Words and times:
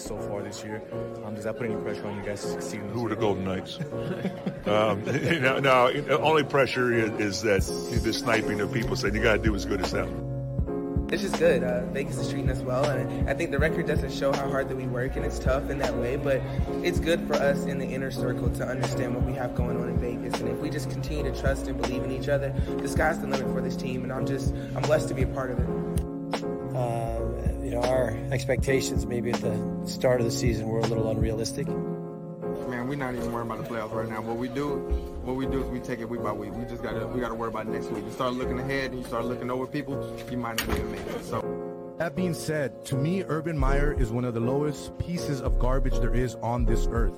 great 0.00 0.08
success 0.08 0.22
so 0.22 0.28
far 0.28 0.42
this 0.42 0.64
year. 0.64 0.82
Um, 1.24 1.34
does 1.34 1.44
that 1.44 1.56
put 1.56 1.66
any 1.66 1.80
pressure 1.80 2.06
on 2.06 2.16
you 2.16 2.22
guys 2.22 2.42
to 2.42 2.48
succeed? 2.48 2.80
Who 2.92 3.06
are 3.06 3.08
the 3.08 3.16
Golden 3.16 3.44
Knights? 3.44 3.78
um, 4.66 5.04
no, 5.42 5.58
no, 5.58 6.18
only 6.20 6.44
pressure 6.44 6.92
is, 6.92 7.10
is 7.20 7.42
that 7.42 8.02
the 8.02 8.12
sniping 8.12 8.60
of 8.60 8.72
people 8.72 8.96
saying 8.96 9.14
you 9.14 9.22
got 9.22 9.36
to 9.36 9.42
do 9.42 9.54
as 9.54 9.64
good 9.64 9.80
as 9.80 9.92
them. 9.92 10.26
It's 11.12 11.22
just 11.22 11.40
good. 11.40 11.64
Uh, 11.64 11.84
Vegas 11.86 12.18
is 12.18 12.30
treating 12.30 12.48
us 12.50 12.60
well, 12.60 12.84
and 12.84 13.28
I 13.28 13.34
think 13.34 13.50
the 13.50 13.58
record 13.58 13.88
doesn't 13.88 14.12
show 14.12 14.32
how 14.32 14.48
hard 14.48 14.68
that 14.68 14.76
we 14.76 14.86
work, 14.86 15.16
and 15.16 15.24
it's 15.24 15.40
tough 15.40 15.68
in 15.68 15.78
that 15.80 15.96
way. 15.96 16.14
But 16.14 16.40
it's 16.84 17.00
good 17.00 17.26
for 17.26 17.34
us 17.34 17.64
in 17.64 17.80
the 17.80 17.86
inner 17.86 18.12
circle 18.12 18.48
to 18.50 18.64
understand 18.64 19.16
what 19.16 19.24
we 19.24 19.32
have 19.32 19.56
going 19.56 19.76
on 19.76 19.88
in 19.88 19.98
Vegas, 19.98 20.40
and 20.40 20.48
if 20.48 20.58
we 20.58 20.70
just 20.70 20.88
continue 20.88 21.24
to 21.24 21.40
trust 21.40 21.66
and 21.66 21.82
believe 21.82 22.04
in 22.04 22.12
each 22.12 22.28
other, 22.28 22.54
the 22.78 22.86
sky's 22.86 23.18
the 23.18 23.26
limit 23.26 23.52
for 23.52 23.60
this 23.60 23.74
team, 23.74 24.04
and 24.04 24.12
I'm 24.12 24.24
just 24.24 24.54
I'm 24.76 24.82
blessed 24.82 25.08
to 25.08 25.14
be 25.14 25.22
a 25.22 25.26
part 25.26 25.50
of 25.50 25.58
it. 25.58 25.89
You 27.80 27.86
know, 27.86 27.92
our 27.92 28.10
expectations 28.30 29.06
maybe 29.06 29.30
at 29.30 29.40
the 29.40 29.86
start 29.86 30.20
of 30.20 30.26
the 30.26 30.32
season 30.32 30.68
were 30.68 30.80
a 30.80 30.86
little 30.86 31.08
unrealistic. 31.10 31.66
Man, 31.66 32.88
we're 32.88 32.96
not 32.96 33.14
even 33.14 33.32
worrying 33.32 33.50
about 33.50 33.64
the 33.64 33.74
playoffs 33.74 33.92
right 33.92 34.08
now. 34.08 34.20
What 34.20 34.36
we 34.36 34.48
do, 34.48 34.76
what 35.24 35.36
we 35.36 35.46
do 35.46 35.62
is 35.62 35.70
we 35.70 35.80
take 35.80 36.00
it 36.00 36.08
week 36.08 36.22
by 36.22 36.32
week. 36.32 36.52
We 36.54 36.64
just 36.64 36.82
gotta 36.82 37.06
we 37.06 37.20
gotta 37.20 37.34
worry 37.34 37.48
about 37.48 37.68
next 37.68 37.86
week. 37.90 38.04
You 38.04 38.12
start 38.12 38.34
looking 38.34 38.58
ahead 38.58 38.90
and 38.90 39.00
you 39.00 39.06
start 39.06 39.24
looking 39.24 39.50
over 39.50 39.66
people, 39.66 39.94
you 40.30 40.36
might 40.36 40.58
not 40.58 40.76
even 40.76 40.92
make 40.92 41.00
it. 41.00 41.24
So. 41.24 41.94
That 41.96 42.14
being 42.14 42.34
said, 42.34 42.84
to 42.86 42.96
me, 42.96 43.24
Urban 43.24 43.58
Meyer 43.58 43.94
is 43.98 44.10
one 44.10 44.24
of 44.24 44.34
the 44.34 44.40
lowest 44.40 44.96
pieces 44.98 45.40
of 45.40 45.58
garbage 45.58 45.98
there 46.00 46.14
is 46.14 46.34
on 46.36 46.66
this 46.66 46.86
earth. 46.90 47.14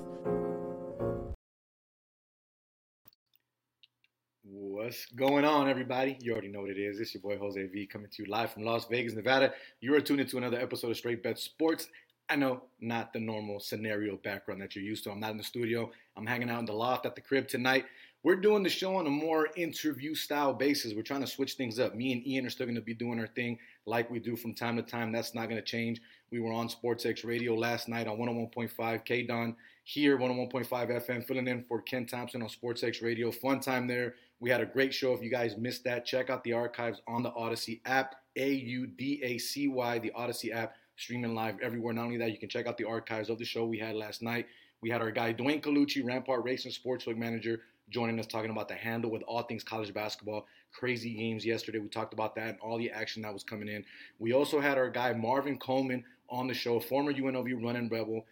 What's 4.83 5.05
going 5.15 5.45
on, 5.45 5.69
everybody? 5.69 6.17
You 6.19 6.33
already 6.33 6.49
know 6.49 6.59
what 6.59 6.69
it 6.69 6.77
is. 6.77 6.99
It's 6.99 7.13
your 7.13 7.21
boy 7.21 7.37
Jose 7.37 7.67
V 7.67 7.85
coming 7.85 8.09
to 8.11 8.21
you 8.21 8.29
live 8.29 8.51
from 8.51 8.65
Las 8.65 8.85
Vegas, 8.89 9.13
Nevada. 9.13 9.53
You 9.79 9.95
are 9.95 10.01
tuned 10.01 10.19
into 10.19 10.37
another 10.37 10.59
episode 10.59 10.91
of 10.91 10.97
Straight 10.97 11.23
Bet 11.23 11.39
Sports. 11.39 11.87
I 12.27 12.35
know 12.35 12.63
not 12.81 13.13
the 13.13 13.19
normal 13.21 13.61
scenario 13.61 14.17
background 14.17 14.61
that 14.61 14.75
you're 14.75 14.83
used 14.83 15.05
to. 15.05 15.11
I'm 15.11 15.21
not 15.21 15.31
in 15.31 15.37
the 15.37 15.43
studio. 15.43 15.89
I'm 16.17 16.25
hanging 16.25 16.49
out 16.49 16.59
in 16.59 16.65
the 16.65 16.73
loft 16.73 17.05
at 17.05 17.15
the 17.15 17.21
crib 17.21 17.47
tonight. 17.47 17.85
We're 18.23 18.35
doing 18.35 18.61
the 18.61 18.67
show 18.67 18.97
on 18.97 19.07
a 19.07 19.09
more 19.09 19.47
interview 19.55 20.15
style 20.15 20.53
basis. 20.53 20.93
We're 20.93 21.03
trying 21.03 21.21
to 21.21 21.27
switch 21.27 21.53
things 21.53 21.79
up. 21.79 21.95
Me 21.95 22.11
and 22.11 22.27
Ian 22.27 22.45
are 22.45 22.49
still 22.49 22.65
going 22.65 22.75
to 22.75 22.81
be 22.81 22.93
doing 22.93 23.21
our 23.21 23.27
thing 23.27 23.59
like 23.85 24.11
we 24.11 24.19
do 24.19 24.35
from 24.35 24.53
time 24.53 24.75
to 24.75 24.83
time. 24.83 25.13
That's 25.13 25.33
not 25.33 25.47
going 25.47 25.61
to 25.61 25.65
change. 25.65 26.01
We 26.29 26.41
were 26.41 26.51
on 26.51 26.67
SportsX 26.67 27.25
Radio 27.25 27.55
last 27.55 27.87
night 27.87 28.07
on 28.07 28.17
101.5 28.17 29.05
K 29.05 29.23
Don 29.23 29.55
here, 29.83 30.17
101.5 30.17 30.67
FM, 30.67 31.25
filling 31.25 31.47
in 31.47 31.63
for 31.63 31.81
Ken 31.81 32.05
Thompson 32.05 32.41
on 32.41 32.47
SportsX 32.47 33.03
Radio. 33.03 33.31
Fun 33.31 33.59
time 33.59 33.85
there. 33.85 34.15
We 34.39 34.49
had 34.49 34.61
a 34.61 34.65
great 34.65 34.93
show. 34.93 35.13
If 35.13 35.21
you 35.21 35.29
guys 35.29 35.57
missed 35.57 35.83
that, 35.83 36.05
check 36.05 36.29
out 36.29 36.43
the 36.43 36.53
archives 36.53 37.01
on 37.07 37.21
the 37.21 37.31
Audacy 37.31 37.81
app, 37.85 38.15
A 38.37 38.53
U 38.53 38.87
D 38.87 39.19
A 39.23 39.37
C 39.37 39.67
Y, 39.67 39.99
the 39.99 40.11
Audacy 40.17 40.53
app, 40.53 40.75
streaming 40.95 41.35
live 41.35 41.59
everywhere. 41.61 41.93
Not 41.93 42.05
only 42.05 42.17
that, 42.17 42.31
you 42.31 42.37
can 42.37 42.49
check 42.49 42.65
out 42.65 42.77
the 42.77 42.85
archives 42.85 43.29
of 43.29 43.37
the 43.37 43.45
show 43.45 43.65
we 43.65 43.77
had 43.77 43.95
last 43.95 44.21
night. 44.21 44.47
We 44.81 44.89
had 44.89 45.01
our 45.01 45.11
guy 45.11 45.33
Dwayne 45.33 45.61
Colucci, 45.61 46.05
Rampart 46.05 46.43
Racing 46.45 46.71
Sportsbook 46.71 47.17
Manager, 47.17 47.61
joining 47.89 48.19
us 48.19 48.27
talking 48.27 48.51
about 48.51 48.69
the 48.69 48.75
handle 48.75 49.11
with 49.11 49.23
all 49.23 49.43
things 49.43 49.63
college 49.63 49.93
basketball. 49.93 50.45
Crazy 50.71 51.13
games 51.13 51.45
yesterday. 51.45 51.79
We 51.79 51.89
talked 51.89 52.13
about 52.13 52.35
that 52.35 52.47
and 52.47 52.59
all 52.61 52.77
the 52.77 52.89
action 52.89 53.21
that 53.23 53.33
was 53.33 53.43
coming 53.43 53.67
in. 53.67 53.83
We 54.19 54.33
also 54.33 54.61
had 54.61 54.77
our 54.77 54.89
guy 54.89 55.13
Marvin 55.13 55.57
Coleman 55.59 56.05
on 56.29 56.47
the 56.47 56.53
show, 56.53 56.79
former 56.79 57.13
UNLV 57.13 57.63
running 57.63 57.89
rebel. 57.89 58.25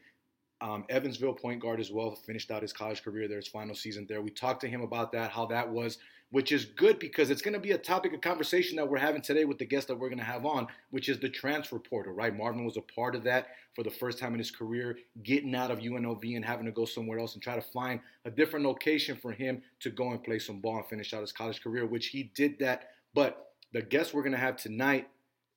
Um, 0.62 0.86
Evansville 0.90 1.34
point 1.34 1.60
guard 1.60 1.80
as 1.80 1.92
well 1.92 2.12
finished 2.16 2.52
out 2.52 2.62
his 2.62 2.72
college 2.72 3.04
career 3.04 3.28
there, 3.28 3.38
his 3.38 3.48
final 3.48 3.74
season 3.74 4.06
there. 4.08 4.22
We 4.22 4.30
talked 4.30 4.62
to 4.62 4.68
him 4.68 4.82
about 4.82 5.12
that, 5.14 5.32
how 5.32 5.48
that 5.48 5.68
was, 5.68 5.98
which 6.30 6.52
is 6.52 6.66
good 6.66 7.00
because 7.00 7.32
it's 7.32 7.42
going 7.42 7.56
to 7.56 7.60
be 7.60 7.72
a 7.72 7.78
topic 7.78 8.14
of 8.14 8.22
conversation 8.22 8.76
that 8.78 8.88
we're 8.88 9.00
having 9.00 9.24
today 9.24 9.44
with 9.44 9.58
the 9.58 9.66
guest 9.66 9.88
that 9.88 9.96
we're 9.98 10.10
going 10.10 10.20
to 10.20 10.24
have 10.24 10.46
on, 10.46 10.68
which 10.92 11.10
is 11.10 11.20
the 11.20 11.30
transfer 11.30 11.80
portal, 11.80 12.14
right? 12.14 12.36
Marvin 12.36 12.64
was 12.64 12.78
a 12.78 12.82
part 12.82 13.16
of 13.16 13.24
that 13.24 13.48
for 13.76 13.84
the 13.84 13.90
first 13.90 14.20
time 14.20 14.34
in 14.34 14.38
his 14.38 14.52
career, 14.52 14.98
getting 15.24 15.56
out 15.56 15.72
of 15.72 15.80
UNLV 15.80 16.36
and 16.36 16.46
having 16.46 16.66
to 16.66 16.72
go 16.72 16.86
somewhere 16.86 17.18
else 17.18 17.34
and 17.34 17.42
try 17.42 17.56
to 17.56 17.62
find 17.62 18.00
a 18.26 18.32
different 18.32 18.66
location 18.66 19.18
for 19.18 19.32
him 19.32 19.64
to 19.80 19.90
go 19.90 20.12
and 20.12 20.24
play 20.24 20.38
some 20.38 20.60
ball 20.60 20.78
and 20.78 20.86
finish 20.86 21.14
out 21.14 21.22
his 21.22 21.32
college 21.32 21.62
career, 21.62 21.88
which 21.88 22.08
he 22.08 22.32
did 22.36 22.60
that. 22.60 22.90
But 23.14 23.54
the 23.74 23.82
guest 23.82 24.14
we're 24.14 24.24
going 24.24 24.32
to 24.34 24.38
have 24.38 24.58
tonight, 24.58 25.08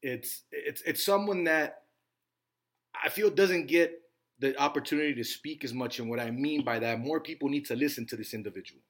it's 0.02 0.42
it's 0.50 0.82
it's 0.82 1.04
someone 1.04 1.44
that 1.44 1.82
I 3.02 3.08
feel 3.08 3.30
doesn't 3.30 3.66
get 3.66 4.00
the 4.38 4.58
opportunity 4.60 5.14
to 5.14 5.24
speak 5.24 5.64
as 5.64 5.72
much. 5.72 5.98
And 5.98 6.08
what 6.08 6.20
I 6.20 6.30
mean 6.30 6.64
by 6.64 6.78
that, 6.80 7.00
more 7.00 7.20
people 7.20 7.48
need 7.48 7.66
to 7.66 7.76
listen 7.76 8.06
to 8.06 8.16
this 8.16 8.34
individual. 8.34 8.80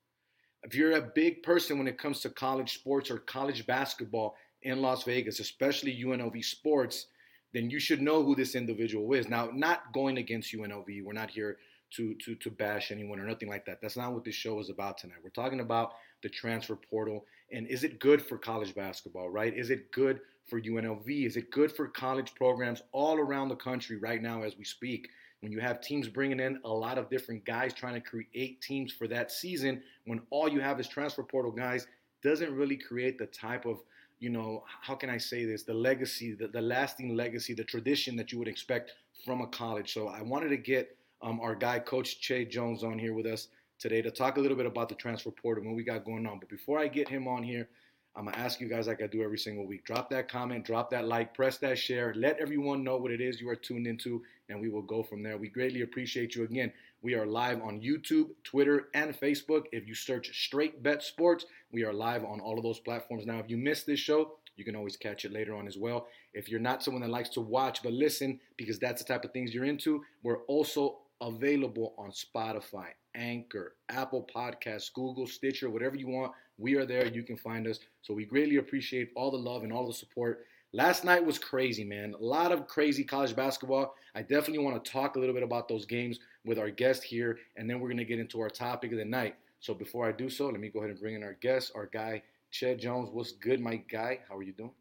If 0.63 0.75
you're 0.75 0.97
a 0.97 1.11
big 1.15 1.43
person 1.43 1.79
when 1.79 1.89
it 1.89 1.99
comes 1.99 2.21
to 2.21 2.31
college 2.31 2.75
sports 2.75 3.11
or 3.11 3.19
college 3.19 3.67
basketball 3.67 4.35
in 4.63 4.81
Las 4.81 5.05
Vegas, 5.05 5.41
especially 5.41 6.03
UNLV 6.03 6.43
sports, 6.45 7.07
then 7.53 7.69
you 7.71 7.79
should 7.79 8.01
know 8.01 8.23
who 8.25 8.35
this 8.35 8.55
individual 8.55 9.13
is. 9.13 9.29
Now, 9.29 9.51
not 9.53 9.93
going 9.93 10.17
against 10.19 10.55
UNLV, 10.55 11.05
we're 11.05 11.13
not 11.13 11.31
here 11.31 11.59
to 11.97 12.15
to 12.25 12.35
to 12.37 12.51
bash 12.51 12.91
anyone 12.91 13.21
or 13.21 13.27
nothing 13.27 13.49
like 13.49 13.65
that. 13.67 13.81
That's 13.81 13.97
not 13.97 14.13
what 14.13 14.25
this 14.25 14.35
show 14.35 14.59
is 14.59 14.71
about 14.71 14.99
tonight. 14.99 15.19
We're 15.23 15.31
talking 15.31 15.61
about 15.61 15.93
the 16.23 16.29
transfer 16.29 16.77
portal 16.77 17.27
and 17.53 17.67
is 17.69 17.85
it 17.85 18.01
good 18.01 18.21
for 18.21 18.39
college 18.39 18.75
basketball, 18.75 19.29
right? 19.29 19.57
Is 19.57 19.71
it 19.71 19.93
good 19.93 20.21
for 20.47 20.61
UNLV? 20.61 21.27
Is 21.27 21.37
it 21.37 21.51
good 21.51 21.71
for 21.71 21.87
college 21.89 22.35
programs 22.35 22.83
all 22.93 23.19
around 23.19 23.49
the 23.49 23.57
country 23.57 23.97
right 23.97 24.21
now 24.21 24.43
as 24.43 24.57
we 24.57 24.65
speak? 24.65 25.09
When 25.45 25.53
you 25.53 25.61
have 25.61 25.83
teams 25.83 26.09
bringing 26.09 26.41
in 26.41 26.59
a 26.65 26.73
lot 26.73 26.97
of 26.97 27.11
different 27.11 27.45
guys 27.45 27.75
trying 27.75 27.93
to 27.93 28.01
create 28.01 28.63
teams 28.63 28.91
for 28.91 29.07
that 29.07 29.31
season, 29.31 29.83
when 30.07 30.23
all 30.31 30.49
you 30.49 30.59
have 30.59 30.81
is 30.81 30.89
transfer 30.89 31.23
portal 31.23 31.53
guys, 31.53 31.87
doesn't 32.23 32.51
really 32.55 32.79
create 32.79 33.19
the 33.19 33.27
type 33.27 33.67
of, 33.67 33.83
you 34.21 34.31
know, 34.31 34.65
how 34.81 34.95
can 34.95 35.11
I 35.11 35.19
say 35.19 35.45
this, 35.45 35.63
the 35.63 35.75
legacy, 35.75 36.33
the, 36.33 36.49
the 36.49 36.63
lasting 36.63 37.15
legacy, 37.15 37.53
the 37.53 37.63
tradition 37.63 38.17
that 38.17 38.33
you 38.33 38.39
would 38.39 38.49
expect 38.49 38.93
from 39.23 39.43
a 39.43 39.47
college. 39.49 39.93
So 39.93 40.09
I 40.09 40.23
wanted 40.23 40.49
to 40.49 40.57
get 40.57 40.97
um, 41.21 41.39
our 41.41 41.55
guy, 41.55 41.79
Coach 41.79 42.23
Che 42.23 42.47
Jones, 42.47 42.83
on 42.83 42.99
here 42.99 43.13
with 43.13 43.27
us 43.27 43.49
today 43.79 44.01
to 44.01 44.11
talk 44.11 44.39
a 44.39 44.41
little 44.41 44.57
bit 44.57 44.65
about 44.65 44.89
the 44.89 44.95
transfer 44.95 45.31
portal 45.31 45.61
and 45.61 45.71
what 45.71 45.77
we 45.77 45.85
got 45.85 46.07
going 46.07 46.27
on. 46.27 46.39
But 46.39 46.49
before 46.49 46.79
I 46.79 46.89
get 46.89 47.07
him 47.07 47.29
on 47.29 47.43
here, 47.43 47.69
I'm 48.17 48.27
gonna 48.27 48.37
ask 48.37 48.61
you 48.61 48.69
guys 48.69 48.87
like 48.87 49.03
I 49.03 49.09
do 49.09 49.23
every 49.23 49.39
single 49.39 49.67
week. 49.67 49.85
Drop 49.85 50.09
that 50.11 50.29
comment, 50.29 50.65
drop 50.65 50.91
that 50.91 51.07
like, 51.09 51.35
press 51.35 51.59
that 51.59 51.79
share, 51.79 52.15
let 52.17 52.39
everyone 52.39 52.85
know 52.85 52.97
what 52.97 53.11
it 53.11 53.21
is 53.21 53.41
you 53.41 53.49
are 53.49 53.57
tuned 53.57 53.87
into, 53.87 54.23
and 54.49 54.61
we 54.61 54.69
will 54.69 54.83
go 54.83 55.03
from 55.03 55.23
there. 55.23 55.37
We 55.37 55.49
greatly 55.49 55.83
appreciate 55.83 56.37
you 56.37 56.45
again. 56.45 56.73
We 57.03 57.15
are 57.15 57.27
live 57.27 57.61
on 57.61 57.81
YouTube, 57.81 58.31
Twitter, 58.45 58.89
and 58.95 59.19
Facebook. 59.19 59.65
If 59.73 59.87
you 59.89 59.95
search 59.95 60.45
Straight 60.45 60.83
Bet 60.83 61.03
Sports, 61.03 61.47
we 61.73 61.85
are 61.85 61.93
live 61.93 62.25
on 62.25 62.41
all 62.41 62.57
of 62.57 62.63
those 62.63 62.79
platforms. 62.79 63.27
Now, 63.27 63.41
if 63.41 63.51
you 63.51 63.57
missed 63.57 63.87
this 63.87 64.01
show, 64.01 64.37
you 64.57 64.65
can 64.65 64.77
always 64.77 64.97
catch 64.97 65.25
it 65.25 65.33
later 65.33 65.55
on 65.55 65.67
as 65.67 65.77
well. 65.77 66.07
If 66.33 66.49
you're 66.49 66.61
not 66.61 66.83
someone 66.83 67.03
that 67.03 67.11
likes 67.11 67.31
to 67.31 67.41
watch 67.41 67.83
but 67.83 67.93
listen, 67.93 68.39
because 68.57 68.79
that's 68.79 69.03
the 69.03 69.13
type 69.13 69.25
of 69.25 69.33
things 69.33 69.53
you're 69.53 69.65
into, 69.65 70.03
we're 70.23 70.43
also 70.45 70.99
available 71.21 71.95
on 71.99 72.11
Spotify, 72.11 72.89
Anchor, 73.15 73.75
Apple 73.89 74.29
Podcasts, 74.35 74.93
Google, 74.93 75.27
Stitcher, 75.27 75.71
whatever 75.71 75.97
you 75.97 76.09
want. 76.09 76.33
We 76.59 76.77
are 76.77 76.87
there. 76.87 77.07
You 77.07 77.23
can 77.23 77.37
find 77.37 77.67
us. 77.67 77.81
So 78.03 78.15
we 78.15 78.25
greatly 78.25 78.57
appreciate 78.57 79.11
all 79.17 79.31
the 79.31 79.37
love 79.37 79.63
and 79.63 79.73
all 79.73 79.87
the 79.87 79.93
support. 79.93 80.47
Last 80.73 81.05
night 81.05 81.25
was 81.25 81.39
crazy, 81.39 81.85
man. 81.85 82.15
A 82.19 82.25
lot 82.25 82.51
of 82.51 82.67
crazy 82.67 83.05
college 83.05 83.37
basketball. 83.37 83.95
I 84.15 84.23
definitely 84.23 84.59
want 84.59 84.83
to 84.83 84.91
talk 84.91 85.15
a 85.15 85.21
little 85.21 85.35
bit 85.35 85.45
about 85.45 85.69
those 85.69 85.87
games 85.87 86.19
with 86.45 86.59
our 86.59 86.71
guest 86.71 87.05
here, 87.05 87.39
and 87.57 87.71
then 87.71 87.79
we're 87.79 87.89
going 87.89 87.99
to 87.99 88.05
get 88.05 88.19
into 88.19 88.41
our 88.41 88.51
topic 88.51 88.91
of 88.93 88.99
the 88.99 89.05
night. 89.05 89.37
So 89.61 89.73
before 89.73 90.07
I 90.07 90.13
do 90.13 90.29
so, 90.29 90.47
let 90.47 90.59
me 90.61 90.69
go 90.69 90.81
ahead 90.81 90.91
and 90.91 91.01
bring 91.01 91.15
in 91.15 91.23
our 91.23 91.37
guest, 91.41 91.73
our 91.75 91.87
guy, 91.87 92.23
Che 92.51 92.77
Jones. 92.77 93.09
What's 93.13 93.33
good, 93.33 93.61
my 93.61 93.77
guy? 93.77 94.21
How 94.29 94.37
are 94.37 94.43
you 94.43 94.53
doing? 94.53 94.73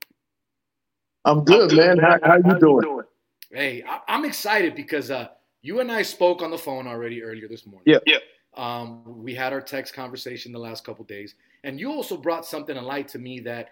I'm 1.25 1.44
good, 1.44 1.62
I'm 1.62 1.68
good 1.70 1.78
man. 1.78 1.98
man. 1.98 2.06
How, 2.06 2.20
how, 2.28 2.42
how 2.44 2.54
you 2.54 2.60
doing? 2.60 2.81
doing? 2.81 3.06
Hey, 3.52 3.84
I, 3.88 4.16
am 4.16 4.25
excited 4.25 4.75
because 4.75 5.12
uh, 5.12 5.28
you 5.62 5.80
and 5.80 5.92
I 5.92 6.02
spoke 6.02 6.42
on 6.42 6.50
the 6.50 6.58
phone 6.58 6.88
already 6.88 7.24
earlier 7.24 7.48
this 7.48 7.66
morning. 7.66 7.84
Yeah, 7.86 8.00
yeah. 8.06 8.18
Um, 8.56 9.02
we 9.06 9.34
had 9.34 9.54
our 9.54 9.62
text 9.62 9.94
conversation 9.94 10.52
the 10.52 10.60
last 10.60 10.84
couple 10.84 11.06
days, 11.06 11.36
and 11.64 11.80
you 11.80 11.92
also 11.92 12.18
brought 12.18 12.46
something 12.46 12.76
to 12.76 12.82
light 12.82 13.08
to 13.10 13.20
me 13.20 13.40
that 13.42 13.70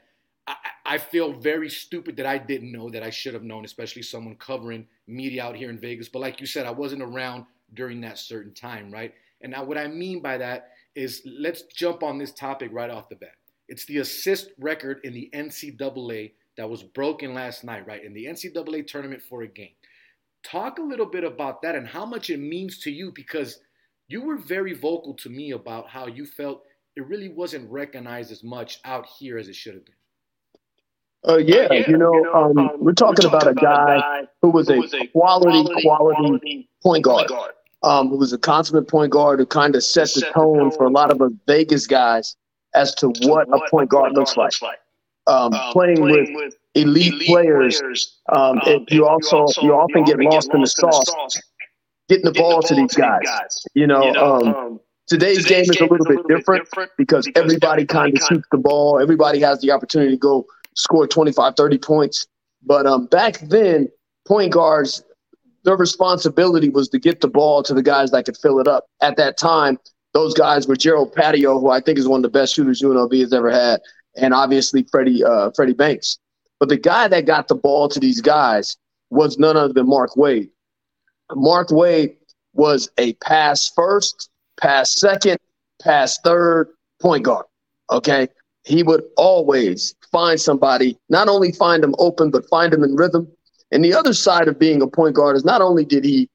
I, 0.47 0.55
I, 0.85 0.97
feel 0.97 1.33
very 1.33 1.69
stupid 1.69 2.17
that 2.17 2.25
I 2.25 2.39
didn't 2.39 2.71
know 2.71 2.89
that 2.89 3.03
I 3.03 3.11
should 3.11 3.35
have 3.35 3.43
known, 3.43 3.63
especially 3.63 4.01
someone 4.01 4.35
covering 4.35 4.87
media 5.07 5.43
out 5.43 5.55
here 5.55 5.69
in 5.69 5.77
Vegas. 5.77 6.09
But 6.09 6.19
like 6.19 6.39
you 6.39 6.47
said, 6.47 6.65
I 6.65 6.71
wasn't 6.71 7.03
around 7.03 7.45
during 7.73 8.01
that 8.01 8.17
certain 8.17 8.53
time, 8.53 8.91
right? 8.91 9.13
And 9.41 9.51
now 9.51 9.63
what 9.63 9.77
I 9.77 9.87
mean 9.87 10.21
by 10.21 10.37
that 10.37 10.69
is 10.95 11.21
let's 11.25 11.63
jump 11.63 12.03
on 12.03 12.17
this 12.17 12.31
topic 12.31 12.69
right 12.71 12.89
off 12.89 13.09
the 13.09 13.15
bat. 13.15 13.35
It's 13.67 13.85
the 13.85 13.99
assist 13.99 14.49
record 14.59 14.99
in 15.03 15.13
the 15.13 15.29
NCAA 15.33 16.31
that 16.57 16.69
was 16.69 16.83
broken 16.83 17.33
last 17.33 17.63
night, 17.63 17.87
right? 17.87 18.03
In 18.03 18.13
the 18.13 18.25
NCAA 18.25 18.85
tournament 18.85 19.21
for 19.21 19.43
a 19.43 19.47
game. 19.47 19.75
Talk 20.43 20.79
a 20.79 20.83
little 20.83 21.05
bit 21.05 21.23
about 21.23 21.61
that 21.61 21.75
and 21.75 21.87
how 21.87 22.05
much 22.05 22.29
it 22.29 22.39
means 22.39 22.79
to 22.79 22.91
you 22.91 23.11
because 23.15 23.59
you 24.11 24.21
were 24.21 24.37
very 24.37 24.73
vocal 24.73 25.13
to 25.13 25.29
me 25.29 25.51
about 25.51 25.87
how 25.87 26.07
you 26.07 26.25
felt 26.25 26.63
it 26.95 27.07
really 27.07 27.29
wasn't 27.29 27.69
recognized 27.71 28.31
as 28.31 28.43
much 28.43 28.79
out 28.83 29.05
here 29.17 29.37
as 29.37 29.47
it 29.47 29.55
should 29.55 29.75
have 29.75 29.85
been. 29.85 29.95
Uh, 31.27 31.37
yeah, 31.37 31.67
uh, 31.69 31.73
yeah, 31.73 31.87
you 31.87 31.97
know, 31.97 32.13
you 32.13 32.23
know 32.23 32.33
um, 32.33 32.57
um, 32.57 32.69
we're, 32.79 32.93
talking 32.93 33.23
we're, 33.23 33.29
talking 33.29 33.29
about, 33.29 33.47
a 33.47 33.53
guy, 33.53 33.99
guy 33.99 34.21
who 34.41 34.49
was, 34.49 34.67
who 34.67 34.81
was 34.81 34.93
a 34.93 35.07
quality, 35.07 35.63
quality, 35.81 35.81
quality 35.83 36.69
point 36.83 37.03
guard. 37.03 37.27
Point 37.27 37.29
guard. 37.29 37.51
Um, 37.83 38.09
who 38.09 38.17
was 38.17 38.33
a 38.33 38.37
consummate 38.37 38.87
point 38.87 39.11
guard 39.11 39.39
who 39.39 39.45
kind 39.45 39.75
of 39.75 39.83
set, 39.83 40.09
set 40.09 40.25
the 40.25 40.31
tone 40.33 40.71
for 40.71 40.85
a 40.85 40.89
lot 40.89 41.09
of 41.09 41.21
us 41.21 41.31
Vegas 41.47 41.87
guys 41.87 42.35
as 42.75 42.93
to 42.95 43.07
what, 43.21 43.47
what 43.47 43.67
a 43.67 43.69
point 43.71 43.89
guard, 43.89 44.11
looks, 44.13 44.35
like. 44.35 44.47
looks 44.47 44.61
like. 44.61 44.77
Um, 45.27 45.53
um, 45.53 45.71
playing, 45.71 45.97
playing, 45.97 46.33
with, 46.33 46.55
elite, 46.75 47.13
elite 47.13 47.27
players, 47.27 47.79
players 47.79 48.19
um, 48.29 48.59
um 48.65 48.85
you, 48.89 49.07
also, 49.07 49.37
you 49.37 49.41
also 49.41 49.61
you 49.61 49.73
often 49.73 50.03
get 50.03 50.17
lost, 50.17 50.19
get 50.19 50.33
lost 50.33 50.53
in 50.53 50.61
the 50.61 50.67
sauce, 50.67 51.07
sauce 51.07 51.41
getting 52.11 52.25
the, 52.25 52.31
ball, 52.31 52.49
the 52.49 52.53
ball 52.55 52.61
to 52.63 52.75
these 52.75 52.93
guys. 52.93 53.21
guys. 53.23 53.65
You 53.73 53.87
know, 53.87 54.03
you 54.03 54.11
know 54.11 54.35
um, 54.35 54.47
um, 54.53 54.79
today's, 55.07 55.43
today's, 55.43 55.69
game 55.69 55.73
is 55.73 55.81
a 55.81 55.85
little, 55.85 56.05
bit, 56.05 56.17
little 56.17 56.23
different, 56.23 56.65
different 56.65 56.91
because, 56.97 57.25
because 57.25 57.43
everybody, 57.43 57.83
everybody 57.83 57.85
kind 57.85 58.17
of 58.17 58.23
shoots 58.27 58.47
the 58.51 58.57
ball. 58.57 58.99
Everybody 58.99 59.39
has 59.39 59.61
the 59.61 59.71
opportunity 59.71 60.11
to 60.11 60.17
go 60.17 60.45
score 60.75 61.07
25, 61.07 61.53
30 61.55 61.77
points. 61.77 62.27
But 62.63 62.85
um, 62.85 63.07
back 63.07 63.39
then, 63.39 63.89
point 64.27 64.51
guards, 64.51 65.03
their 65.63 65.77
responsibility 65.77 66.69
was 66.69 66.89
to 66.89 66.99
get 66.99 67.21
the 67.21 67.27
ball 67.27 67.63
to 67.63 67.73
the 67.73 67.83
guys 67.83 68.11
that 68.11 68.25
could 68.25 68.37
fill 68.37 68.59
it 68.59 68.67
up. 68.67 68.85
At 69.01 69.15
that 69.17 69.37
time, 69.37 69.77
those 70.13 70.33
guys 70.33 70.67
were 70.67 70.75
Gerald 70.75 71.15
Paddio, 71.15 71.59
who 71.59 71.69
I 71.69 71.79
think 71.79 71.97
is 71.97 72.07
one 72.07 72.19
of 72.19 72.23
the 72.23 72.29
best 72.29 72.53
shooters 72.53 72.81
UNLV 72.81 73.17
has 73.21 73.33
ever 73.33 73.49
had, 73.49 73.79
and 74.17 74.33
obviously 74.33 74.85
Freddie 74.91 75.23
uh, 75.23 75.51
Freddie 75.55 75.73
Banks. 75.73 76.19
But 76.59 76.69
the 76.69 76.77
guy 76.77 77.07
that 77.07 77.25
got 77.25 77.47
the 77.47 77.55
ball 77.55 77.87
to 77.89 77.99
these 77.99 78.21
guys 78.21 78.75
was 79.09 79.37
none 79.37 79.55
other 79.55 79.73
than 79.73 79.87
Mark 79.87 80.17
Wade. 80.17 80.49
Mark 81.35 81.71
Wade 81.71 82.15
was 82.53 82.89
a 82.97 83.13
pass 83.13 83.71
first, 83.75 84.29
pass 84.59 84.93
second, 84.99 85.37
pass 85.81 86.17
third 86.23 86.69
point 87.01 87.23
guard. 87.23 87.45
Okay. 87.91 88.27
He 88.63 88.83
would 88.83 89.03
always 89.17 89.95
find 90.11 90.39
somebody, 90.39 90.97
not 91.09 91.27
only 91.27 91.51
find 91.51 91.81
them 91.81 91.95
open, 91.97 92.29
but 92.29 92.47
find 92.47 92.71
them 92.71 92.83
in 92.83 92.95
rhythm. 92.95 93.27
And 93.71 93.83
the 93.83 93.93
other 93.93 94.13
side 94.13 94.47
of 94.47 94.59
being 94.59 94.81
a 94.81 94.87
point 94.87 95.15
guard 95.15 95.35
is 95.35 95.45
not 95.45 95.61
only 95.61 95.85
did 95.85 96.03
he 96.03 96.29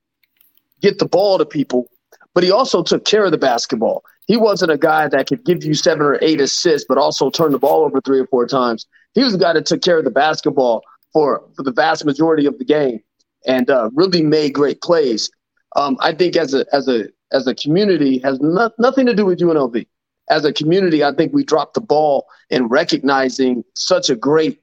get 0.81 0.99
the 0.99 1.07
ball 1.07 1.39
to 1.39 1.47
people, 1.47 1.87
but 2.35 2.43
he 2.43 2.51
also 2.51 2.83
took 2.83 3.05
care 3.05 3.25
of 3.25 3.31
the 3.31 3.39
basketball. 3.39 4.03
He 4.27 4.37
wasn't 4.37 4.73
a 4.73 4.79
guy 4.79 5.07
that 5.09 5.29
could 5.29 5.45
give 5.45 5.65
you 5.65 5.75
seven 5.75 6.05
or 6.05 6.19
eight 6.21 6.41
assists, 6.41 6.87
but 6.89 6.99
also 6.99 7.31
turn 7.31 7.53
the 7.53 7.59
ball 7.59 7.85
over 7.85 8.01
three 8.01 8.19
or 8.19 8.27
four 8.27 8.47
times. 8.47 8.87
He 9.15 9.23
was 9.23 9.35
a 9.35 9.39
guy 9.39 9.53
that 9.53 9.67
took 9.67 9.83
care 9.83 9.99
of 9.99 10.05
the 10.05 10.11
basketball 10.11 10.83
for, 11.13 11.45
for 11.55 11.63
the 11.63 11.73
vast 11.73 12.05
majority 12.05 12.47
of 12.47 12.59
the 12.59 12.65
game 12.65 13.01
and 13.47 13.71
uh, 13.71 13.91
really 13.95 14.23
made 14.23 14.55
great 14.55 14.81
plays. 14.81 15.31
Um, 15.77 15.97
I 16.01 16.13
think 16.13 16.37
as 16.37 16.55
a 16.55 16.65
as 16.73 16.89
a 16.89 17.09
as 17.33 17.47
a 17.47 17.55
community 17.55 18.19
has 18.19 18.41
no, 18.41 18.71
nothing 18.79 19.07
to 19.07 19.15
do 19.15 19.27
with 19.27 19.41
UNLV. 19.41 19.87
As 20.29 20.45
a 20.45 20.53
community, 20.53 21.05
I 21.05 21.13
think 21.13 21.33
we 21.33 21.45
dropped 21.45 21.75
the 21.75 21.81
ball 21.81 22.27
in 22.51 22.67
recognizing 22.67 23.65
such 23.75 24.11
a 24.11 24.17
great 24.17 24.61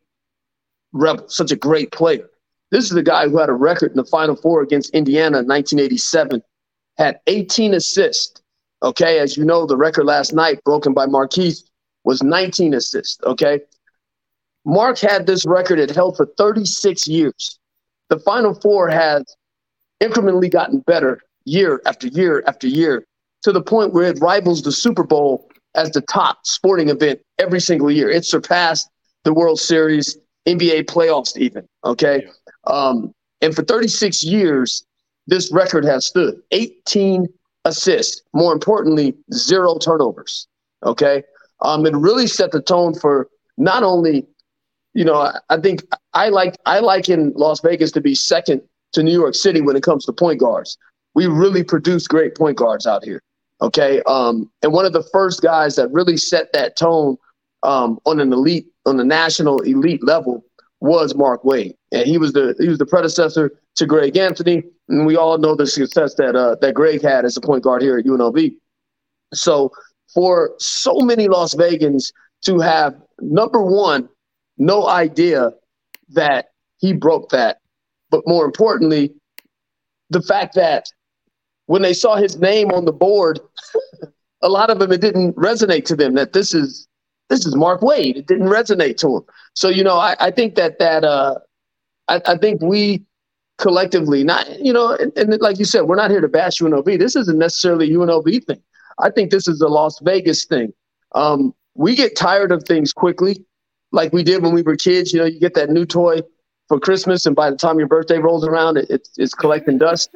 rebel, 0.91 1.27
such 1.29 1.51
a 1.51 1.55
great 1.55 1.91
player. 1.91 2.29
This 2.71 2.85
is 2.85 2.91
the 2.91 3.03
guy 3.03 3.29
who 3.29 3.37
had 3.37 3.49
a 3.49 3.53
record 3.53 3.91
in 3.91 3.97
the 3.97 4.05
Final 4.05 4.35
Four 4.35 4.61
against 4.61 4.89
Indiana 4.91 5.39
in 5.39 5.47
1987, 5.47 6.41
had 6.97 7.19
18 7.27 7.75
assists. 7.75 8.41
Okay, 8.81 9.19
as 9.19 9.37
you 9.37 9.45
know, 9.45 9.65
the 9.65 9.77
record 9.77 10.05
last 10.05 10.33
night, 10.33 10.61
broken 10.65 10.93
by 10.93 11.05
Markieff, 11.05 11.61
was 12.03 12.21
19 12.21 12.73
assists. 12.73 13.23
Okay, 13.23 13.61
Mark 14.65 14.99
had 14.99 15.25
this 15.25 15.45
record 15.45 15.79
it 15.79 15.91
held 15.91 16.17
for 16.17 16.25
36 16.37 17.07
years 17.07 17.59
the 18.13 18.19
Final 18.19 18.53
Four 18.53 18.89
has 18.89 19.23
incrementally 19.99 20.51
gotten 20.51 20.81
better 20.81 21.19
year 21.45 21.81
after 21.87 22.05
year 22.05 22.43
after 22.45 22.67
year 22.67 23.07
to 23.41 23.51
the 23.51 23.61
point 23.61 23.91
where 23.91 24.11
it 24.11 24.19
rivals 24.21 24.61
the 24.61 24.71
Super 24.71 25.03
Bowl 25.03 25.49
as 25.73 25.89
the 25.89 26.01
top 26.01 26.45
sporting 26.45 26.89
event 26.89 27.19
every 27.39 27.59
single 27.59 27.89
year. 27.89 28.11
It 28.11 28.23
surpassed 28.23 28.87
the 29.23 29.33
World 29.33 29.59
Series, 29.59 30.15
NBA 30.45 30.83
playoffs, 30.83 31.35
even. 31.37 31.67
Okay. 31.85 32.27
Um, 32.65 33.15
and 33.41 33.55
for 33.55 33.63
36 33.63 34.21
years, 34.21 34.85
this 35.25 35.51
record 35.51 35.83
has 35.83 36.05
stood 36.05 36.39
18 36.51 37.25
assists. 37.65 38.21
More 38.31 38.53
importantly, 38.53 39.15
zero 39.33 39.79
turnovers. 39.79 40.47
Okay. 40.85 41.23
Um, 41.61 41.83
it 41.87 41.95
really 41.95 42.27
set 42.27 42.51
the 42.51 42.61
tone 42.61 42.93
for 42.93 43.27
not 43.57 43.81
only 43.81 44.27
you 44.93 45.03
know, 45.03 45.15
I, 45.15 45.39
I 45.49 45.59
think 45.59 45.83
I 46.13 46.29
like 46.29 46.55
I 46.65 46.79
like 46.79 47.09
in 47.09 47.33
Las 47.35 47.61
Vegas 47.61 47.91
to 47.93 48.01
be 48.01 48.15
second 48.15 48.61
to 48.93 49.03
New 49.03 49.11
York 49.11 49.35
City 49.35 49.61
when 49.61 49.75
it 49.75 49.83
comes 49.83 50.05
to 50.05 50.13
point 50.13 50.39
guards. 50.39 50.77
We 51.15 51.27
really 51.27 51.63
produce 51.63 52.07
great 52.07 52.35
point 52.35 52.57
guards 52.57 52.87
out 52.87 53.03
here. 53.03 53.21
Okay. 53.61 54.01
Um, 54.07 54.49
and 54.61 54.73
one 54.73 54.85
of 54.85 54.93
the 54.93 55.03
first 55.03 55.41
guys 55.41 55.75
that 55.75 55.91
really 55.91 56.17
set 56.17 56.51
that 56.53 56.75
tone 56.75 57.17
um, 57.63 57.99
on 58.05 58.19
an 58.19 58.33
elite, 58.33 58.67
on 58.85 58.97
the 58.97 59.05
national 59.05 59.59
elite 59.61 60.03
level 60.03 60.43
was 60.81 61.15
Mark 61.15 61.45
Wade. 61.45 61.75
And 61.91 62.05
he 62.05 62.17
was 62.17 62.33
the 62.33 62.55
he 62.59 62.67
was 62.67 62.77
the 62.77 62.85
predecessor 62.85 63.51
to 63.75 63.85
Greg 63.85 64.17
Anthony. 64.17 64.63
And 64.89 65.05
we 65.05 65.15
all 65.15 65.37
know 65.37 65.55
the 65.55 65.65
success 65.65 66.15
that 66.15 66.35
uh, 66.35 66.55
that 66.61 66.73
Greg 66.73 67.01
had 67.01 67.25
as 67.25 67.37
a 67.37 67.41
point 67.41 67.63
guard 67.63 67.81
here 67.81 67.97
at 67.97 68.05
UNLV. 68.05 68.55
So 69.33 69.71
for 70.13 70.53
so 70.59 70.99
many 70.99 71.27
Las 71.27 71.55
Vegans 71.55 72.11
to 72.43 72.59
have 72.59 72.95
number 73.21 73.63
one 73.63 74.09
no 74.57 74.87
idea 74.87 75.51
that 76.09 76.47
he 76.77 76.93
broke 76.93 77.29
that. 77.29 77.57
But 78.09 78.27
more 78.27 78.45
importantly, 78.45 79.13
the 80.09 80.21
fact 80.21 80.55
that 80.55 80.85
when 81.65 81.81
they 81.81 81.93
saw 81.93 82.15
his 82.15 82.37
name 82.37 82.71
on 82.71 82.85
the 82.85 82.91
board, 82.91 83.39
a 84.41 84.49
lot 84.49 84.69
of 84.69 84.79
them 84.79 84.91
it 84.91 85.01
didn't 85.01 85.35
resonate 85.35 85.85
to 85.85 85.95
them 85.95 86.13
that 86.15 86.33
this 86.33 86.53
is 86.53 86.87
this 87.29 87.45
is 87.45 87.55
Mark 87.55 87.81
Wade. 87.81 88.17
It 88.17 88.27
didn't 88.27 88.47
resonate 88.47 88.97
to 88.97 89.17
him. 89.17 89.23
So 89.53 89.69
you 89.69 89.83
know, 89.83 89.97
I, 89.97 90.15
I 90.19 90.31
think 90.31 90.55
that 90.55 90.77
that 90.79 91.03
uh, 91.03 91.39
I, 92.07 92.21
I 92.25 92.37
think 92.37 92.61
we 92.61 93.03
collectively, 93.57 94.23
not 94.23 94.59
you 94.59 94.73
know, 94.73 94.95
and, 94.95 95.17
and, 95.17 95.41
like 95.41 95.57
you 95.57 95.65
said, 95.65 95.83
we're 95.83 95.95
not 95.95 96.11
here 96.11 96.21
to 96.21 96.27
bash 96.27 96.59
UNLV. 96.59 96.99
This 96.99 97.15
isn't 97.15 97.37
necessarily 97.37 97.91
a 97.91 97.97
UNLV 97.97 98.45
thing. 98.45 98.61
I 98.99 99.09
think 99.09 99.31
this 99.31 99.47
is 99.47 99.61
a 99.61 99.67
Las 99.67 99.99
Vegas 100.03 100.45
thing. 100.45 100.73
Um, 101.15 101.55
we 101.75 101.95
get 101.95 102.15
tired 102.15 102.51
of 102.51 102.63
things 102.63 102.93
quickly 102.93 103.43
like 103.93 104.11
we 104.11 104.23
did 104.23 104.43
when 104.43 104.53
we 104.53 104.61
were 104.61 104.75
kids. 104.75 105.13
You 105.13 105.19
know, 105.19 105.25
you 105.25 105.39
get 105.39 105.53
that 105.53 105.69
new 105.69 105.85
toy 105.85 106.21
for 106.67 106.79
Christmas, 106.79 107.25
and 107.25 107.35
by 107.35 107.49
the 107.49 107.55
time 107.55 107.79
your 107.79 107.87
birthday 107.87 108.17
rolls 108.17 108.45
around, 108.45 108.77
it, 108.77 109.07
it's 109.17 109.33
collecting 109.33 109.77
dust. 109.77 110.13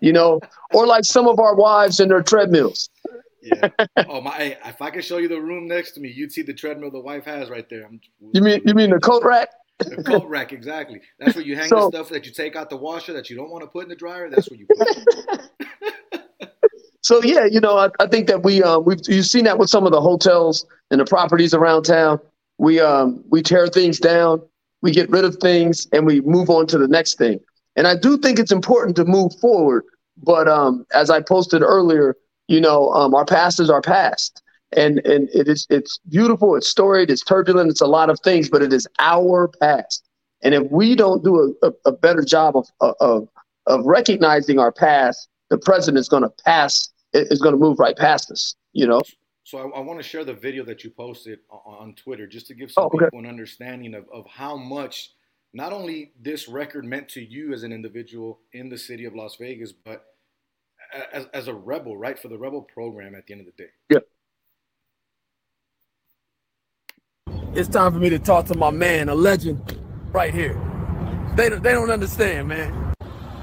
You 0.00 0.12
know, 0.12 0.40
or 0.74 0.86
like 0.86 1.04
some 1.04 1.26
of 1.26 1.40
our 1.40 1.56
wives 1.56 1.98
and 1.98 2.10
their 2.10 2.22
treadmills. 2.22 2.88
yeah. 3.42 3.68
Oh 4.08 4.20
my! 4.20 4.32
Hey, 4.32 4.58
if 4.64 4.80
I 4.80 4.90
could 4.90 5.04
show 5.04 5.18
you 5.18 5.28
the 5.28 5.40
room 5.40 5.66
next 5.66 5.92
to 5.92 6.00
me, 6.00 6.10
you'd 6.10 6.30
see 6.30 6.42
the 6.42 6.54
treadmill 6.54 6.90
the 6.90 7.00
wife 7.00 7.24
has 7.24 7.50
right 7.50 7.68
there. 7.68 7.84
I'm, 7.86 8.00
you 8.32 8.40
mean 8.40 8.60
you 8.64 8.74
mean 8.74 8.90
the 8.90 9.00
coat 9.00 9.24
rack? 9.24 9.48
The 9.80 10.04
coat 10.04 10.28
rack, 10.28 10.52
exactly. 10.52 11.00
That's 11.18 11.34
where 11.34 11.44
you 11.44 11.56
hang 11.56 11.68
so, 11.68 11.76
the 11.90 11.96
stuff 11.96 12.08
that 12.10 12.26
you 12.26 12.32
take 12.32 12.54
out 12.54 12.70
the 12.70 12.76
washer 12.76 13.12
that 13.14 13.28
you 13.28 13.36
don't 13.36 13.50
want 13.50 13.62
to 13.64 13.68
put 13.68 13.82
in 13.82 13.88
the 13.88 13.96
dryer. 13.96 14.30
That's 14.30 14.48
where 14.48 14.58
you 14.58 14.66
put. 14.66 14.88
It. 14.88 15.50
So 17.04 17.22
yeah, 17.22 17.44
you 17.44 17.60
know, 17.60 17.76
I, 17.76 17.90
I 18.00 18.06
think 18.06 18.28
that 18.28 18.42
we 18.44 18.62
um 18.62 18.84
we've 18.86 18.98
you've 19.06 19.26
seen 19.26 19.44
that 19.44 19.58
with 19.58 19.68
some 19.68 19.84
of 19.84 19.92
the 19.92 20.00
hotels 20.00 20.64
and 20.90 20.98
the 20.98 21.04
properties 21.04 21.52
around 21.52 21.82
town. 21.82 22.18
We 22.58 22.80
um 22.80 23.24
we 23.28 23.42
tear 23.42 23.66
things 23.66 23.98
down, 23.98 24.40
we 24.82 24.92
get 24.92 25.10
rid 25.10 25.24
of 25.24 25.36
things, 25.36 25.86
and 25.92 26.06
we 26.06 26.20
move 26.20 26.50
on 26.50 26.66
to 26.68 26.78
the 26.78 26.88
next 26.88 27.18
thing. 27.18 27.40
And 27.76 27.86
I 27.86 27.96
do 27.96 28.16
think 28.18 28.38
it's 28.38 28.52
important 28.52 28.96
to 28.96 29.04
move 29.04 29.32
forward. 29.40 29.84
But 30.22 30.46
um, 30.46 30.86
as 30.94 31.10
I 31.10 31.20
posted 31.20 31.62
earlier, 31.62 32.16
you 32.46 32.60
know, 32.60 32.90
um, 32.90 33.14
our 33.14 33.24
past 33.24 33.58
is 33.58 33.70
our 33.70 33.82
past, 33.82 34.42
and 34.76 35.00
and 35.04 35.28
it 35.34 35.48
is 35.48 35.66
it's 35.70 35.98
beautiful, 36.08 36.54
it's 36.54 36.68
storied, 36.68 37.10
it's 37.10 37.24
turbulent, 37.24 37.70
it's 37.70 37.80
a 37.80 37.86
lot 37.86 38.10
of 38.10 38.20
things, 38.20 38.48
but 38.48 38.62
it 38.62 38.72
is 38.72 38.86
our 38.98 39.48
past. 39.60 40.04
And 40.42 40.54
if 40.54 40.70
we 40.70 40.94
don't 40.94 41.24
do 41.24 41.56
a, 41.62 41.66
a, 41.66 41.72
a 41.86 41.92
better 41.92 42.22
job 42.22 42.56
of, 42.56 42.94
of 43.00 43.28
of 43.66 43.84
recognizing 43.84 44.58
our 44.58 44.70
past, 44.70 45.28
the 45.50 45.58
president 45.58 45.98
is 45.98 46.08
going 46.08 46.22
to 46.22 46.32
pass 46.44 46.88
is 47.12 47.40
going 47.40 47.54
to 47.54 47.60
move 47.60 47.78
right 47.78 47.96
past 47.96 48.30
us. 48.30 48.54
You 48.72 48.86
know. 48.86 49.02
So 49.44 49.58
I, 49.58 49.78
I, 49.78 49.80
want 49.80 49.98
to 49.98 50.02
share 50.02 50.24
the 50.24 50.32
video 50.32 50.64
that 50.64 50.84
you 50.84 50.90
posted 50.90 51.40
on, 51.50 51.74
on 51.74 51.94
Twitter 51.94 52.26
just 52.26 52.46
to 52.46 52.54
give 52.54 52.70
oh, 52.70 52.72
some 52.72 52.84
oh, 52.84 52.96
okay. 52.96 53.04
people 53.04 53.18
an 53.18 53.26
understanding 53.26 53.94
of, 53.94 54.06
of 54.12 54.26
how 54.26 54.56
much 54.56 55.12
not 55.52 55.72
only 55.72 56.12
this 56.20 56.48
record 56.48 56.86
meant 56.86 57.10
to 57.10 57.20
you 57.20 57.52
as 57.52 57.62
an 57.62 57.70
individual 57.70 58.40
in 58.54 58.70
the 58.70 58.78
city 58.78 59.04
of 59.04 59.14
Las 59.14 59.36
Vegas, 59.36 59.70
but 59.72 60.06
as, 61.12 61.26
as 61.34 61.48
a 61.48 61.54
rebel, 61.54 61.96
right? 61.96 62.18
For 62.18 62.28
the 62.28 62.38
rebel 62.38 62.62
program 62.62 63.14
at 63.14 63.26
the 63.26 63.34
end 63.34 63.46
of 63.46 63.46
the 63.46 63.62
day. 63.62 63.70
Yeah. 63.90 63.98
It's 67.54 67.68
time 67.68 67.92
for 67.92 67.98
me 67.98 68.08
to 68.08 68.18
talk 68.18 68.46
to 68.46 68.56
my 68.56 68.70
man, 68.70 69.10
a 69.10 69.14
legend, 69.14 69.78
right 70.10 70.32
here. 70.32 70.58
They 71.36 71.50
don't, 71.50 71.62
they 71.62 71.72
don't 71.72 71.90
understand, 71.90 72.48
man. 72.48 72.94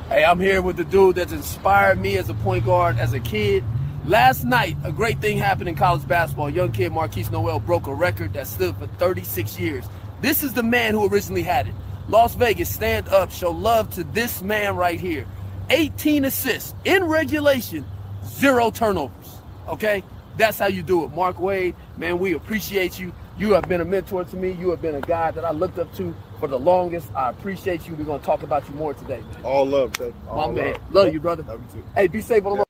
Hey, 0.09 0.25
I'm 0.25 0.39
here 0.39 0.61
with 0.61 0.77
the 0.77 0.83
dude 0.83 1.15
that's 1.15 1.31
inspired 1.31 1.99
me 1.99 2.17
as 2.17 2.29
a 2.29 2.33
point 2.33 2.65
guard 2.65 2.97
as 2.97 3.13
a 3.13 3.19
kid. 3.19 3.63
Last 4.05 4.43
night, 4.45 4.75
a 4.83 4.91
great 4.91 5.21
thing 5.21 5.37
happened 5.37 5.69
in 5.69 5.75
college 5.75 6.07
basketball. 6.07 6.49
Young 6.49 6.71
kid, 6.71 6.91
Markquis 6.91 7.29
Nowell 7.31 7.59
broke 7.59 7.85
a 7.85 7.93
record 7.93 8.33
that 8.33 8.47
stood 8.47 8.75
for 8.77 8.87
36 8.87 9.59
years. 9.59 9.85
This 10.21 10.41
is 10.41 10.53
the 10.53 10.63
man 10.63 10.93
who 10.93 11.07
originally 11.07 11.43
had 11.43 11.67
it. 11.67 11.73
Las 12.09 12.33
Vegas, 12.33 12.67
stand 12.73 13.07
up, 13.09 13.31
show 13.31 13.51
love 13.51 13.91
to 13.91 14.03
this 14.05 14.41
man 14.41 14.75
right 14.75 14.99
here. 14.99 15.27
18 15.69 16.25
assists 16.25 16.73
in 16.83 17.03
regulation, 17.03 17.85
zero 18.25 18.71
turnovers. 18.71 19.37
Okay? 19.67 20.03
That's 20.35 20.57
how 20.57 20.67
you 20.67 20.81
do 20.81 21.03
it. 21.03 21.13
Mark 21.13 21.39
Wade, 21.39 21.75
man, 21.97 22.17
we 22.17 22.33
appreciate 22.33 22.99
you. 22.99 23.13
You 23.37 23.53
have 23.53 23.67
been 23.69 23.81
a 23.81 23.85
mentor 23.85 24.23
to 24.23 24.35
me. 24.35 24.51
You 24.53 24.71
have 24.71 24.81
been 24.81 24.95
a 24.95 25.01
guy 25.01 25.29
that 25.31 25.45
I 25.45 25.51
looked 25.51 25.77
up 25.77 25.93
to 25.97 26.15
for 26.39 26.47
the 26.47 26.57
longest. 26.59 27.07
I 27.15 27.29
appreciate 27.29 27.87
you. 27.87 27.93
We're 27.95 28.05
going 28.05 28.19
to 28.19 28.25
talk 28.25 28.41
about 28.41 28.67
you 28.67 28.73
more 28.75 28.95
today, 28.95 29.21
man. 29.21 29.45
All 29.45 29.65
love. 29.65 29.93
All 30.27 30.35
My 30.35 30.45
love. 30.45 30.55
man. 30.55 30.77
Love 30.91 31.13
you, 31.13 31.19
brother. 31.19 31.43
Love 31.43 31.61
you 31.75 31.81
too. 31.81 31.87
Hey, 31.95 32.07
be 32.07 32.21
safe 32.21 32.43
on 32.45 32.53
the 32.53 32.57
road. 32.57 32.65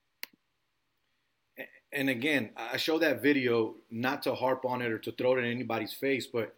And 1.94 2.10
again, 2.10 2.52
I 2.56 2.78
show 2.78 3.00
that 3.00 3.22
video 3.22 3.76
not 3.90 4.24
to 4.24 4.34
harp 4.34 4.66
on 4.66 4.82
it 4.82 4.92
or 4.92 5.00
to 5.00 5.12
throw 5.12 5.36
it 5.36 5.40
in 5.40 5.52
anybody's 5.52 5.94
face, 5.94 6.26
but 6.26 6.56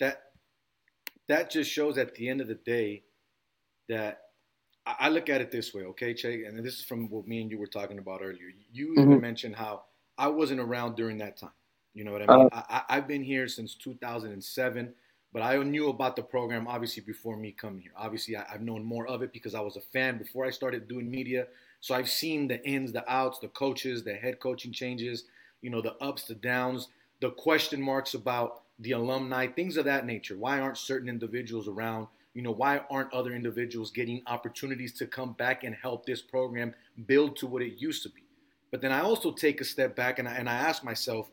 that 0.00 0.22
that 1.28 1.50
just 1.50 1.70
shows 1.70 1.98
at 1.98 2.14
the 2.14 2.28
end 2.28 2.40
of 2.40 2.48
the 2.48 2.54
day 2.54 3.02
that 3.88 4.22
I 4.86 5.08
look 5.08 5.28
at 5.28 5.40
it 5.40 5.50
this 5.50 5.74
way, 5.74 5.82
okay, 5.82 6.14
Che, 6.14 6.44
and 6.44 6.64
this 6.64 6.74
is 6.74 6.84
from 6.84 7.10
what 7.10 7.26
me 7.26 7.42
and 7.42 7.50
you 7.50 7.58
were 7.58 7.66
talking 7.66 7.98
about 7.98 8.20
earlier. 8.22 8.52
You 8.72 8.88
mm-hmm. 8.88 9.00
even 9.00 9.20
mentioned 9.20 9.56
how 9.56 9.82
I 10.16 10.28
wasn't 10.28 10.60
around 10.60 10.94
during 10.94 11.18
that 11.18 11.36
time. 11.36 11.50
You 11.92 12.04
know 12.04 12.12
what 12.12 12.28
I 12.28 12.36
mean? 12.36 12.48
Uh, 12.52 12.82
I, 12.88 12.94
have 12.94 13.08
been 13.08 13.24
here 13.24 13.48
since 13.48 13.74
2007, 13.74 14.94
but 15.36 15.42
I 15.42 15.62
knew 15.62 15.90
about 15.90 16.16
the 16.16 16.22
program 16.22 16.66
obviously 16.66 17.02
before 17.02 17.36
me 17.36 17.52
coming 17.52 17.82
here. 17.82 17.92
Obviously, 17.94 18.38
I, 18.38 18.46
have 18.48 18.62
known 18.62 18.82
more 18.82 19.06
of 19.06 19.20
it 19.20 19.34
because 19.34 19.54
I 19.54 19.60
was 19.60 19.76
a 19.76 19.82
fan 19.82 20.16
before 20.16 20.46
I 20.46 20.50
started 20.50 20.88
doing 20.88 21.10
media. 21.10 21.46
So 21.80 21.94
I've 21.94 22.08
seen 22.08 22.48
the 22.48 22.66
ins, 22.66 22.90
the 22.90 23.04
outs, 23.06 23.38
the 23.38 23.48
coaches, 23.48 24.02
the 24.02 24.14
head 24.14 24.40
coaching 24.40 24.72
changes, 24.72 25.24
you 25.60 25.68
know, 25.68 25.82
the 25.82 25.92
ups, 25.96 26.24
the 26.24 26.36
downs, 26.36 26.88
the 27.20 27.32
question 27.32 27.82
marks 27.82 28.14
about 28.14 28.62
the 28.78 28.92
alumni, 28.92 29.46
things 29.46 29.76
of 29.76 29.84
that 29.84 30.06
nature. 30.06 30.38
Why 30.38 30.58
aren't 30.58 30.78
certain 30.78 31.06
individuals 31.06 31.68
around? 31.68 32.06
You 32.32 32.40
know, 32.40 32.52
why 32.52 32.80
aren't 32.88 33.12
other 33.12 33.34
individuals 33.34 33.90
getting 33.90 34.22
opportunities 34.28 34.94
to 34.94 35.06
come 35.06 35.34
back 35.34 35.64
and 35.64 35.74
help 35.74 36.06
this 36.06 36.22
program 36.22 36.74
build 37.04 37.36
to 37.36 37.46
what 37.46 37.60
it 37.60 37.74
used 37.78 38.02
to 38.04 38.08
be? 38.08 38.22
But 38.70 38.80
then 38.80 38.90
I 38.90 39.00
also 39.00 39.32
take 39.32 39.60
a 39.60 39.64
step 39.64 39.94
back 39.94 40.18
and 40.18 40.26
I, 40.26 40.36
and 40.36 40.48
I 40.48 40.54
ask 40.54 40.82
myself, 40.82 41.30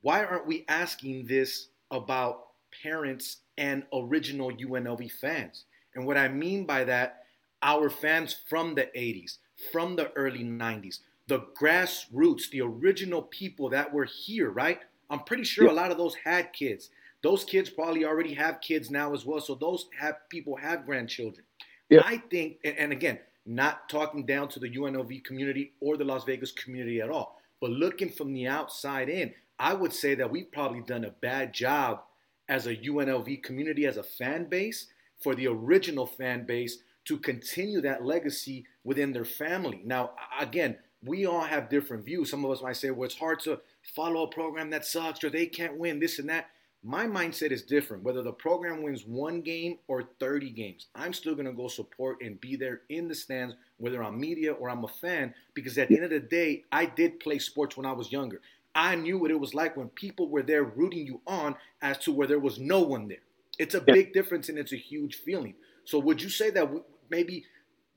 why 0.00 0.24
aren't 0.24 0.46
we 0.46 0.64
asking 0.66 1.26
this 1.26 1.68
about 1.90 2.47
parents 2.82 3.38
and 3.56 3.84
original 3.92 4.50
UNLV 4.50 5.10
fans? 5.12 5.64
And 5.94 6.06
what 6.06 6.16
I 6.16 6.28
mean 6.28 6.64
by 6.64 6.84
that, 6.84 7.24
our 7.62 7.90
fans 7.90 8.36
from 8.48 8.74
the 8.74 8.88
80s, 8.96 9.38
from 9.72 9.96
the 9.96 10.12
early 10.12 10.44
90s, 10.44 11.00
the 11.26 11.40
grassroots, 11.60 12.50
the 12.50 12.62
original 12.62 13.22
people 13.22 13.68
that 13.70 13.92
were 13.92 14.04
here, 14.04 14.50
right? 14.50 14.80
I'm 15.10 15.20
pretty 15.20 15.44
sure 15.44 15.66
yeah. 15.66 15.72
a 15.72 15.74
lot 15.74 15.90
of 15.90 15.98
those 15.98 16.14
had 16.24 16.52
kids. 16.52 16.90
Those 17.22 17.44
kids 17.44 17.68
probably 17.68 18.04
already 18.04 18.34
have 18.34 18.60
kids 18.60 18.90
now 18.90 19.12
as 19.12 19.26
well. 19.26 19.40
So 19.40 19.54
those 19.54 19.86
have 19.98 20.28
people 20.28 20.56
have 20.56 20.86
grandchildren. 20.86 21.44
Yeah. 21.90 22.02
I 22.04 22.18
think, 22.18 22.58
and 22.64 22.92
again, 22.92 23.18
not 23.44 23.88
talking 23.88 24.26
down 24.26 24.48
to 24.48 24.60
the 24.60 24.70
UNLV 24.70 25.24
community 25.24 25.72
or 25.80 25.96
the 25.96 26.04
Las 26.04 26.24
Vegas 26.24 26.52
community 26.52 27.00
at 27.00 27.10
all, 27.10 27.40
but 27.60 27.70
looking 27.70 28.10
from 28.10 28.32
the 28.32 28.46
outside 28.46 29.08
in, 29.08 29.32
I 29.58 29.74
would 29.74 29.92
say 29.92 30.14
that 30.14 30.30
we've 30.30 30.52
probably 30.52 30.82
done 30.82 31.04
a 31.04 31.10
bad 31.10 31.52
job 31.52 32.02
as 32.48 32.66
a 32.66 32.76
UNLV 32.76 33.42
community, 33.42 33.86
as 33.86 33.96
a 33.96 34.02
fan 34.02 34.44
base, 34.44 34.86
for 35.20 35.34
the 35.34 35.46
original 35.48 36.06
fan 36.06 36.46
base 36.46 36.78
to 37.04 37.18
continue 37.18 37.80
that 37.80 38.04
legacy 38.04 38.66
within 38.84 39.12
their 39.12 39.24
family. 39.24 39.80
Now, 39.84 40.12
again, 40.38 40.76
we 41.02 41.26
all 41.26 41.42
have 41.42 41.70
different 41.70 42.04
views. 42.04 42.30
Some 42.30 42.44
of 42.44 42.50
us 42.50 42.62
might 42.62 42.76
say, 42.76 42.90
well, 42.90 43.04
it's 43.04 43.16
hard 43.16 43.40
to 43.40 43.60
follow 43.94 44.24
a 44.24 44.28
program 44.28 44.70
that 44.70 44.84
sucks 44.84 45.22
or 45.24 45.30
they 45.30 45.46
can't 45.46 45.78
win 45.78 46.00
this 46.00 46.18
and 46.18 46.28
that. 46.28 46.50
My 46.84 47.06
mindset 47.06 47.50
is 47.50 47.62
different. 47.62 48.04
Whether 48.04 48.22
the 48.22 48.32
program 48.32 48.82
wins 48.82 49.04
one 49.04 49.40
game 49.40 49.78
or 49.88 50.10
30 50.20 50.50
games, 50.50 50.86
I'm 50.94 51.12
still 51.12 51.34
going 51.34 51.46
to 51.46 51.52
go 51.52 51.66
support 51.66 52.18
and 52.22 52.40
be 52.40 52.54
there 52.54 52.82
in 52.88 53.08
the 53.08 53.14
stands, 53.14 53.54
whether 53.78 54.02
I'm 54.02 54.20
media 54.20 54.52
or 54.52 54.70
I'm 54.70 54.84
a 54.84 54.88
fan, 54.88 55.34
because 55.54 55.76
at 55.76 55.88
the 55.88 55.96
end 55.96 56.04
of 56.04 56.10
the 56.10 56.20
day, 56.20 56.64
I 56.70 56.86
did 56.86 57.18
play 57.18 57.40
sports 57.40 57.76
when 57.76 57.86
I 57.86 57.92
was 57.92 58.12
younger. 58.12 58.40
I 58.74 58.94
knew 58.94 59.18
what 59.18 59.30
it 59.30 59.40
was 59.40 59.54
like 59.54 59.76
when 59.76 59.88
people 59.88 60.28
were 60.28 60.42
there 60.42 60.64
rooting 60.64 61.06
you 61.06 61.20
on 61.26 61.56
as 61.82 61.98
to 61.98 62.12
where 62.12 62.26
there 62.26 62.38
was 62.38 62.58
no 62.58 62.80
one 62.80 63.08
there. 63.08 63.18
It's 63.58 63.74
a 63.74 63.80
big 63.80 64.12
difference 64.12 64.48
and 64.48 64.58
it's 64.58 64.72
a 64.72 64.76
huge 64.76 65.16
feeling. 65.16 65.54
So, 65.84 65.98
would 65.98 66.22
you 66.22 66.28
say 66.28 66.50
that 66.50 66.70
maybe 67.10 67.44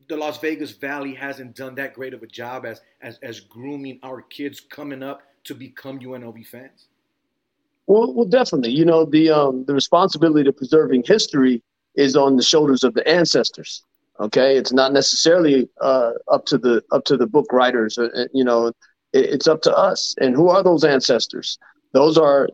the 0.09 0.17
Las 0.17 0.39
Vegas 0.39 0.71
Valley 0.71 1.13
hasn't 1.13 1.55
done 1.55 1.75
that 1.75 1.93
great 1.93 2.13
of 2.13 2.23
a 2.23 2.27
job 2.27 2.65
as 2.65 2.81
as 3.01 3.19
as 3.21 3.39
grooming 3.41 3.99
our 4.01 4.21
kids 4.21 4.59
coming 4.59 5.03
up 5.03 5.21
to 5.43 5.55
become 5.55 5.99
UNLV 5.99 6.45
fans? 6.47 6.87
Well, 7.87 8.13
well, 8.13 8.25
definitely. 8.25 8.71
You 8.71 8.85
know, 8.85 9.05
the 9.05 9.29
um, 9.29 9.65
the 9.65 9.73
responsibility 9.73 10.43
to 10.45 10.53
preserving 10.53 11.03
history 11.05 11.61
is 11.95 12.15
on 12.15 12.37
the 12.37 12.43
shoulders 12.43 12.83
of 12.83 12.93
the 12.93 13.07
ancestors. 13.07 13.83
Okay, 14.19 14.55
it's 14.55 14.71
not 14.71 14.93
necessarily 14.93 15.67
uh, 15.81 16.11
up 16.31 16.45
to 16.45 16.57
the 16.57 16.83
up 16.91 17.03
to 17.05 17.17
the 17.17 17.27
book 17.27 17.51
writers. 17.51 17.97
Uh, 17.97 18.25
you 18.33 18.43
know, 18.43 18.71
it's 19.13 19.47
up 19.47 19.61
to 19.63 19.75
us. 19.75 20.15
And 20.19 20.35
who 20.35 20.49
are 20.49 20.63
those 20.63 20.83
ancestors? 20.83 21.57
Those 21.93 22.17
are 22.17 22.49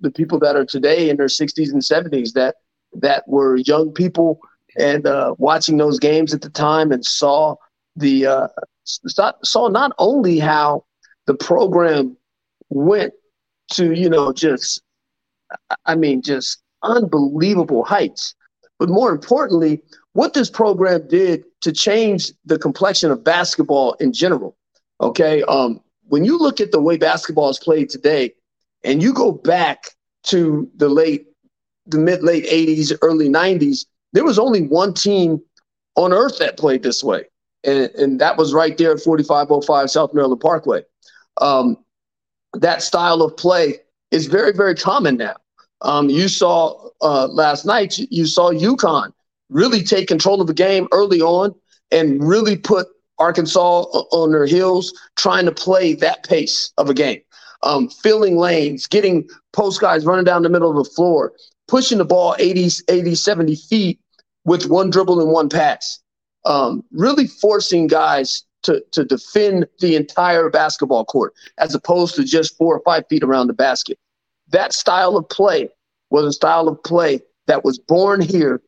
the, 0.00 0.10
people 0.10 0.38
that 0.38 0.56
are 0.56 0.64
today 0.64 1.10
in 1.10 1.16
their 1.18 1.26
60s 1.26 1.72
and 1.72 1.82
70s 1.82 2.32
that 2.32 2.56
that 2.94 3.28
were 3.28 3.56
young 3.56 3.92
people 3.92 4.40
and 4.78 5.06
uh, 5.06 5.34
watching 5.36 5.76
those 5.76 5.98
games 5.98 6.32
at 6.32 6.40
the 6.40 6.48
time 6.48 6.90
and 6.90 7.04
saw 7.04 7.56
the 7.96 8.26
uh, 8.26 8.48
saw 8.84 9.68
not 9.68 9.92
only 9.98 10.38
how 10.38 10.84
the 11.26 11.34
program 11.34 12.16
went 12.70 13.12
to 13.72 13.92
you 13.92 14.08
know 14.08 14.32
just 14.32 14.80
I 15.84 15.94
mean 15.94 16.22
just 16.22 16.62
unbelievable 16.82 17.84
heights, 17.84 18.34
but 18.78 18.88
more 18.88 19.10
importantly, 19.10 19.82
what 20.12 20.32
this 20.32 20.48
program 20.48 21.06
did 21.08 21.44
to 21.60 21.72
change 21.72 22.32
the 22.46 22.58
complexion 22.58 23.10
of 23.10 23.22
basketball 23.22 23.94
in 23.94 24.12
general. 24.12 24.56
Okay, 25.00 25.42
um, 25.42 25.80
when 26.08 26.24
you 26.24 26.38
look 26.38 26.60
at 26.60 26.72
the 26.72 26.80
way 26.80 26.96
basketball 26.96 27.50
is 27.50 27.58
played 27.58 27.88
today, 27.88 28.34
and 28.84 29.02
you 29.02 29.12
go 29.12 29.32
back 29.32 29.84
to 30.24 30.70
the 30.76 30.88
late 30.88 31.26
the 31.86 31.98
mid 31.98 32.22
late 32.22 32.44
80s, 32.44 32.96
early 33.00 33.28
90s, 33.28 33.86
there 34.12 34.24
was 34.24 34.38
only 34.38 34.62
one 34.62 34.92
team 34.92 35.40
on 35.96 36.12
earth 36.12 36.38
that 36.38 36.58
played 36.58 36.82
this 36.82 37.02
way. 37.02 37.24
And, 37.64 37.90
and 37.94 38.20
that 38.20 38.36
was 38.36 38.52
right 38.52 38.76
there 38.76 38.92
at 38.92 39.00
4505 39.00 39.90
South 39.90 40.12
Maryland 40.14 40.40
Parkway. 40.40 40.82
Um, 41.40 41.78
that 42.52 42.82
style 42.82 43.22
of 43.22 43.36
play 43.36 43.76
is 44.10 44.26
very, 44.26 44.52
very 44.52 44.74
common 44.74 45.16
now. 45.16 45.36
Um, 45.80 46.10
you 46.10 46.28
saw 46.28 46.88
uh, 47.00 47.26
last 47.28 47.64
night, 47.64 47.98
you 47.98 48.26
saw 48.26 48.52
UConn 48.52 49.12
really 49.48 49.82
take 49.82 50.08
control 50.08 50.40
of 50.40 50.46
the 50.46 50.54
game 50.54 50.88
early 50.92 51.20
on 51.20 51.54
and 51.90 52.22
really 52.22 52.56
put 52.56 52.86
Arkansas 53.18 53.82
on 54.12 54.32
their 54.32 54.46
heels, 54.46 54.92
trying 55.16 55.44
to 55.46 55.52
play 55.52 55.94
that 55.94 56.24
pace 56.24 56.72
of 56.78 56.88
a 56.88 56.94
game, 56.94 57.20
um, 57.62 57.88
filling 57.88 58.36
lanes, 58.36 58.86
getting 58.86 59.28
post 59.52 59.80
guys 59.80 60.04
running 60.04 60.24
down 60.24 60.42
the 60.42 60.48
middle 60.48 60.70
of 60.70 60.84
the 60.84 60.90
floor, 60.90 61.32
pushing 61.66 61.98
the 61.98 62.04
ball 62.04 62.36
80, 62.38 62.70
80 62.88 63.14
70 63.14 63.56
feet 63.56 64.00
with 64.44 64.66
one 64.66 64.90
dribble 64.90 65.20
and 65.20 65.30
one 65.30 65.48
pass. 65.48 66.00
Um, 66.44 66.84
really 66.92 67.26
forcing 67.26 67.88
guys 67.88 68.44
to, 68.62 68.82
to 68.92 69.04
defend 69.04 69.66
the 69.80 69.96
entire 69.96 70.50
basketball 70.50 71.04
court 71.04 71.34
as 71.58 71.74
opposed 71.74 72.14
to 72.16 72.24
just 72.24 72.56
four 72.56 72.76
or 72.76 72.82
five 72.84 73.04
feet 73.08 73.22
around 73.22 73.48
the 73.48 73.52
basket. 73.52 73.98
That 74.50 74.72
style 74.72 75.16
of 75.16 75.28
play 75.28 75.68
was 76.10 76.24
a 76.24 76.32
style 76.32 76.68
of 76.68 76.82
play 76.82 77.20
that 77.46 77.64
was 77.64 77.78
born 77.78 78.20
here. 78.20 78.62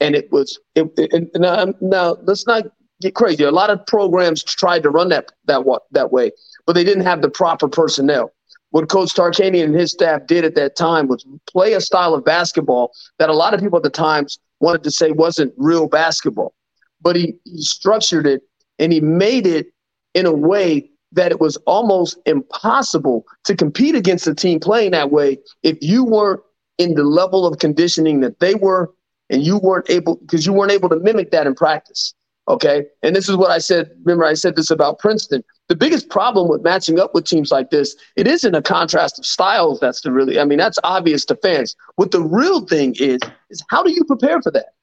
And 0.00 0.14
it 0.14 0.30
was, 0.30 0.58
it, 0.74 0.90
it, 0.96 1.30
now, 1.34 1.72
now 1.80 2.16
let's 2.22 2.46
not 2.46 2.66
get 3.00 3.14
crazy. 3.14 3.44
A 3.44 3.50
lot 3.50 3.70
of 3.70 3.84
programs 3.86 4.42
tried 4.42 4.82
to 4.82 4.90
run 4.90 5.08
that, 5.10 5.32
that, 5.46 5.64
that 5.92 6.12
way, 6.12 6.32
but 6.66 6.74
they 6.74 6.84
didn't 6.84 7.04
have 7.04 7.22
the 7.22 7.30
proper 7.30 7.68
personnel. 7.68 8.32
What 8.70 8.88
Coach 8.88 9.14
Tarkanian 9.14 9.64
and 9.64 9.74
his 9.74 9.92
staff 9.92 10.26
did 10.26 10.44
at 10.44 10.54
that 10.56 10.76
time 10.76 11.06
was 11.06 11.24
play 11.46 11.74
a 11.74 11.80
style 11.80 12.14
of 12.14 12.24
basketball 12.24 12.92
that 13.18 13.30
a 13.30 13.34
lot 13.34 13.54
of 13.54 13.60
people 13.60 13.76
at 13.76 13.82
the 13.82 13.90
times 13.90 14.38
wanted 14.60 14.82
to 14.84 14.90
say 14.90 15.12
wasn't 15.12 15.54
real 15.56 15.86
basketball. 15.86 16.54
But 17.00 17.16
he, 17.16 17.36
he 17.44 17.62
structured 17.62 18.26
it 18.26 18.42
and 18.78 18.92
he 18.92 19.00
made 19.00 19.46
it 19.46 19.68
in 20.14 20.26
a 20.26 20.32
way 20.32 20.90
that 21.12 21.30
it 21.30 21.40
was 21.40 21.56
almost 21.66 22.18
impossible 22.26 23.24
to 23.44 23.54
compete 23.54 23.94
against 23.94 24.26
a 24.26 24.34
team 24.34 24.60
playing 24.60 24.90
that 24.90 25.10
way 25.10 25.38
if 25.62 25.78
you 25.80 26.04
weren't 26.04 26.40
in 26.78 26.94
the 26.94 27.04
level 27.04 27.46
of 27.46 27.58
conditioning 27.58 28.20
that 28.20 28.40
they 28.40 28.54
were 28.54 28.92
and 29.30 29.42
you 29.42 29.58
weren't 29.58 29.88
able 29.88 30.16
because 30.16 30.44
you 30.44 30.52
weren't 30.52 30.72
able 30.72 30.88
to 30.88 30.96
mimic 30.96 31.30
that 31.30 31.46
in 31.46 31.54
practice 31.54 32.14
okay 32.48 32.84
and 33.02 33.14
this 33.14 33.28
is 33.28 33.36
what 33.36 33.50
i 33.50 33.58
said 33.58 33.90
remember 34.04 34.24
i 34.24 34.34
said 34.34 34.56
this 34.56 34.70
about 34.70 34.98
princeton 34.98 35.42
the 35.68 35.76
biggest 35.76 36.08
problem 36.08 36.48
with 36.48 36.62
matching 36.62 37.00
up 37.00 37.14
with 37.14 37.24
teams 37.24 37.50
like 37.50 37.70
this 37.70 37.96
it 38.16 38.26
isn't 38.26 38.54
a 38.54 38.62
contrast 38.62 39.18
of 39.18 39.26
styles 39.26 39.80
that's 39.80 40.00
the 40.02 40.12
really 40.12 40.38
i 40.38 40.44
mean 40.44 40.58
that's 40.58 40.78
obvious 40.84 41.24
to 41.24 41.36
fans 41.36 41.74
what 41.96 42.10
the 42.10 42.22
real 42.22 42.66
thing 42.66 42.94
is 42.98 43.20
is 43.50 43.62
how 43.68 43.82
do 43.82 43.90
you 43.90 44.04
prepare 44.04 44.40
for 44.40 44.50
that 44.50 44.74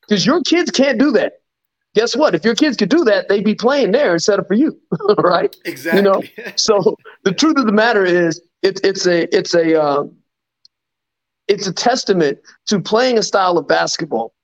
because 0.00 0.26
your 0.26 0.42
kids 0.42 0.70
can't 0.70 0.98
do 0.98 1.10
that 1.10 1.34
guess 1.94 2.16
what? 2.16 2.34
If 2.34 2.44
your 2.44 2.54
kids 2.54 2.76
could 2.76 2.88
do 2.88 3.04
that, 3.04 3.28
they'd 3.28 3.44
be 3.44 3.54
playing 3.54 3.92
there 3.92 4.12
instead 4.12 4.38
of 4.38 4.46
for 4.46 4.54
you, 4.54 4.78
right? 5.18 5.54
Exactly. 5.64 5.98
You 5.98 6.02
know. 6.02 6.22
so 6.56 6.96
the 7.22 7.32
truth 7.32 7.56
of 7.56 7.66
the 7.66 7.72
matter 7.72 8.04
is, 8.04 8.40
it's 8.62 8.80
it's 8.82 9.06
a 9.06 9.34
it's 9.34 9.54
a 9.54 9.82
um, 9.82 10.14
it's 11.48 11.66
a 11.66 11.72
testament 11.72 12.38
to 12.66 12.80
playing 12.80 13.18
a 13.18 13.22
style 13.22 13.58
of 13.58 13.68
basketball 13.68 14.34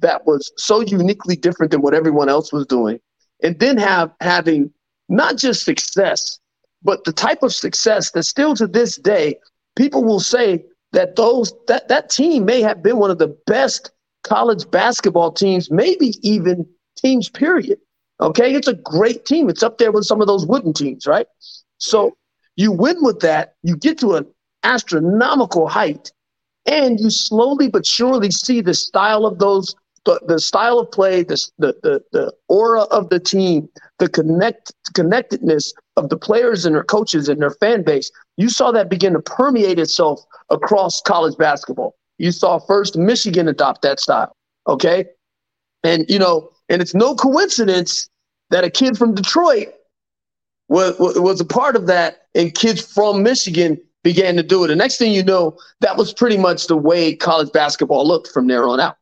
that 0.00 0.26
was 0.26 0.52
so 0.56 0.80
uniquely 0.80 1.36
different 1.36 1.72
than 1.72 1.82
what 1.82 1.94
everyone 1.94 2.28
else 2.28 2.52
was 2.52 2.66
doing, 2.66 2.98
and 3.42 3.58
then 3.58 3.76
have 3.76 4.10
having 4.20 4.70
not 5.08 5.36
just 5.36 5.64
success, 5.64 6.38
but 6.82 7.04
the 7.04 7.12
type 7.12 7.42
of 7.42 7.54
success 7.54 8.10
that 8.12 8.24
still 8.24 8.54
to 8.54 8.66
this 8.66 8.96
day 8.96 9.38
people 9.76 10.04
will 10.04 10.20
say 10.20 10.64
that 10.92 11.16
those 11.16 11.52
that 11.68 11.88
that 11.88 12.10
team 12.10 12.44
may 12.44 12.60
have 12.60 12.82
been 12.82 12.98
one 12.98 13.10
of 13.10 13.18
the 13.18 13.36
best 13.46 13.90
college 14.24 14.68
basketball 14.70 15.32
teams, 15.32 15.70
maybe 15.70 16.14
even 16.22 16.66
teams, 16.96 17.28
period. 17.28 17.78
Okay, 18.20 18.54
it's 18.54 18.68
a 18.68 18.74
great 18.74 19.26
team. 19.26 19.48
It's 19.48 19.62
up 19.62 19.78
there 19.78 19.92
with 19.92 20.04
some 20.04 20.20
of 20.20 20.26
those 20.26 20.46
wooden 20.46 20.72
teams, 20.72 21.06
right? 21.06 21.26
So 21.78 22.16
you 22.56 22.72
win 22.72 22.96
with 23.02 23.20
that, 23.20 23.54
you 23.62 23.76
get 23.76 23.98
to 23.98 24.14
an 24.14 24.26
astronomical 24.62 25.68
height, 25.68 26.10
and 26.64 26.98
you 26.98 27.10
slowly 27.10 27.68
but 27.68 27.86
surely 27.86 28.30
see 28.30 28.62
the 28.62 28.74
style 28.74 29.26
of 29.26 29.38
those, 29.38 29.74
the, 30.06 30.20
the 30.26 30.38
style 30.38 30.78
of 30.78 30.90
play, 30.90 31.24
the, 31.24 31.36
the, 31.58 32.02
the, 32.12 32.32
aura 32.48 32.82
of 32.84 33.10
the 33.10 33.20
team, 33.20 33.68
the 33.98 34.08
connect 34.08 34.72
connectedness 34.94 35.74
of 35.96 36.08
the 36.08 36.16
players 36.16 36.64
and 36.64 36.74
their 36.74 36.84
coaches 36.84 37.28
and 37.28 37.42
their 37.42 37.50
fan 37.50 37.82
base. 37.82 38.10
You 38.36 38.48
saw 38.48 38.70
that 38.70 38.88
begin 38.88 39.12
to 39.12 39.20
permeate 39.20 39.78
itself 39.78 40.24
across 40.48 41.02
college 41.02 41.36
basketball. 41.36 41.94
You 42.18 42.30
saw 42.30 42.58
first 42.58 42.96
Michigan 42.96 43.48
adopt 43.48 43.82
that 43.82 44.00
style. 44.00 44.34
Okay. 44.68 45.06
And, 45.82 46.06
you 46.08 46.18
know, 46.18 46.50
and 46.68 46.80
it's 46.80 46.94
no 46.94 47.14
coincidence 47.14 48.08
that 48.50 48.64
a 48.64 48.70
kid 48.70 48.96
from 48.96 49.14
Detroit 49.14 49.68
was, 50.68 50.96
was 50.98 51.40
a 51.40 51.44
part 51.44 51.76
of 51.76 51.86
that, 51.88 52.26
and 52.34 52.54
kids 52.54 52.80
from 52.80 53.22
Michigan 53.22 53.80
began 54.02 54.36
to 54.36 54.42
do 54.42 54.64
it. 54.64 54.68
The 54.68 54.76
next 54.76 54.98
thing 54.98 55.12
you 55.12 55.22
know, 55.22 55.58
that 55.80 55.96
was 55.96 56.12
pretty 56.12 56.38
much 56.38 56.68
the 56.68 56.76
way 56.76 57.14
college 57.14 57.50
basketball 57.52 58.06
looked 58.06 58.28
from 58.28 58.46
there 58.46 58.64
on 58.66 58.80
out. 58.80 58.96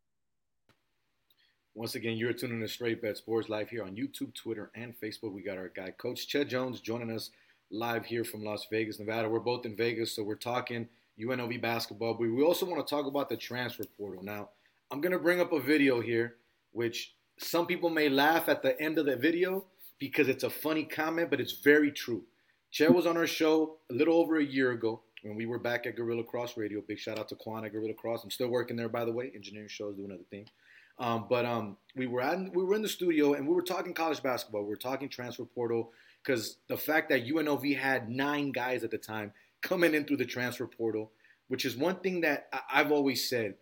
Once 1.77 1.97
again, 1.97 2.17
you're 2.17 2.33
tuning 2.33 2.59
in 2.59 2.63
to 2.63 2.69
Straight 2.69 3.03
Bet 3.03 3.17
Sports 3.17 3.49
live 3.49 3.69
here 3.69 3.83
on 3.83 3.97
YouTube, 3.97 4.33
Twitter, 4.33 4.71
and 4.77 4.95
Facebook. 5.01 5.33
We 5.33 5.43
got 5.43 5.59
our 5.59 5.73
guy, 5.75 5.91
Coach 5.91 6.29
Che 6.29 6.45
Jones, 6.45 6.81
joining 6.81 7.11
us 7.11 7.31
live 7.69 8.07
here 8.07 8.23
from 8.23 8.45
Las 8.45 8.69
Vegas, 8.71 9.01
Nevada. 9.01 9.29
We're 9.29 9.41
both 9.41 9.67
in 9.67 9.75
Vegas, 9.75 10.15
so 10.15 10.23
we're 10.23 10.37
talking 10.37 10.89
UNLV 11.21 11.61
basketball, 11.61 12.15
but 12.15 12.31
we 12.31 12.43
also 12.45 12.65
want 12.65 12.87
to 12.87 12.89
talk 12.89 13.07
about 13.07 13.29
the 13.29 13.37
transfer 13.37 13.83
portal. 13.99 14.23
Now, 14.23 14.51
I'm 14.93 15.01
going 15.01 15.15
to 15.15 15.19
bring 15.19 15.41
up 15.41 15.53
a 15.53 15.59
video 15.59 16.01
here, 16.01 16.37
which 16.71 17.17
some 17.41 17.67
people 17.67 17.91
may 17.91 18.09
laugh 18.09 18.49
at 18.49 18.63
the 18.63 18.81
end 18.81 18.99
of 18.99 19.07
the 19.07 19.17
video 19.17 19.65
because 19.99 20.29
it's 20.29 20.45
a 20.45 20.51
funny 20.51 20.85
comment, 20.85 21.29
but 21.29 21.41
it's 21.41 21.59
very 21.59 21.91
true. 21.91 22.23
Che 22.71 22.87
was 22.87 23.05
on 23.05 23.17
our 23.17 23.27
show 23.27 23.79
a 23.91 23.95
little 23.95 24.19
over 24.19 24.39
a 24.39 24.45
year 24.45 24.71
ago 24.71 25.01
when 25.25 25.35
we 25.35 25.47
were 25.47 25.59
back 25.59 25.87
at 25.87 25.97
Gorilla 25.97 26.23
Cross 26.23 26.57
Radio. 26.57 26.81
Big 26.87 27.01
shout 27.01 27.19
out 27.19 27.29
to 27.31 27.35
Quan 27.35 27.65
at 27.65 27.73
Gorilla 27.73 27.95
Cross. 27.95 28.23
I'm 28.23 28.31
still 28.31 28.47
working 28.47 28.77
there, 28.77 28.89
by 28.89 29.05
the 29.05 29.13
way. 29.13 29.33
Engineering 29.35 29.69
shows, 29.69 29.97
doing 29.97 30.13
other 30.13 30.23
things. 30.31 30.51
Um, 30.99 31.27
but 31.29 31.45
um, 31.45 31.77
we 31.97 32.07
were 32.07 32.21
at 32.21 32.39
we 32.55 32.65
were 32.65 32.75
in 32.75 32.83
the 32.83 32.89
studio 32.89 33.35
and 33.35 33.47
we 33.47 33.55
were 33.55 33.63
talking 33.63 33.95
college 33.95 34.23
basketball. 34.23 34.63
We 34.63 34.69
were 34.69 34.77
talking 34.77 35.09
transfer 35.09 35.45
portal 35.45 35.93
because 36.23 36.59
the 36.69 36.77
fact 36.77 37.09
that 37.11 37.27
UNLV 37.27 37.77
had 37.79 38.09
nine 38.09 38.53
guys 38.53 38.85
at 38.85 38.91
the 38.91 38.99
time 38.99 39.33
coming 39.61 39.95
in 39.95 40.05
through 40.05 40.19
the 40.19 40.25
transfer 40.25 40.67
portal, 40.67 41.11
which 41.49 41.65
is 41.65 41.77
one 41.77 41.97
thing 41.97 42.21
that 42.21 42.49
I've 42.73 42.93
always 42.93 43.29
said 43.29 43.55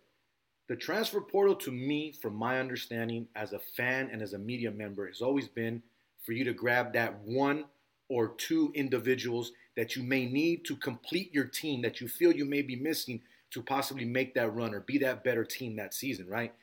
the 0.67 0.75
transfer 0.75 1.19
portal 1.19 1.55
to 1.55 1.71
me, 1.71 2.13
from 2.21 2.35
my 2.35 2.59
understanding 2.59 3.27
as 3.35 3.51
a 3.51 3.59
fan 3.59 4.09
and 4.11 4.21
as 4.21 4.33
a 4.33 4.37
media 4.37 4.71
member, 4.71 5.07
has 5.07 5.21
always 5.21 5.47
been 5.47 5.83
for 6.25 6.31
you 6.31 6.45
to 6.45 6.53
grab 6.53 6.93
that 6.93 7.19
one 7.21 7.65
or 8.09 8.29
two 8.29 8.71
individuals 8.73 9.51
that 9.75 9.95
you 9.95 10.03
may 10.03 10.25
need 10.25 10.63
to 10.65 10.75
complete 10.77 11.33
your 11.33 11.45
team 11.45 11.81
that 11.81 11.99
you 11.99 12.07
feel 12.07 12.31
you 12.31 12.45
may 12.45 12.61
be 12.61 12.75
missing 12.75 13.21
to 13.51 13.61
possibly 13.61 14.05
make 14.05 14.33
that 14.33 14.53
run 14.53 14.73
or 14.73 14.79
be 14.81 14.97
that 14.99 15.23
better 15.23 15.43
team 15.43 15.75
that 15.75 15.93
season, 15.93 16.27
right? 16.27 16.53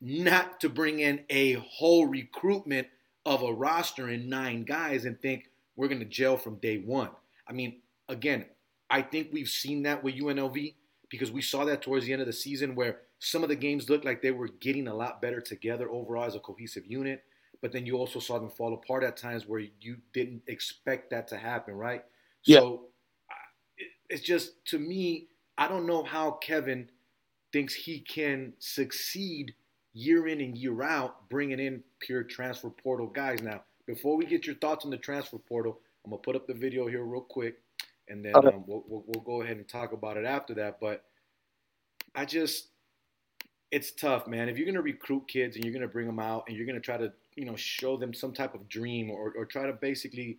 Not 0.00 0.60
to 0.60 0.68
bring 0.68 0.98
in 1.00 1.24
a 1.30 1.54
whole 1.54 2.06
recruitment 2.06 2.88
of 3.24 3.42
a 3.42 3.52
roster 3.52 4.08
in 4.08 4.28
nine 4.28 4.64
guys 4.64 5.04
and 5.04 5.20
think 5.20 5.50
we're 5.74 5.88
going 5.88 6.00
to 6.00 6.06
gel 6.06 6.36
from 6.36 6.56
day 6.56 6.78
one. 6.78 7.10
I 7.48 7.52
mean, 7.52 7.80
again, 8.08 8.46
I 8.90 9.02
think 9.02 9.28
we've 9.32 9.48
seen 9.48 9.82
that 9.82 10.04
with 10.04 10.14
UNLV 10.14 10.74
because 11.08 11.30
we 11.32 11.42
saw 11.42 11.64
that 11.64 11.82
towards 11.82 12.06
the 12.06 12.12
end 12.12 12.22
of 12.22 12.26
the 12.26 12.32
season 12.32 12.74
where 12.74 12.98
some 13.18 13.42
of 13.42 13.48
the 13.48 13.56
games 13.56 13.88
looked 13.88 14.04
like 14.04 14.22
they 14.22 14.30
were 14.30 14.48
getting 14.60 14.88
a 14.88 14.94
lot 14.94 15.22
better 15.22 15.40
together 15.40 15.90
overall 15.90 16.24
as 16.24 16.34
a 16.34 16.40
cohesive 16.40 16.86
unit. 16.86 17.24
But 17.62 17.72
then 17.72 17.86
you 17.86 17.96
also 17.96 18.20
saw 18.20 18.38
them 18.38 18.50
fall 18.50 18.74
apart 18.74 19.02
at 19.02 19.16
times 19.16 19.46
where 19.46 19.62
you 19.80 19.96
didn't 20.12 20.42
expect 20.46 21.10
that 21.10 21.26
to 21.28 21.36
happen, 21.36 21.74
right? 21.74 22.04
Yeah. 22.44 22.60
So 22.60 22.82
it's 24.08 24.22
just, 24.22 24.64
to 24.66 24.78
me, 24.78 25.28
I 25.56 25.66
don't 25.66 25.86
know 25.86 26.02
how 26.04 26.32
Kevin 26.32 26.90
thinks 27.52 27.74
he 27.74 28.00
can 28.00 28.52
succeed 28.58 29.54
year 29.96 30.28
in 30.28 30.42
and 30.42 30.58
year 30.58 30.82
out 30.82 31.28
bringing 31.30 31.58
in 31.58 31.82
pure 32.00 32.22
transfer 32.22 32.68
portal 32.68 33.06
guys. 33.06 33.40
Now, 33.40 33.62
before 33.86 34.16
we 34.16 34.26
get 34.26 34.46
your 34.46 34.56
thoughts 34.56 34.84
on 34.84 34.90
the 34.90 34.98
transfer 34.98 35.38
portal, 35.38 35.80
I'm 36.04 36.10
going 36.10 36.20
to 36.20 36.24
put 36.24 36.36
up 36.36 36.46
the 36.46 36.54
video 36.54 36.86
here 36.86 37.02
real 37.02 37.22
quick 37.22 37.56
and 38.08 38.22
then 38.22 38.36
okay. 38.36 38.48
um, 38.48 38.64
we'll, 38.66 38.84
we'll, 38.86 39.04
we'll 39.06 39.24
go 39.24 39.40
ahead 39.40 39.56
and 39.56 39.66
talk 39.66 39.92
about 39.92 40.18
it 40.18 40.26
after 40.26 40.52
that. 40.54 40.78
But 40.80 41.04
I 42.14 42.26
just 42.26 42.68
it's 43.72 43.90
tough, 43.90 44.26
man. 44.26 44.48
If 44.48 44.58
you're 44.58 44.66
gonna 44.66 44.82
recruit 44.82 45.28
kids 45.28 45.56
and 45.56 45.64
you're 45.64 45.74
gonna 45.74 45.88
bring 45.88 46.06
them 46.06 46.20
out 46.20 46.44
and 46.46 46.56
you're 46.56 46.66
gonna 46.66 46.78
try 46.78 46.98
to, 46.98 47.12
you 47.34 47.46
know, 47.46 47.56
show 47.56 47.96
them 47.96 48.12
some 48.12 48.32
type 48.32 48.54
of 48.54 48.68
dream 48.68 49.10
or, 49.10 49.32
or 49.36 49.46
try 49.46 49.66
to 49.66 49.72
basically 49.72 50.38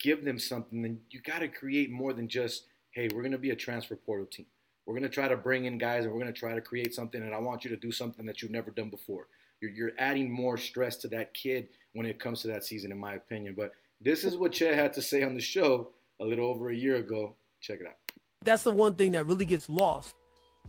give 0.00 0.24
them 0.24 0.38
something, 0.38 0.82
then 0.82 1.00
you 1.10 1.20
got 1.20 1.40
to 1.40 1.48
create 1.48 1.90
more 1.90 2.12
than 2.12 2.28
just, 2.28 2.64
hey, 2.92 3.08
we're 3.12 3.22
gonna 3.22 3.38
be 3.38 3.50
a 3.50 3.56
transfer 3.56 3.96
portal 3.96 4.26
team. 4.26 4.46
We're 4.88 4.94
gonna 4.94 5.10
try 5.10 5.28
to 5.28 5.36
bring 5.36 5.66
in 5.66 5.76
guys 5.76 6.06
and 6.06 6.14
we're 6.14 6.18
gonna 6.18 6.32
try 6.32 6.54
to 6.54 6.62
create 6.62 6.94
something, 6.94 7.22
and 7.22 7.34
I 7.34 7.38
want 7.38 7.62
you 7.62 7.68
to 7.68 7.76
do 7.76 7.92
something 7.92 8.24
that 8.24 8.40
you've 8.40 8.50
never 8.50 8.70
done 8.70 8.88
before. 8.88 9.26
You're, 9.60 9.70
you're 9.70 9.92
adding 9.98 10.32
more 10.32 10.56
stress 10.56 10.96
to 10.98 11.08
that 11.08 11.34
kid 11.34 11.68
when 11.92 12.06
it 12.06 12.18
comes 12.18 12.40
to 12.42 12.48
that 12.48 12.64
season, 12.64 12.90
in 12.90 12.98
my 12.98 13.12
opinion. 13.12 13.54
But 13.54 13.72
this 14.00 14.24
is 14.24 14.38
what 14.38 14.52
Che 14.52 14.74
had 14.74 14.94
to 14.94 15.02
say 15.02 15.22
on 15.22 15.34
the 15.34 15.42
show 15.42 15.90
a 16.20 16.24
little 16.24 16.46
over 16.46 16.70
a 16.70 16.74
year 16.74 16.96
ago. 16.96 17.34
Check 17.60 17.80
it 17.82 17.86
out. 17.86 17.96
That's 18.42 18.62
the 18.62 18.70
one 18.70 18.94
thing 18.94 19.12
that 19.12 19.26
really 19.26 19.44
gets 19.44 19.68
lost 19.68 20.14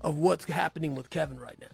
of 0.02 0.18
what's 0.18 0.44
happening 0.44 0.96
with 0.96 1.10
Kevin 1.10 1.40
right 1.40 1.58
now. 1.62 1.68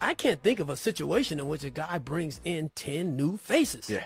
I 0.00 0.14
can't 0.14 0.40
think 0.40 0.60
of 0.60 0.70
a 0.70 0.76
situation 0.76 1.40
in 1.40 1.48
which 1.48 1.64
a 1.64 1.70
guy 1.70 1.98
brings 1.98 2.40
in 2.44 2.70
10 2.76 3.16
new 3.16 3.36
faces. 3.36 3.90
Yeah. 3.90 4.04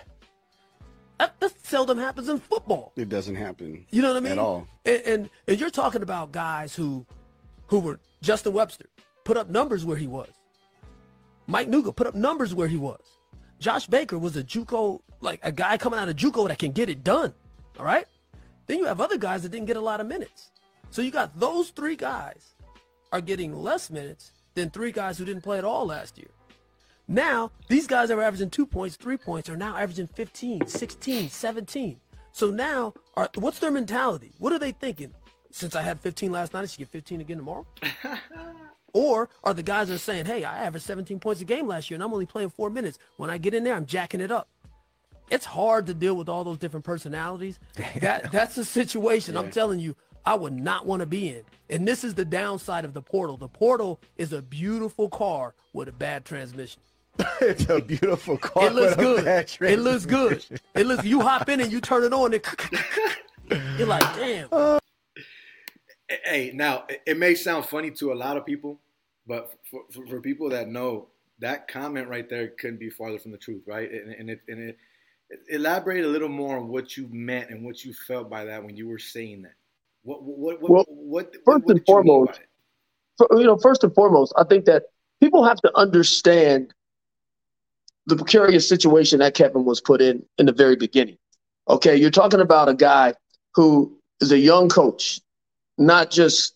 That, 1.19 1.39
that 1.39 1.53
seldom 1.63 1.99
happens 1.99 2.29
in 2.29 2.39
football. 2.39 2.93
It 2.95 3.09
doesn't 3.09 3.35
happen. 3.35 3.85
You 3.91 4.01
know 4.01 4.07
what 4.07 4.17
I 4.17 4.21
mean? 4.21 4.31
At 4.31 4.39
all. 4.39 4.67
And, 4.85 5.01
and, 5.05 5.29
and 5.47 5.59
you're 5.59 5.69
talking 5.69 6.01
about 6.01 6.31
guys 6.31 6.73
who 6.73 7.05
who 7.67 7.79
were 7.79 7.99
Justin 8.21 8.53
Webster 8.53 8.85
put 9.23 9.37
up 9.37 9.49
numbers 9.49 9.85
where 9.85 9.97
he 9.97 10.07
was. 10.07 10.29
Mike 11.47 11.69
Nuga 11.69 11.95
put 11.95 12.07
up 12.07 12.15
numbers 12.15 12.53
where 12.53 12.67
he 12.67 12.77
was. 12.77 13.01
Josh 13.59 13.87
Baker 13.87 14.17
was 14.17 14.35
a 14.35 14.43
JUCO, 14.43 15.01
like 15.21 15.39
a 15.43 15.51
guy 15.51 15.77
coming 15.77 15.99
out 15.99 16.09
of 16.09 16.15
JUCO 16.15 16.47
that 16.47 16.59
can 16.59 16.71
get 16.71 16.89
it 16.89 17.03
done. 17.03 17.33
All 17.79 17.85
right. 17.85 18.05
Then 18.67 18.79
you 18.79 18.85
have 18.85 19.01
other 19.01 19.17
guys 19.17 19.43
that 19.43 19.49
didn't 19.49 19.67
get 19.67 19.77
a 19.77 19.81
lot 19.81 19.99
of 19.99 20.07
minutes. 20.07 20.51
So 20.89 21.01
you 21.01 21.11
got 21.11 21.37
those 21.39 21.69
three 21.69 21.95
guys 21.95 22.55
are 23.11 23.21
getting 23.21 23.53
less 23.55 23.89
minutes 23.89 24.31
than 24.53 24.69
three 24.69 24.91
guys 24.91 25.17
who 25.17 25.25
didn't 25.25 25.43
play 25.43 25.57
at 25.57 25.65
all 25.65 25.85
last 25.85 26.17
year. 26.17 26.29
Now, 27.07 27.51
these 27.67 27.87
guys 27.87 28.09
that 28.09 28.15
were 28.15 28.23
averaging 28.23 28.49
two 28.49 28.65
points, 28.65 28.95
three 28.95 29.17
points 29.17 29.49
are 29.49 29.57
now 29.57 29.75
averaging 29.75 30.07
15, 30.07 30.67
16, 30.67 31.29
17. 31.29 31.99
So 32.31 32.49
now, 32.49 32.93
are, 33.15 33.29
what's 33.35 33.59
their 33.59 33.71
mentality? 33.71 34.31
What 34.39 34.53
are 34.53 34.59
they 34.59 34.71
thinking? 34.71 35.13
Since 35.53 35.75
I 35.75 35.83
had 35.83 35.99
15 35.99 36.31
last 36.31 36.55
night, 36.55 36.63
I 36.63 36.65
should 36.65 36.79
get 36.79 36.89
15 36.89 37.21
again 37.21 37.37
tomorrow? 37.37 37.67
or 38.93 39.29
are 39.43 39.53
the 39.53 39.61
guys 39.61 39.87
that 39.87 39.93
are 39.93 39.99
saying, 39.99 40.25
hey, 40.25 40.43
I 40.43 40.65
averaged 40.65 40.87
17 40.87 41.19
points 41.19 41.41
a 41.41 41.45
game 41.45 41.67
last 41.67 41.91
year 41.91 41.95
and 41.95 42.03
I'm 42.03 42.11
only 42.11 42.25
playing 42.25 42.49
four 42.49 42.71
minutes. 42.71 42.97
When 43.17 43.29
I 43.29 43.37
get 43.37 43.53
in 43.53 43.63
there, 43.63 43.75
I'm 43.75 43.85
jacking 43.85 44.19
it 44.19 44.31
up. 44.31 44.47
It's 45.29 45.45
hard 45.45 45.85
to 45.85 45.93
deal 45.93 46.15
with 46.15 46.27
all 46.27 46.43
those 46.43 46.57
different 46.57 46.83
personalities. 46.83 47.59
That 48.01 48.31
That's 48.31 48.55
the 48.55 48.65
situation. 48.65 49.35
Yeah. 49.35 49.41
I'm 49.41 49.51
telling 49.51 49.79
you, 49.79 49.95
I 50.25 50.33
would 50.33 50.53
not 50.53 50.87
want 50.87 51.01
to 51.01 51.05
be 51.05 51.29
in. 51.29 51.43
And 51.69 51.87
this 51.87 52.03
is 52.03 52.15
the 52.15 52.25
downside 52.25 52.83
of 52.83 52.95
the 52.95 53.03
portal. 53.03 53.37
The 53.37 53.47
portal 53.47 54.01
is 54.17 54.33
a 54.33 54.41
beautiful 54.41 55.07
car 55.07 55.53
with 55.71 55.87
a 55.87 55.91
bad 55.91 56.25
transmission. 56.25 56.81
it's 57.41 57.69
a 57.69 57.79
beautiful 57.79 58.39
car. 58.39 58.67
It 58.67 58.73
looks 58.73 58.95
good. 58.95 59.27
It 59.61 59.79
looks 59.79 60.05
good. 60.07 60.43
It 60.73 60.87
looks. 60.87 61.05
You 61.05 61.21
hop 61.21 61.47
in 61.47 61.61
and 61.61 61.71
you 61.71 61.79
turn 61.79 62.03
it 62.03 62.11
on, 62.11 62.33
and 62.33 62.43
you're 63.77 63.85
like, 63.85 64.15
damn. 64.15 64.79
Hey, 66.09 66.51
now 66.53 66.85
it 67.05 67.17
may 67.17 67.35
sound 67.35 67.65
funny 67.65 67.91
to 67.91 68.11
a 68.11 68.15
lot 68.15 68.37
of 68.37 68.45
people, 68.45 68.79
but 69.25 69.53
for, 69.69 69.83
for, 69.91 70.05
for 70.07 70.21
people 70.21 70.49
that 70.49 70.67
know, 70.67 71.07
that 71.39 71.67
comment 71.67 72.07
right 72.07 72.29
there 72.29 72.49
couldn't 72.49 72.79
be 72.79 72.89
farther 72.89 73.19
from 73.19 73.31
the 73.31 73.37
truth, 73.37 73.63
right? 73.65 73.89
And, 73.91 74.13
and 74.13 74.29
it 74.29 74.41
and 74.47 74.59
it 74.59 74.77
elaborate 75.49 76.03
a 76.03 76.07
little 76.07 76.29
more 76.29 76.57
on 76.57 76.67
what 76.67 76.95
you 76.97 77.07
meant 77.11 77.49
and 77.49 77.63
what 77.63 77.83
you 77.83 77.93
felt 77.93 78.29
by 78.29 78.45
that 78.45 78.63
when 78.63 78.75
you 78.75 78.87
were 78.87 78.99
saying 78.99 79.43
that. 79.43 79.53
What 80.03 80.23
what 80.23 80.61
what 80.61 80.69
well, 80.69 80.85
what, 80.87 81.33
first 81.33 81.45
what, 81.45 81.63
what 81.63 81.77
and 81.77 81.85
foremost, 81.85 82.39
you 83.31 83.43
know, 83.43 83.57
first 83.57 83.83
and 83.83 83.93
foremost, 83.95 84.33
I 84.37 84.43
think 84.43 84.65
that 84.65 84.83
people 85.21 85.43
have 85.43 85.61
to 85.61 85.71
understand 85.77 86.73
the 88.05 88.15
precarious 88.15 88.67
situation 88.67 89.19
that 89.19 89.33
Kevin 89.33 89.63
was 89.63 89.79
put 89.79 90.01
in 90.01 90.25
in 90.37 90.45
the 90.45 90.51
very 90.51 90.75
beginning. 90.75 91.17
Okay, 91.69 91.95
you're 91.95 92.11
talking 92.11 92.41
about 92.41 92.67
a 92.67 92.73
guy 92.73 93.13
who 93.55 93.97
is 94.19 94.31
a 94.31 94.37
young 94.37 94.67
coach, 94.67 95.21
not 95.77 96.11
just 96.11 96.55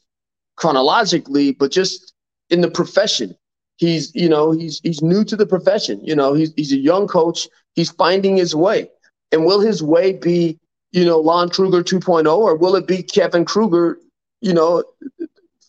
chronologically, 0.56 1.52
but 1.54 1.72
just 1.72 2.14
in 2.50 2.62
the 2.62 2.72
profession. 2.72 3.36
He's, 3.78 4.14
you 4.16 4.28
know, 4.28 4.52
he's 4.52 4.80
he's 4.82 5.02
new 5.02 5.24
to 5.24 5.36
the 5.36 5.46
profession. 5.46 6.02
You 6.04 6.16
know, 6.16 6.34
he's 6.34 6.54
he's 6.56 6.74
a 6.74 6.78
young 6.78 7.08
coach. 7.08 7.48
He's 7.76 7.92
finding 7.92 8.36
his 8.36 8.56
way. 8.56 8.90
And 9.32 9.46
will 9.46 9.60
his 9.60 9.84
way 9.84 10.14
be, 10.14 10.60
you 10.92 11.06
know, 11.06 11.20
Lon 11.20 11.50
Kruger 11.50 11.84
2.0, 11.84 12.26
or 12.36 12.56
will 12.56 12.76
it 12.76 12.88
be 12.88 13.04
Kevin 13.04 13.46
Kruger, 13.46 14.00
you 14.42 14.54
know, 14.54 14.84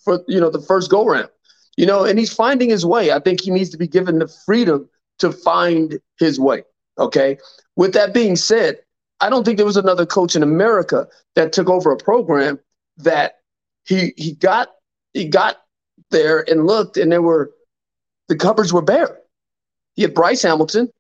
for 0.05 0.21
you 0.27 0.41
know 0.41 0.49
the 0.49 0.63
first 0.63 0.91
go 0.91 1.05
round? 1.05 1.29
You 1.77 1.87
know, 1.87 2.05
and 2.05 2.19
he's 2.19 2.33
finding 2.33 2.71
his 2.71 2.87
way. 2.87 3.13
I 3.13 3.21
think 3.21 3.43
he 3.43 3.51
needs 3.51 3.71
to 3.71 3.77
be 3.77 3.87
given 3.87 4.19
the 4.19 4.29
freedom 4.47 4.89
to 5.19 5.31
find 5.31 5.99
his 6.19 6.41
way. 6.41 6.65
Okay. 6.99 7.39
With 7.77 7.93
that 7.93 8.15
being 8.15 8.37
said, 8.37 8.79
I 9.21 9.31
don't 9.31 9.45
think 9.45 9.57
there 9.57 9.67
was 9.67 9.77
another 9.77 10.07
coach 10.07 10.35
in 10.35 10.43
America 10.43 11.07
that 11.35 11.53
took 11.53 11.69
over 11.69 11.93
a 11.93 11.97
program 11.97 12.59
that 12.99 13.39
he 13.85 14.13
he 14.17 14.33
got 14.33 14.69
he 15.13 15.27
got 15.27 15.59
there 16.11 16.49
and 16.49 16.67
looked 16.67 16.97
and 16.97 17.11
there 17.11 17.23
were 17.23 17.53
the 18.29 18.37
cupboards 18.37 18.73
were 18.73 18.83
bare. 18.83 19.19
He 19.95 20.03
had 20.03 20.15
Bryce 20.15 20.43
Hamilton, 20.43 20.91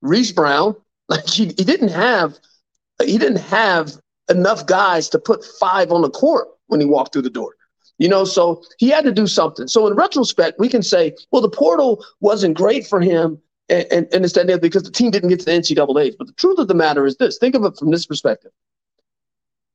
Reese 0.00 0.32
Brown. 0.32 0.76
Like 1.06 1.28
he, 1.28 1.48
he 1.58 1.64
didn't 1.64 1.90
have 1.90 2.38
he 3.02 3.18
didn't 3.18 3.42
have 3.42 3.92
enough 4.30 4.66
guys 4.66 5.10
to 5.10 5.18
put 5.18 5.44
five 5.44 5.92
on 5.92 6.00
the 6.00 6.08
court 6.08 6.48
when 6.68 6.80
he 6.80 6.86
walked 6.86 7.12
through 7.12 7.22
the 7.22 7.28
door. 7.28 7.56
You 7.98 8.08
know, 8.08 8.24
so 8.24 8.62
he 8.78 8.88
had 8.88 9.04
to 9.04 9.12
do 9.12 9.26
something. 9.26 9.68
So 9.68 9.86
in 9.86 9.94
retrospect, 9.94 10.58
we 10.58 10.68
can 10.68 10.82
say, 10.82 11.14
well, 11.30 11.42
the 11.42 11.50
portal 11.50 12.02
wasn't 12.20 12.56
great 12.56 12.86
for 12.86 13.02
him 13.02 13.38
and, 13.68 13.86
and, 13.92 14.08
and 14.12 14.24
instead 14.24 14.60
because 14.60 14.82
the 14.82 14.90
team 14.90 15.10
didn't 15.10 15.28
get 15.28 15.40
to 15.40 15.44
the 15.44 15.52
NCAA's. 15.52 16.16
But 16.16 16.26
the 16.26 16.32
truth 16.34 16.58
of 16.58 16.68
the 16.68 16.74
matter 16.74 17.06
is 17.06 17.16
this 17.16 17.38
think 17.38 17.54
of 17.54 17.64
it 17.64 17.76
from 17.78 17.90
this 17.90 18.06
perspective. 18.06 18.50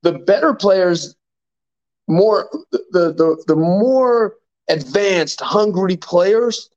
The 0.01 0.13
better 0.13 0.53
players, 0.53 1.15
more 2.09 2.49
the 2.71 3.13
the 3.13 3.41
the 3.47 3.55
more 3.55 4.35
advanced, 4.67 5.41
hungry 5.41 5.97
players 5.97 6.69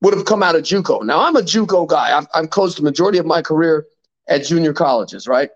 would 0.00 0.14
have 0.14 0.26
come 0.26 0.42
out 0.42 0.54
of 0.54 0.62
JUCO. 0.62 1.04
Now 1.04 1.20
I'm 1.20 1.36
a 1.36 1.42
JUCO 1.42 1.88
guy. 1.88 2.16
I've, 2.16 2.28
I've 2.34 2.50
coached 2.50 2.76
the 2.76 2.82
majority 2.82 3.18
of 3.18 3.26
my 3.26 3.42
career 3.42 3.86
at 4.28 4.44
junior 4.44 4.72
colleges, 4.72 5.26
right? 5.26 5.50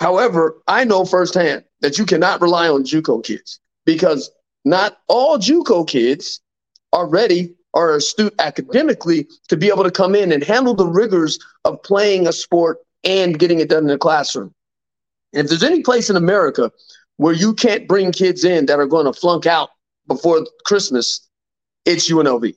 However, 0.00 0.56
I 0.66 0.84
know 0.84 1.04
firsthand 1.04 1.64
that 1.80 1.98
you 1.98 2.06
cannot 2.06 2.40
rely 2.40 2.68
on 2.68 2.84
JUCO 2.84 3.24
kids 3.24 3.60
because 3.84 4.30
not 4.64 4.98
all 5.08 5.38
JUCO 5.38 5.86
kids 5.86 6.40
are 6.92 7.06
ready 7.06 7.54
or 7.74 7.96
astute 7.96 8.34
academically 8.38 9.28
to 9.48 9.56
be 9.56 9.68
able 9.68 9.84
to 9.84 9.90
come 9.90 10.14
in 10.14 10.32
and 10.32 10.42
handle 10.42 10.74
the 10.74 10.86
rigors 10.86 11.38
of 11.64 11.82
playing 11.82 12.26
a 12.26 12.32
sport 12.32 12.78
and 13.04 13.38
getting 13.38 13.60
it 13.60 13.68
done 13.68 13.84
in 13.84 13.88
the 13.88 13.98
classroom. 13.98 14.54
And 15.34 15.44
if 15.44 15.48
there's 15.48 15.62
any 15.62 15.82
place 15.82 16.08
in 16.08 16.16
America 16.16 16.72
where 17.18 17.34
you 17.34 17.52
can't 17.52 17.86
bring 17.86 18.10
kids 18.10 18.44
in 18.44 18.66
that 18.66 18.78
are 18.78 18.86
going 18.86 19.04
to 19.04 19.12
flunk 19.12 19.44
out 19.44 19.70
before 20.06 20.46
Christmas, 20.64 21.28
it's 21.84 22.10
UNLV. 22.10 22.54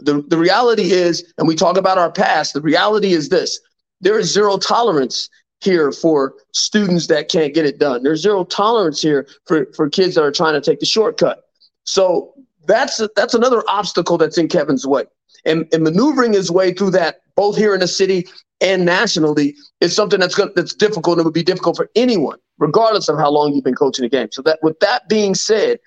The, 0.00 0.22
the 0.28 0.38
reality 0.38 0.92
is, 0.92 1.32
and 1.38 1.48
we 1.48 1.54
talk 1.54 1.76
about 1.76 1.98
our 1.98 2.10
past, 2.12 2.52
the 2.54 2.60
reality 2.60 3.12
is 3.12 3.28
this 3.28 3.58
there 4.00 4.18
is 4.18 4.32
zero 4.32 4.56
tolerance 4.56 5.28
here 5.60 5.92
for 5.92 6.34
students 6.52 7.06
that 7.08 7.28
can't 7.28 7.54
get 7.54 7.66
it 7.66 7.78
done. 7.78 8.02
There's 8.02 8.22
zero 8.22 8.44
tolerance 8.44 9.02
here 9.02 9.28
for, 9.46 9.66
for 9.76 9.90
kids 9.90 10.14
that 10.14 10.24
are 10.24 10.32
trying 10.32 10.54
to 10.54 10.60
take 10.60 10.80
the 10.80 10.86
shortcut. 10.86 11.44
So 11.84 12.34
that's 12.70 13.00
that's 13.16 13.34
another 13.34 13.62
obstacle 13.68 14.16
that's 14.18 14.38
in 14.38 14.48
Kevin's 14.48 14.86
way. 14.86 15.04
And, 15.44 15.66
and 15.72 15.82
maneuvering 15.82 16.34
his 16.34 16.50
way 16.50 16.72
through 16.72 16.90
that, 16.90 17.20
both 17.34 17.56
here 17.56 17.72
in 17.72 17.80
the 17.80 17.88
city 17.88 18.28
and 18.60 18.84
nationally, 18.84 19.56
is 19.80 19.96
something 19.96 20.20
that's 20.20 20.34
good, 20.34 20.52
that's 20.54 20.74
difficult 20.74 21.16
and 21.16 21.22
it 21.22 21.24
would 21.24 21.34
be 21.34 21.42
difficult 21.42 21.76
for 21.76 21.88
anyone, 21.94 22.38
regardless 22.58 23.08
of 23.08 23.18
how 23.18 23.30
long 23.30 23.54
you've 23.54 23.64
been 23.64 23.74
coaching 23.74 24.02
the 24.02 24.08
game. 24.08 24.28
So 24.32 24.42
that 24.42 24.58
with 24.62 24.78
that 24.80 25.08
being 25.08 25.34
said, 25.34 25.78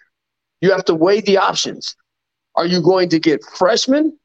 you 0.62 0.72
have 0.72 0.86
to 0.86 0.96
weigh 0.96 1.22
the 1.22 1.38
options. 1.38 1.96
Are 2.56 2.66
you 2.66 2.82
going 2.82 3.10
to 3.10 3.20
get 3.20 3.44
freshmen 3.44 4.18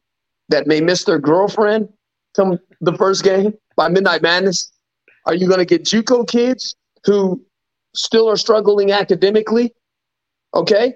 that 0.48 0.66
may 0.66 0.80
miss 0.80 1.04
their 1.04 1.18
girlfriend 1.18 1.88
come 2.34 2.58
the 2.80 2.94
first 2.94 3.22
game 3.22 3.52
by 3.76 3.88
Midnight 3.88 4.22
Madness? 4.22 4.72
Are 5.26 5.34
you 5.34 5.46
going 5.46 5.58
to 5.58 5.66
get 5.66 5.84
JUCO 5.84 6.26
kids 6.26 6.74
who 7.04 7.44
still 7.94 8.30
are 8.30 8.36
struggling 8.36 8.92
academically? 8.92 9.74
Okay. 10.54 10.94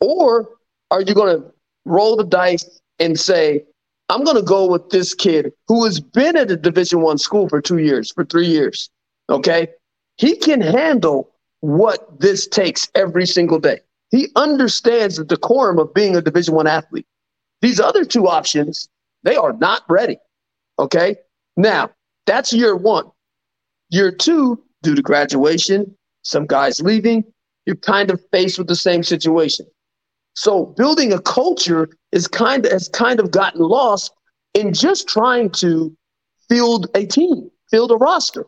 Or 0.00 0.48
are 0.92 1.00
you 1.00 1.14
going 1.14 1.40
to 1.40 1.52
roll 1.86 2.16
the 2.16 2.24
dice 2.24 2.80
and 3.00 3.18
say, 3.18 3.64
I'm 4.10 4.24
going 4.24 4.36
to 4.36 4.42
go 4.42 4.70
with 4.70 4.90
this 4.90 5.14
kid 5.14 5.50
who 5.66 5.84
has 5.86 5.98
been 5.98 6.36
at 6.36 6.50
a 6.50 6.56
Division 6.56 7.00
One 7.00 7.16
school 7.16 7.48
for 7.48 7.62
two 7.62 7.78
years, 7.78 8.12
for 8.12 8.26
three 8.26 8.46
years. 8.46 8.90
Okay. 9.30 9.68
He 10.18 10.36
can 10.36 10.60
handle 10.60 11.30
what 11.60 12.20
this 12.20 12.46
takes 12.46 12.88
every 12.94 13.26
single 13.26 13.58
day. 13.58 13.80
He 14.10 14.28
understands 14.36 15.16
the 15.16 15.24
decorum 15.24 15.78
of 15.78 15.94
being 15.94 16.14
a 16.14 16.20
Division 16.20 16.54
One 16.54 16.66
athlete. 16.66 17.06
These 17.62 17.80
other 17.80 18.04
two 18.04 18.28
options, 18.28 18.86
they 19.22 19.36
are 19.36 19.54
not 19.54 19.84
ready. 19.88 20.18
Okay. 20.78 21.16
Now, 21.56 21.90
that's 22.26 22.52
year 22.52 22.76
one. 22.76 23.10
Year 23.88 24.12
two, 24.12 24.62
due 24.82 24.94
to 24.94 25.00
graduation, 25.00 25.96
some 26.20 26.44
guys 26.44 26.80
leaving, 26.80 27.24
you're 27.64 27.76
kind 27.76 28.10
of 28.10 28.20
faced 28.30 28.58
with 28.58 28.66
the 28.66 28.76
same 28.76 29.02
situation. 29.02 29.66
So 30.34 30.66
building 30.66 31.12
a 31.12 31.20
culture 31.20 31.88
is 32.12 32.26
kind 32.26 32.64
of 32.66 32.72
has 32.72 32.88
kind 32.88 33.20
of 33.20 33.30
gotten 33.30 33.60
lost 33.60 34.12
in 34.54 34.72
just 34.72 35.08
trying 35.08 35.50
to 35.50 35.94
field 36.48 36.86
a 36.94 37.06
team, 37.06 37.50
field 37.70 37.90
a 37.90 37.96
roster. 37.96 38.46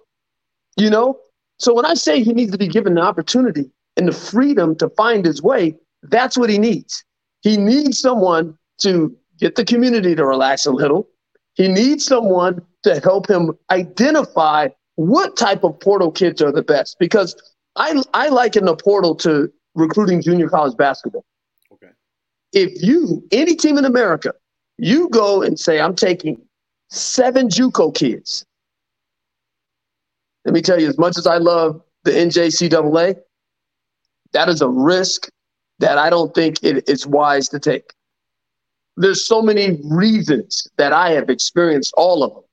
You 0.77 0.90
know? 0.90 1.18
So 1.59 1.75
when 1.75 1.85
I 1.85 1.94
say 1.94 2.23
he 2.23 2.33
needs 2.33 2.53
to 2.53 2.59
be 2.59 2.68
given 2.68 2.94
the 2.94 3.03
opportunity 3.03 3.70
and 3.97 4.09
the 4.09 4.12
freedom 4.12 4.75
to 4.77 4.88
find 4.90 5.25
his 5.25 5.42
way, 5.42 5.75
that's 6.03 6.37
what 6.37 6.51
he 6.51 6.59
needs. 6.59 7.05
He 7.42 7.57
needs 7.57 7.99
someone 7.99 8.59
to 8.83 9.16
get 9.38 9.55
the 9.55 9.64
community 9.64 10.14
to 10.14 10.27
relax 10.27 10.66
a 10.66 10.73
little. 10.73 11.09
He 11.55 11.68
needs 11.68 12.05
someone 12.05 12.61
to 12.83 13.01
help 13.01 13.29
him 13.29 13.53
identify 13.70 14.68
what 14.97 15.37
type 15.37 15.64
of 15.64 15.79
portal 15.81 16.11
kids 16.11 16.42
are 16.42 16.53
the 16.53 16.62
best 16.62 16.97
because 16.99 17.35
I 17.77 18.03
I 18.12 18.29
liken 18.29 18.64
the 18.64 18.77
portal 18.77 19.14
to 19.16 19.53
recruiting 19.75 20.23
junior 20.23 20.49
college 20.49 20.77
basketball. 20.77 21.25
If 22.54 22.82
you 22.82 23.24
any 23.32 23.56
team 23.56 23.78
in 23.78 23.84
America, 23.84 24.32
you 24.78 25.08
go 25.10 25.42
and 25.42 25.58
say 25.58 25.80
I'm 25.80 25.94
taking 25.96 26.40
seven 26.90 27.48
JUCO 27.48 27.94
kids. 27.94 28.44
Let 30.44 30.54
me 30.54 30.62
tell 30.62 30.80
you, 30.80 30.88
as 30.88 30.98
much 30.98 31.18
as 31.18 31.26
I 31.26 31.38
love 31.38 31.82
the 32.04 32.12
NJCAA, 32.12 33.16
that 34.32 34.48
is 34.48 34.60
a 34.62 34.68
risk 34.68 35.28
that 35.78 35.98
I 35.98 36.10
don't 36.10 36.34
think 36.34 36.62
it 36.62 36.88
is 36.88 37.06
wise 37.06 37.48
to 37.48 37.58
take. 37.58 37.92
there's 38.96 39.26
so 39.26 39.42
many 39.42 39.80
reasons 39.84 40.68
that 40.76 40.92
I 40.92 41.10
have 41.10 41.28
experienced 41.28 41.92
all 41.96 42.22
of 42.22 42.34
them. 42.34 42.44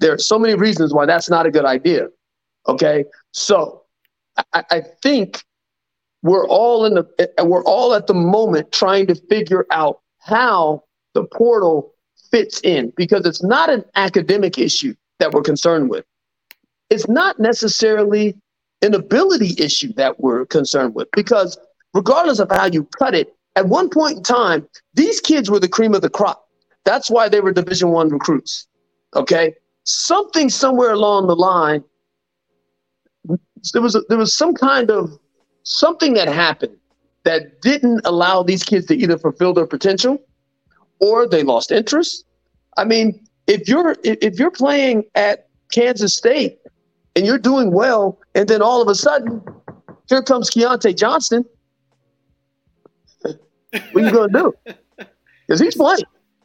There 0.00 0.12
are 0.12 0.18
so 0.18 0.38
many 0.38 0.54
reasons 0.54 0.92
why 0.92 1.06
that's 1.06 1.30
not 1.30 1.46
a 1.46 1.50
good 1.50 1.64
idea. 1.64 2.08
Okay. 2.68 3.04
So 3.32 3.82
I, 4.52 4.64
I 4.70 4.82
think 5.02 5.44
we're 6.22 6.46
all 6.48 6.84
in 6.84 6.94
the 6.94 7.32
we're 7.44 7.64
all 7.64 7.94
at 7.94 8.06
the 8.06 8.14
moment 8.14 8.72
trying 8.72 9.06
to 9.06 9.14
figure 9.14 9.66
out 9.70 10.00
how 10.18 10.82
the 11.14 11.24
portal 11.24 11.94
fits 12.30 12.60
in 12.62 12.92
because 12.96 13.24
it's 13.26 13.42
not 13.42 13.70
an 13.70 13.84
academic 13.94 14.58
issue 14.58 14.94
that 15.18 15.32
we're 15.32 15.42
concerned 15.42 15.90
with. 15.90 16.04
It's 16.90 17.08
not 17.08 17.38
necessarily 17.38 18.36
an 18.82 18.94
ability 18.94 19.54
issue 19.58 19.92
that 19.94 20.20
we're 20.20 20.46
concerned 20.46 20.94
with 20.94 21.08
because 21.12 21.58
regardless 21.94 22.38
of 22.38 22.50
how 22.50 22.66
you 22.66 22.84
cut 22.98 23.14
it, 23.14 23.34
at 23.56 23.66
one 23.66 23.90
point 23.90 24.18
in 24.18 24.22
time, 24.22 24.68
these 24.94 25.20
kids 25.20 25.50
were 25.50 25.58
the 25.58 25.68
cream 25.68 25.94
of 25.94 26.02
the 26.02 26.10
crop. 26.10 26.46
That's 26.84 27.10
why 27.10 27.28
they 27.28 27.40
were 27.40 27.52
Division 27.52 27.90
One 27.90 28.08
recruits. 28.08 28.66
Okay, 29.16 29.54
something 29.84 30.48
somewhere 30.48 30.92
along 30.92 31.26
the 31.26 31.36
line, 31.36 31.82
there 33.72 33.82
was 33.82 33.94
a, 33.94 34.02
there 34.08 34.18
was 34.18 34.36
some 34.36 34.54
kind 34.54 34.90
of 34.90 35.18
something 35.68 36.14
that 36.14 36.28
happened 36.28 36.76
that 37.24 37.60
didn't 37.60 38.00
allow 38.04 38.42
these 38.42 38.62
kids 38.62 38.86
to 38.86 38.96
either 38.96 39.18
fulfill 39.18 39.52
their 39.52 39.66
potential 39.66 40.18
or 41.00 41.28
they 41.28 41.42
lost 41.42 41.70
interest. 41.70 42.24
I 42.76 42.84
mean, 42.84 43.24
if 43.46 43.68
you're 43.68 43.96
if 44.04 44.38
you're 44.38 44.50
playing 44.50 45.04
at 45.14 45.48
Kansas 45.72 46.14
State 46.14 46.58
and 47.16 47.26
you're 47.26 47.38
doing 47.38 47.72
well, 47.72 48.18
and 48.34 48.48
then 48.48 48.62
all 48.62 48.80
of 48.80 48.88
a 48.88 48.94
sudden, 48.94 49.42
here 50.08 50.22
comes 50.22 50.50
Keyontae 50.50 50.96
Johnson 50.96 51.44
what 53.70 54.02
are 54.02 54.06
you 54.06 54.12
going 54.12 54.32
to 54.32 54.38
do? 54.38 54.74
Because 55.46 55.62
he's 55.62 55.76
playing. 55.76 56.00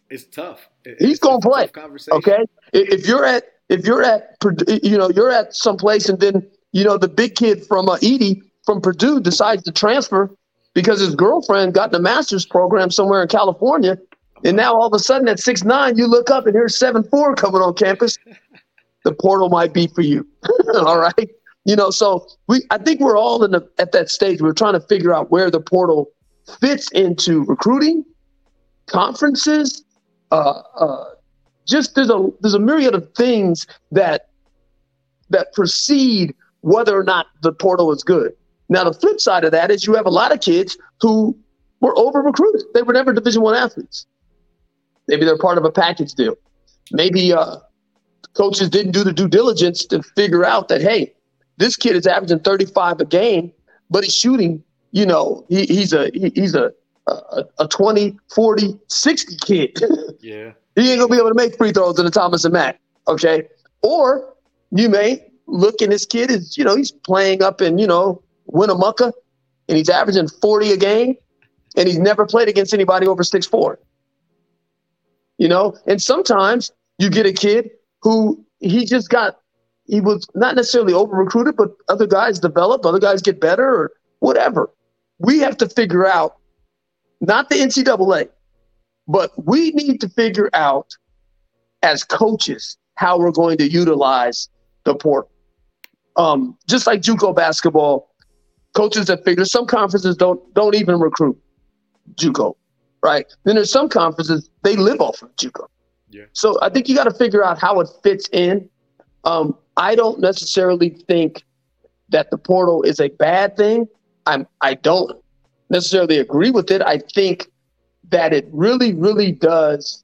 It's 0.10 0.24
tough. 0.24 0.70
he's 0.98 1.20
going 1.20 1.42
to 1.42 1.50
play. 1.50 1.70
Okay. 2.14 2.46
If 2.72 3.06
you're 3.06 3.26
at 3.26 3.44
if 3.68 3.86
you're 3.86 4.02
at 4.02 4.38
you 4.82 4.98
know 4.98 5.10
you're 5.10 5.30
at 5.30 5.54
some 5.54 5.76
place 5.76 6.08
and 6.08 6.22
then 6.22 6.50
you 6.72 6.86
know 6.86 6.98
the 6.98 7.10
big 7.10 7.36
kid 7.36 7.66
from 7.66 7.90
uh, 7.90 7.98
Edey 7.98 8.42
from 8.66 8.82
Purdue 8.82 9.20
decides 9.20 9.64
to 9.64 9.72
transfer 9.72 10.30
because 10.74 11.00
his 11.00 11.16
girlfriend 11.16 11.74
got 11.74 11.94
a 11.94 12.00
master's 12.00 12.46
program 12.46 12.90
somewhere 12.90 13.22
in 13.22 13.28
California, 13.28 13.98
and 14.44 14.58
now 14.58 14.74
all 14.74 14.88
of 14.88 14.94
a 14.94 15.00
sudden 15.00 15.28
at 15.28 15.40
six 15.40 15.64
nine 15.64 15.98
you 15.98 16.08
look 16.08 16.30
up 16.30 16.46
and 16.46 16.56
here's 16.56 16.78
seven 16.78 17.04
four 17.04 17.36
coming 17.36 17.62
on 17.62 17.74
campus. 17.74 18.18
The 19.04 19.14
portal 19.14 19.50
might 19.50 19.74
be 19.74 19.88
for 19.88 20.02
you. 20.02 20.26
all 20.76 21.00
right. 21.00 21.30
You 21.66 21.76
know, 21.76 21.90
so 21.92 22.28
we 22.48 22.62
I 22.72 22.78
think 22.78 23.00
we're 23.00 23.18
all 23.18 23.44
in 23.44 23.52
the 23.52 23.70
at 23.80 23.92
that 23.92 24.10
stage. 24.10 24.42
We're 24.42 24.54
trying 24.54 24.74
to 24.74 24.82
figure 24.82 25.14
out 25.14 25.32
where 25.32 25.50
the 25.50 25.62
portal 25.62 26.10
fits 26.60 26.92
into 26.92 27.44
recruiting, 27.46 28.04
conferences, 28.88 29.84
uh, 30.32 30.62
uh, 30.76 31.06
just 31.68 31.96
there's 31.96 32.10
a 32.10 32.30
there's 32.42 32.54
a 32.54 32.60
myriad 32.60 32.96
of 32.96 33.14
things 33.16 33.68
that 33.92 34.30
that 35.30 35.54
precede 35.54 36.34
whether 36.62 36.98
or 36.98 37.04
not 37.04 37.28
the 37.42 37.54
portal 37.54 37.92
is 37.92 38.04
good. 38.04 38.34
Now 38.70 38.84
the 38.84 38.94
flip 38.94 39.20
side 39.20 39.44
of 39.44 39.52
that 39.52 39.72
is 39.72 39.86
you 39.86 39.94
have 39.96 40.06
a 40.06 40.12
lot 40.12 40.32
of 40.32 40.42
kids 40.42 40.78
who 41.02 41.38
were 41.82 41.98
over 41.98 42.22
recruited. 42.22 42.64
They 42.74 42.82
were 42.82 42.94
never 42.94 43.14
Division 43.14 43.42
One 43.42 43.56
athletes. 43.56 44.06
Maybe 45.08 45.26
they're 45.26 45.38
part 45.38 45.58
of 45.58 45.66
a 45.66 45.72
package 45.72 46.14
deal. 46.14 46.36
Maybe 46.92 47.34
uh, 47.34 47.58
coaches 48.36 48.70
didn't 48.70 48.94
do 48.94 49.04
the 49.04 49.14
due 49.14 49.28
diligence 49.28 49.86
to 49.88 50.02
figure 50.02 50.46
out 50.46 50.70
that 50.70 50.82
hey, 50.82 51.14
this 51.58 51.76
kid 51.76 51.96
is 51.96 52.08
averaging 52.08 52.40
35 52.40 53.02
a 53.02 53.06
game, 53.06 53.52
but 53.90 54.04
he's 54.04 54.16
shooting 54.16 54.64
you 54.94 55.08
know, 55.08 55.44
he, 55.50 55.66
he's 55.66 55.92
a 55.92 56.10
he, 56.14 56.32
he's 56.34 56.56
a, 56.56 56.72
a 57.08 57.44
a 57.60 57.68
20, 57.68 58.18
40, 58.34 58.80
60 58.88 59.38
kid. 59.38 59.80
yeah. 60.22 60.52
He 60.76 60.92
ain't 60.92 61.00
gonna 61.00 61.08
be 61.10 61.18
able 61.18 61.30
to 61.30 61.36
make 61.36 61.58
free 61.58 61.72
throws 61.72 62.00
in 62.00 62.06
the 62.06 62.12
Thomas 62.12 62.46
and 62.46 62.54
Mack. 62.54 62.80
Okay. 63.08 63.50
Or 63.82 64.34
you 64.72 64.88
may 64.88 65.26
look 65.48 65.82
and 65.82 65.92
this 65.92 66.06
kid 66.06 66.32
is, 66.32 66.58
you 66.58 66.64
know, 66.64 66.76
he's 66.76 66.92
playing 66.92 67.42
up 67.42 67.60
in, 67.60 67.80
you 67.80 67.88
know, 67.88 68.23
Winnemucca 68.54 69.12
and 69.68 69.78
he's 69.78 69.90
averaging 69.90 70.28
40 70.28 70.72
a 70.72 70.78
game 70.78 71.16
and 71.76 71.88
he's 71.88 72.00
never 72.00 72.26
played 72.26 72.48
against 72.48 72.74
anybody 72.74 73.08
over 73.08 73.24
six 73.24 73.46
four. 73.46 73.80
You 75.38 75.48
know, 75.50 75.76
and 75.88 76.02
sometimes 76.02 76.72
you 77.00 77.10
get 77.10 77.26
a 77.26 77.34
kid 77.34 77.72
who 78.02 78.46
he 78.60 78.86
just 78.86 79.10
got 79.10 79.40
he 79.86 80.00
was 80.00 80.26
not 80.34 80.56
necessarily 80.56 80.94
over 80.94 81.16
recruited, 81.16 81.58
but 81.58 81.72
other 81.90 82.08
guys 82.08 82.40
develop, 82.40 82.86
other 82.86 83.00
guys 83.00 83.22
get 83.22 83.42
better 83.42 83.68
or 83.68 83.92
whatever 84.20 84.70
we 85.24 85.40
have 85.40 85.58
to 85.58 85.70
figure 85.70 86.06
out, 86.06 86.36
not 87.22 87.50
the 87.50 87.56
NCAA, 87.56 88.30
but 89.08 89.32
we 89.44 89.72
need 89.72 90.02
to 90.02 90.10
figure 90.10 90.50
out 90.54 90.96
as 91.82 92.04
coaches 92.04 92.78
how 92.96 93.18
we're 93.18 93.32
going 93.32 93.58
to 93.58 93.70
utilize 93.70 94.50
the 94.84 94.96
portal. 94.96 95.32
Um, 96.16 96.58
just 96.68 96.86
like 96.86 97.02
JUCO 97.02 97.36
basketball, 97.36 98.13
coaches 98.74 99.08
that 99.08 99.24
figure 99.24 99.46
some 99.46 99.66
conferences 99.66 100.16
don't 100.16 100.42
don't 100.54 100.76
even 100.76 101.00
recruit 101.00 101.38
JUCO, 102.16 102.56
right? 103.04 103.26
Then 103.44 103.56
there's 103.56 103.72
some 103.72 103.90
conferences 103.90 104.50
they 104.64 104.76
live 104.76 105.02
off 105.02 105.22
of 105.22 105.36
JUCO. 105.36 105.68
Yeah. 106.10 106.24
So 106.34 106.60
I 106.62 106.70
think 106.70 106.90
you 106.90 106.96
got 106.96 107.06
to 107.06 107.14
figure 107.14 107.44
out 107.44 107.60
how 107.60 107.80
it 107.80 107.90
fits 108.04 108.30
in. 108.32 108.70
Um, 109.24 109.58
I 109.78 109.96
don't 109.96 110.20
necessarily 110.20 110.90
think 110.90 111.44
that 112.10 112.30
the 112.30 112.38
portal 112.38 112.84
is 112.84 113.00
a 113.00 113.10
bad 113.10 113.58
thing. 113.58 113.88
I'm 114.26 114.48
I 114.62 114.76
don't 114.76 115.20
necessarily 115.70 116.20
agree 116.20 116.52
with 116.52 116.70
it. 116.72 116.82
I 116.82 117.00
think 117.00 117.48
that 118.10 118.34
it 118.34 118.48
really, 118.52 118.94
really 118.94 119.32
does, 119.32 120.04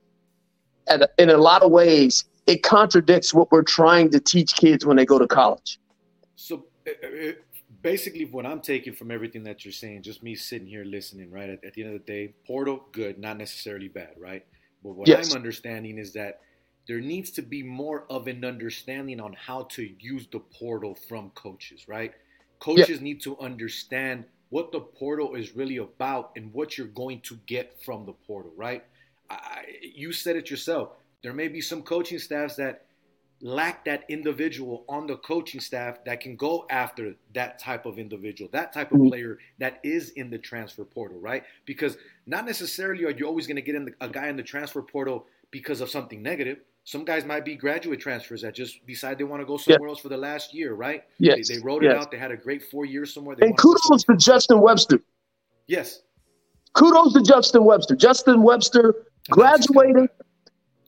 and 0.87 1.05
in 1.17 1.29
a 1.29 1.37
lot 1.37 1.61
of 1.61 1.71
ways, 1.71 2.23
it 2.47 2.63
contradicts 2.63 3.33
what 3.33 3.51
we're 3.51 3.61
trying 3.61 4.09
to 4.09 4.19
teach 4.19 4.55
kids 4.55 4.85
when 4.85 4.97
they 4.97 5.05
go 5.05 5.19
to 5.19 5.27
college. 5.27 5.79
So 6.35 6.65
uh, 6.87 7.33
basically, 7.81 8.25
what 8.25 8.45
I'm 8.45 8.61
taking 8.61 8.93
from 8.93 9.11
everything 9.11 9.43
that 9.43 9.65
you're 9.65 9.71
saying, 9.71 10.03
just 10.03 10.23
me 10.23 10.35
sitting 10.35 10.67
here 10.67 10.83
listening, 10.83 11.31
right? 11.31 11.49
At, 11.49 11.63
at 11.63 11.73
the 11.73 11.83
end 11.83 11.95
of 11.95 12.05
the 12.05 12.11
day, 12.11 12.33
portal, 12.45 12.85
good, 12.91 13.17
not 13.19 13.37
necessarily 13.37 13.87
bad, 13.87 14.13
right? 14.17 14.45
But 14.83 14.95
what 14.95 15.07
yes. 15.07 15.31
I'm 15.31 15.37
understanding 15.37 15.97
is 15.97 16.13
that 16.13 16.41
there 16.87 17.01
needs 17.01 17.31
to 17.31 17.41
be 17.41 17.61
more 17.61 18.05
of 18.09 18.27
an 18.27 18.43
understanding 18.43 19.19
on 19.19 19.33
how 19.33 19.63
to 19.71 19.89
use 19.99 20.27
the 20.31 20.39
portal 20.39 20.95
from 21.07 21.29
coaches, 21.31 21.87
right? 21.87 22.13
Coaches 22.59 22.99
need 23.01 23.21
to 23.21 23.37
understand 23.39 24.25
what 24.49 24.71
the 24.71 24.79
portal 24.79 25.35
is 25.35 25.55
really 25.55 25.77
about 25.77 26.31
and 26.35 26.51
what 26.53 26.77
you're 26.77 26.87
going 26.87 27.21
to 27.21 27.37
get 27.45 27.81
from 27.83 28.05
the 28.05 28.13
portal, 28.13 28.51
right? 28.57 28.83
I, 29.29 29.65
you 29.81 30.11
said 30.11 30.35
it 30.35 30.49
yourself. 30.49 30.89
There 31.21 31.33
may 31.33 31.47
be 31.47 31.61
some 31.61 31.83
coaching 31.83 32.17
staffs 32.17 32.55
that 32.55 32.85
lack 33.41 33.85
that 33.85 34.03
individual 34.09 34.83
on 34.89 35.07
the 35.07 35.15
coaching 35.17 35.61
staff 35.61 36.03
that 36.05 36.19
can 36.19 36.35
go 36.35 36.65
after 36.69 37.15
that 37.33 37.59
type 37.59 37.85
of 37.85 37.97
individual, 37.97 38.49
that 38.51 38.73
type 38.73 38.91
of 38.91 38.99
mm-hmm. 38.99 39.09
player 39.09 39.37
that 39.59 39.79
is 39.83 40.11
in 40.11 40.29
the 40.29 40.37
transfer 40.37 40.83
portal, 40.83 41.19
right? 41.19 41.43
Because 41.65 41.97
not 42.25 42.45
necessarily 42.45 43.05
are 43.05 43.11
you 43.11 43.25
always 43.25 43.47
going 43.47 43.55
to 43.55 43.61
get 43.61 43.75
in 43.75 43.85
the, 43.85 43.93
a 44.01 44.09
guy 44.09 44.27
in 44.27 44.35
the 44.35 44.43
transfer 44.43 44.81
portal 44.81 45.25
because 45.51 45.81
of 45.81 45.89
something 45.89 46.21
negative. 46.21 46.59
Some 46.83 47.05
guys 47.05 47.23
might 47.23 47.45
be 47.45 47.55
graduate 47.55 47.99
transfers 47.99 48.41
that 48.41 48.55
just 48.55 48.85
decide 48.87 49.17
they 49.17 49.23
want 49.23 49.41
to 49.41 49.45
go 49.45 49.57
somewhere 49.57 49.89
else 49.89 49.99
for 49.99 50.09
the 50.09 50.17
last 50.17 50.53
year, 50.53 50.73
right? 50.73 51.03
Yes. 51.19 51.47
They, 51.47 51.55
they 51.55 51.61
wrote 51.61 51.83
yes. 51.83 51.93
it 51.93 51.97
out. 51.97 52.11
They 52.11 52.17
had 52.17 52.31
a 52.31 52.37
great 52.37 52.63
four 52.63 52.85
years 52.85 53.13
somewhere. 53.13 53.35
They 53.35 53.45
and 53.45 53.57
kudos 53.57 54.03
to, 54.03 54.13
to 54.13 54.17
Justin 54.17 54.59
Webster. 54.59 54.99
Yes. 55.67 56.01
Kudos 56.73 57.13
to 57.13 57.21
Justin 57.21 57.63
Webster. 57.63 57.95
Justin 57.95 58.41
Webster 58.41 59.05
graduated. 59.29 60.09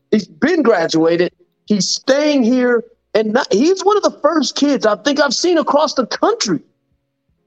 He's 0.09 0.27
been 0.27 0.63
graduated. 0.63 1.33
He's 1.65 1.87
staying 1.87 2.43
here, 2.43 2.83
and 3.13 3.33
not, 3.33 3.51
he's 3.51 3.83
one 3.83 3.97
of 3.97 4.03
the 4.03 4.17
first 4.21 4.55
kids 4.55 4.85
I 4.85 4.95
think 4.97 5.19
I've 5.19 5.33
seen 5.33 5.57
across 5.57 5.93
the 5.93 6.05
country 6.05 6.59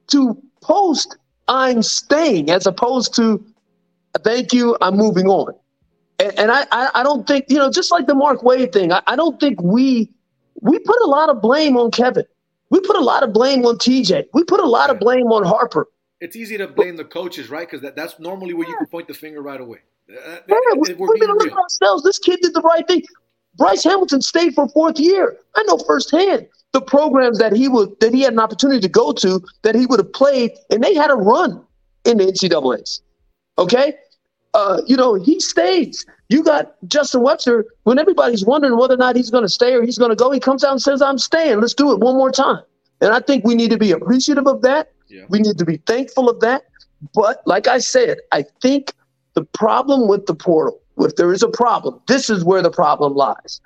to 0.08 0.40
post 0.62 1.16
"I'm 1.48 1.82
staying" 1.82 2.50
as 2.50 2.66
opposed 2.66 3.14
to 3.16 3.44
"Thank 4.22 4.52
you, 4.52 4.76
I'm 4.80 4.96
moving 4.96 5.26
on." 5.26 5.54
And, 6.18 6.38
and 6.38 6.50
I, 6.50 6.64
I, 6.70 6.90
I, 6.94 7.02
don't 7.02 7.26
think, 7.26 7.46
you 7.48 7.56
know, 7.56 7.70
just 7.70 7.90
like 7.90 8.06
the 8.06 8.14
Mark 8.14 8.44
Wade 8.44 8.72
thing, 8.72 8.92
I, 8.92 9.02
I 9.08 9.16
don't 9.16 9.40
think 9.40 9.60
we 9.60 10.10
we 10.60 10.78
put 10.78 10.96
a 11.02 11.06
lot 11.06 11.28
of 11.28 11.42
blame 11.42 11.76
on 11.76 11.90
Kevin. 11.90 12.24
We 12.70 12.80
put 12.80 12.96
a 12.96 13.00
lot 13.00 13.22
of 13.22 13.32
blame 13.32 13.64
on 13.66 13.76
TJ. 13.76 14.26
We 14.32 14.44
put 14.44 14.60
a 14.60 14.66
lot 14.66 14.90
of 14.90 14.98
blame 14.98 15.26
on 15.26 15.44
Harper. 15.44 15.88
It's 16.20 16.36
easy 16.36 16.56
to 16.58 16.66
blame 16.66 16.96
the 16.96 17.04
coaches, 17.04 17.50
right? 17.50 17.68
Because 17.68 17.82
that, 17.82 17.96
that's 17.96 18.18
normally 18.18 18.54
where 18.54 18.66
you 18.66 18.76
can 18.76 18.86
point 18.86 19.08
the 19.08 19.14
finger 19.14 19.42
right 19.42 19.60
away. 19.60 19.80
Uh, 20.08 20.14
uh, 20.14 20.38
yeah, 20.48 20.56
we, 20.76 20.94
we're, 20.94 21.08
we're 21.08 21.26
look 21.26 21.46
at 21.46 21.52
ourselves. 21.52 22.02
This 22.02 22.18
kid 22.18 22.40
did 22.40 22.54
the 22.54 22.62
right 22.62 22.86
thing. 22.86 23.02
Bryce 23.56 23.84
Hamilton 23.84 24.20
stayed 24.20 24.54
for 24.54 24.68
fourth 24.68 24.98
year. 24.98 25.36
I 25.56 25.62
know 25.64 25.78
firsthand 25.78 26.46
the 26.72 26.80
programs 26.80 27.38
that 27.38 27.52
he 27.52 27.68
would 27.68 27.98
that 28.00 28.12
he 28.12 28.22
had 28.22 28.32
an 28.32 28.40
opportunity 28.40 28.80
to 28.80 28.88
go 28.88 29.12
to 29.12 29.42
that 29.62 29.74
he 29.74 29.86
would 29.86 30.00
have 30.00 30.12
played, 30.12 30.52
and 30.70 30.82
they 30.82 30.94
had 30.94 31.10
a 31.10 31.14
run 31.14 31.64
in 32.04 32.18
the 32.18 32.24
NCAA's. 32.24 33.02
Okay, 33.58 33.94
uh, 34.54 34.82
you 34.86 34.96
know, 34.96 35.14
he 35.14 35.38
stays. 35.40 36.04
You 36.28 36.42
got 36.42 36.74
Justin 36.88 37.22
Webster 37.22 37.64
when 37.84 37.98
everybody's 37.98 38.44
wondering 38.44 38.76
whether 38.76 38.94
or 38.94 38.98
not 38.98 39.14
he's 39.14 39.30
going 39.30 39.44
to 39.44 39.48
stay 39.48 39.74
or 39.74 39.82
he's 39.82 39.98
going 39.98 40.10
to 40.10 40.16
go. 40.16 40.32
He 40.32 40.40
comes 40.40 40.64
out 40.64 40.72
and 40.72 40.82
says, 40.82 41.00
"I'm 41.00 41.18
staying. 41.18 41.60
Let's 41.60 41.74
do 41.74 41.92
it 41.92 42.00
one 42.00 42.16
more 42.16 42.32
time." 42.32 42.62
And 43.00 43.12
I 43.12 43.20
think 43.20 43.44
we 43.44 43.54
need 43.54 43.70
to 43.70 43.78
be 43.78 43.92
appreciative 43.92 44.46
of 44.46 44.62
that. 44.62 44.92
Yeah. 45.08 45.24
We 45.28 45.38
need 45.40 45.58
to 45.58 45.64
be 45.64 45.76
thankful 45.86 46.28
of 46.28 46.40
that. 46.40 46.64
But 47.14 47.42
like 47.46 47.68
I 47.68 47.78
said, 47.78 48.18
I 48.32 48.44
think 48.62 48.94
the 49.34 49.44
problem 49.44 50.08
with 50.08 50.26
the 50.26 50.34
portal 50.34 50.80
if 50.98 51.16
there 51.16 51.32
is 51.32 51.42
a 51.42 51.48
problem, 51.48 52.00
this 52.06 52.30
is 52.30 52.44
where 52.44 52.62
the 52.62 52.70
problem 52.70 53.14
lies, 53.14 53.60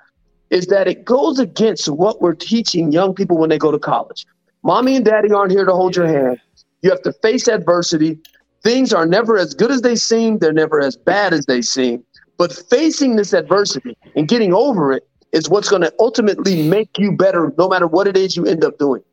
is 0.49 0.67
that 0.67 0.87
it 0.87 1.05
goes 1.05 1.39
against 1.39 1.87
what 1.87 2.21
we're 2.21 2.33
teaching 2.33 2.91
young 2.91 3.13
people 3.13 3.37
when 3.37 3.49
they 3.49 3.57
go 3.57 3.71
to 3.71 3.79
college. 3.79 4.25
Mommy 4.63 4.95
and 4.95 5.05
daddy 5.05 5.31
aren't 5.31 5.51
here 5.51 5.65
to 5.65 5.71
hold 5.71 5.95
your 5.95 6.07
hand. 6.07 6.39
You 6.81 6.89
have 6.89 7.01
to 7.03 7.13
face 7.21 7.47
adversity. 7.47 8.17
Things 8.63 8.93
are 8.93 9.05
never 9.05 9.37
as 9.37 9.53
good 9.53 9.71
as 9.71 9.81
they 9.81 9.95
seem, 9.95 10.39
they're 10.39 10.51
never 10.51 10.81
as 10.81 10.97
bad 10.97 11.33
as 11.33 11.45
they 11.45 11.61
seem. 11.61 12.03
But 12.37 12.53
facing 12.69 13.15
this 13.15 13.33
adversity 13.33 13.97
and 14.15 14.27
getting 14.27 14.53
over 14.53 14.93
it 14.93 15.07
is 15.31 15.49
what's 15.49 15.69
going 15.69 15.81
to 15.81 15.93
ultimately 15.99 16.67
make 16.67 16.97
you 16.97 17.11
better 17.15 17.53
no 17.57 17.67
matter 17.69 17.87
what 17.87 18.07
it 18.07 18.17
is 18.17 18.35
you 18.35 18.45
end 18.45 18.63
up 18.63 18.77
doing. 18.77 19.03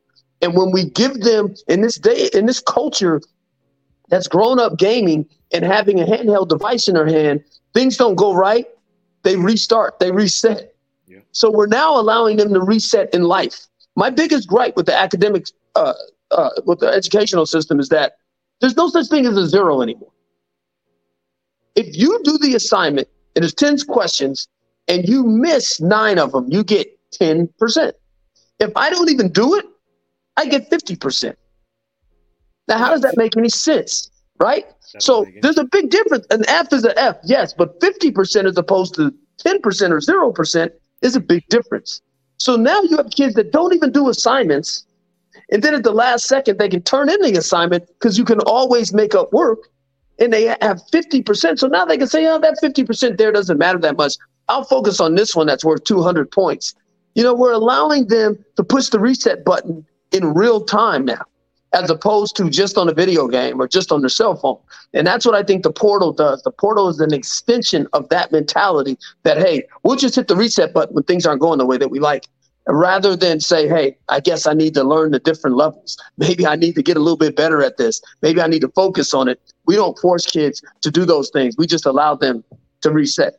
And 0.42 0.54
when 0.56 0.70
we 0.70 0.88
give 0.90 1.20
them 1.20 1.54
in 1.68 1.80
this 1.80 1.96
day, 1.96 2.28
in 2.32 2.46
this 2.46 2.60
culture 2.60 3.20
that's 4.08 4.28
grown 4.28 4.58
up 4.58 4.78
gaming 4.78 5.26
and 5.52 5.64
having 5.64 6.00
a 6.00 6.04
handheld 6.04 6.48
device 6.48 6.88
in 6.88 6.94
their 6.94 7.06
hand, 7.06 7.44
things 7.74 7.96
don't 7.96 8.16
go 8.16 8.34
right, 8.34 8.66
they 9.22 9.36
restart, 9.36 9.98
they 9.98 10.10
reset. 10.10 10.74
Yeah. 11.06 11.18
So 11.32 11.50
we're 11.50 11.66
now 11.66 11.98
allowing 11.98 12.36
them 12.36 12.52
to 12.54 12.60
reset 12.60 13.12
in 13.14 13.24
life. 13.24 13.66
My 13.94 14.10
biggest 14.10 14.48
gripe 14.48 14.76
with 14.76 14.86
the 14.86 14.94
academic, 14.94 15.46
uh, 15.74 15.94
uh, 16.30 16.50
with 16.64 16.80
the 16.80 16.88
educational 16.88 17.46
system 17.46 17.80
is 17.80 17.88
that 17.90 18.14
there's 18.60 18.76
no 18.76 18.88
such 18.88 19.08
thing 19.08 19.26
as 19.26 19.36
a 19.36 19.46
zero 19.46 19.82
anymore. 19.82 20.12
If 21.74 21.96
you 21.96 22.20
do 22.24 22.38
the 22.38 22.54
assignment 22.54 23.08
and 23.34 23.42
there's 23.42 23.54
10 23.54 23.78
questions 23.88 24.48
and 24.88 25.06
you 25.08 25.24
miss 25.24 25.80
nine 25.80 26.18
of 26.18 26.32
them, 26.32 26.46
you 26.50 26.64
get 26.64 26.88
10%. 27.12 27.92
If 28.58 28.72
I 28.76 28.90
don't 28.90 29.10
even 29.10 29.30
do 29.30 29.54
it, 29.56 29.66
I 30.36 30.46
get 30.46 30.70
50%. 30.70 31.34
Now, 32.68 32.78
how 32.78 32.90
does 32.90 33.02
that 33.02 33.16
make 33.16 33.36
any 33.36 33.48
sense? 33.48 34.10
Right? 34.38 34.66
so 34.98 35.26
there's 35.42 35.58
a 35.58 35.64
big 35.64 35.90
difference. 35.90 36.26
An 36.30 36.44
F 36.48 36.72
is 36.72 36.84
an 36.84 36.92
F, 36.96 37.16
yes, 37.24 37.52
but 37.52 37.80
50% 37.80 38.44
as 38.44 38.56
opposed 38.56 38.94
to 38.94 39.12
10% 39.44 39.62
or 39.90 40.32
0% 40.32 40.70
is 41.02 41.16
a 41.16 41.20
big 41.20 41.46
difference. 41.48 42.02
So 42.38 42.56
now 42.56 42.80
you 42.82 42.96
have 42.96 43.10
kids 43.10 43.34
that 43.34 43.52
don't 43.52 43.74
even 43.74 43.92
do 43.92 44.08
assignments. 44.08 44.86
And 45.50 45.62
then 45.62 45.74
at 45.74 45.84
the 45.84 45.92
last 45.92 46.26
second, 46.26 46.58
they 46.58 46.68
can 46.68 46.82
turn 46.82 47.08
in 47.08 47.20
the 47.22 47.36
assignment 47.36 47.86
because 47.88 48.18
you 48.18 48.24
can 48.24 48.40
always 48.40 48.92
make 48.92 49.14
up 49.14 49.32
work. 49.32 49.58
And 50.18 50.32
they 50.32 50.44
have 50.44 50.80
50%. 50.92 51.58
So 51.58 51.66
now 51.66 51.84
they 51.84 51.98
can 51.98 52.06
say, 52.06 52.26
oh, 52.26 52.38
that 52.38 52.58
50% 52.62 53.18
there 53.18 53.32
doesn't 53.32 53.58
matter 53.58 53.78
that 53.78 53.96
much. 53.96 54.14
I'll 54.48 54.64
focus 54.64 55.00
on 55.00 55.14
this 55.14 55.34
one 55.34 55.46
that's 55.46 55.64
worth 55.64 55.84
200 55.84 56.30
points. 56.30 56.74
You 57.14 57.22
know, 57.22 57.34
we're 57.34 57.52
allowing 57.52 58.08
them 58.08 58.42
to 58.56 58.64
push 58.64 58.88
the 58.88 59.00
reset 59.00 59.44
button 59.44 59.84
in 60.12 60.34
real 60.34 60.64
time 60.64 61.04
now, 61.04 61.22
as 61.76 61.90
opposed 61.90 62.34
to 62.36 62.48
just 62.48 62.78
on 62.78 62.88
a 62.88 62.94
video 62.94 63.28
game 63.28 63.60
or 63.60 63.68
just 63.68 63.92
on 63.92 64.00
their 64.00 64.08
cell 64.08 64.34
phone. 64.34 64.58
And 64.94 65.06
that's 65.06 65.26
what 65.26 65.34
I 65.34 65.42
think 65.42 65.62
the 65.62 65.70
portal 65.70 66.10
does. 66.10 66.42
The 66.42 66.50
portal 66.50 66.88
is 66.88 67.00
an 67.00 67.12
extension 67.12 67.86
of 67.92 68.08
that 68.08 68.32
mentality 68.32 68.96
that, 69.24 69.36
hey, 69.36 69.64
we'll 69.82 69.96
just 69.96 70.14
hit 70.14 70.26
the 70.28 70.36
reset 70.36 70.72
button 70.72 70.94
when 70.94 71.04
things 71.04 71.26
aren't 71.26 71.42
going 71.42 71.58
the 71.58 71.66
way 71.66 71.76
that 71.76 71.90
we 71.90 72.00
like. 72.00 72.26
Rather 72.66 73.14
than 73.14 73.40
say, 73.40 73.68
hey, 73.68 73.96
I 74.08 74.20
guess 74.20 74.46
I 74.46 74.54
need 74.54 74.72
to 74.74 74.82
learn 74.82 75.12
the 75.12 75.20
different 75.20 75.54
levels. 75.54 75.98
Maybe 76.16 76.46
I 76.46 76.56
need 76.56 76.74
to 76.76 76.82
get 76.82 76.96
a 76.96 77.00
little 77.00 77.18
bit 77.18 77.36
better 77.36 77.62
at 77.62 77.76
this. 77.76 78.00
Maybe 78.22 78.40
I 78.40 78.46
need 78.46 78.62
to 78.62 78.68
focus 78.70 79.12
on 79.12 79.28
it. 79.28 79.38
We 79.66 79.76
don't 79.76 79.98
force 79.98 80.24
kids 80.24 80.64
to 80.80 80.90
do 80.90 81.04
those 81.04 81.28
things. 81.30 81.56
We 81.58 81.66
just 81.66 81.84
allow 81.84 82.14
them 82.14 82.42
to 82.80 82.90
reset. 82.90 83.34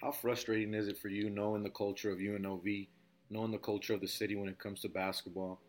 How 0.00 0.12
frustrating 0.12 0.72
is 0.72 0.86
it 0.86 0.96
for 0.96 1.08
you 1.08 1.28
knowing 1.28 1.64
the 1.64 1.70
culture 1.70 2.10
of 2.10 2.18
UNLV, 2.18 2.88
knowing 3.28 3.50
the 3.50 3.58
culture 3.58 3.92
of 3.92 4.00
the 4.00 4.08
city 4.08 4.36
when 4.36 4.48
it 4.48 4.58
comes 4.58 4.80
to 4.82 4.88
basketball? 4.88 5.60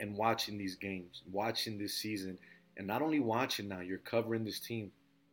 And 0.00 0.16
watching 0.16 0.58
these 0.58 0.74
games, 0.74 1.22
watching 1.30 1.78
this 1.78 1.94
season, 1.94 2.38
and 2.76 2.86
not 2.86 3.02
only 3.02 3.20
watching 3.20 3.68
now, 3.68 3.80
you're 3.80 3.98
covering 3.98 4.44
this 4.44 4.58
team. 4.58 4.90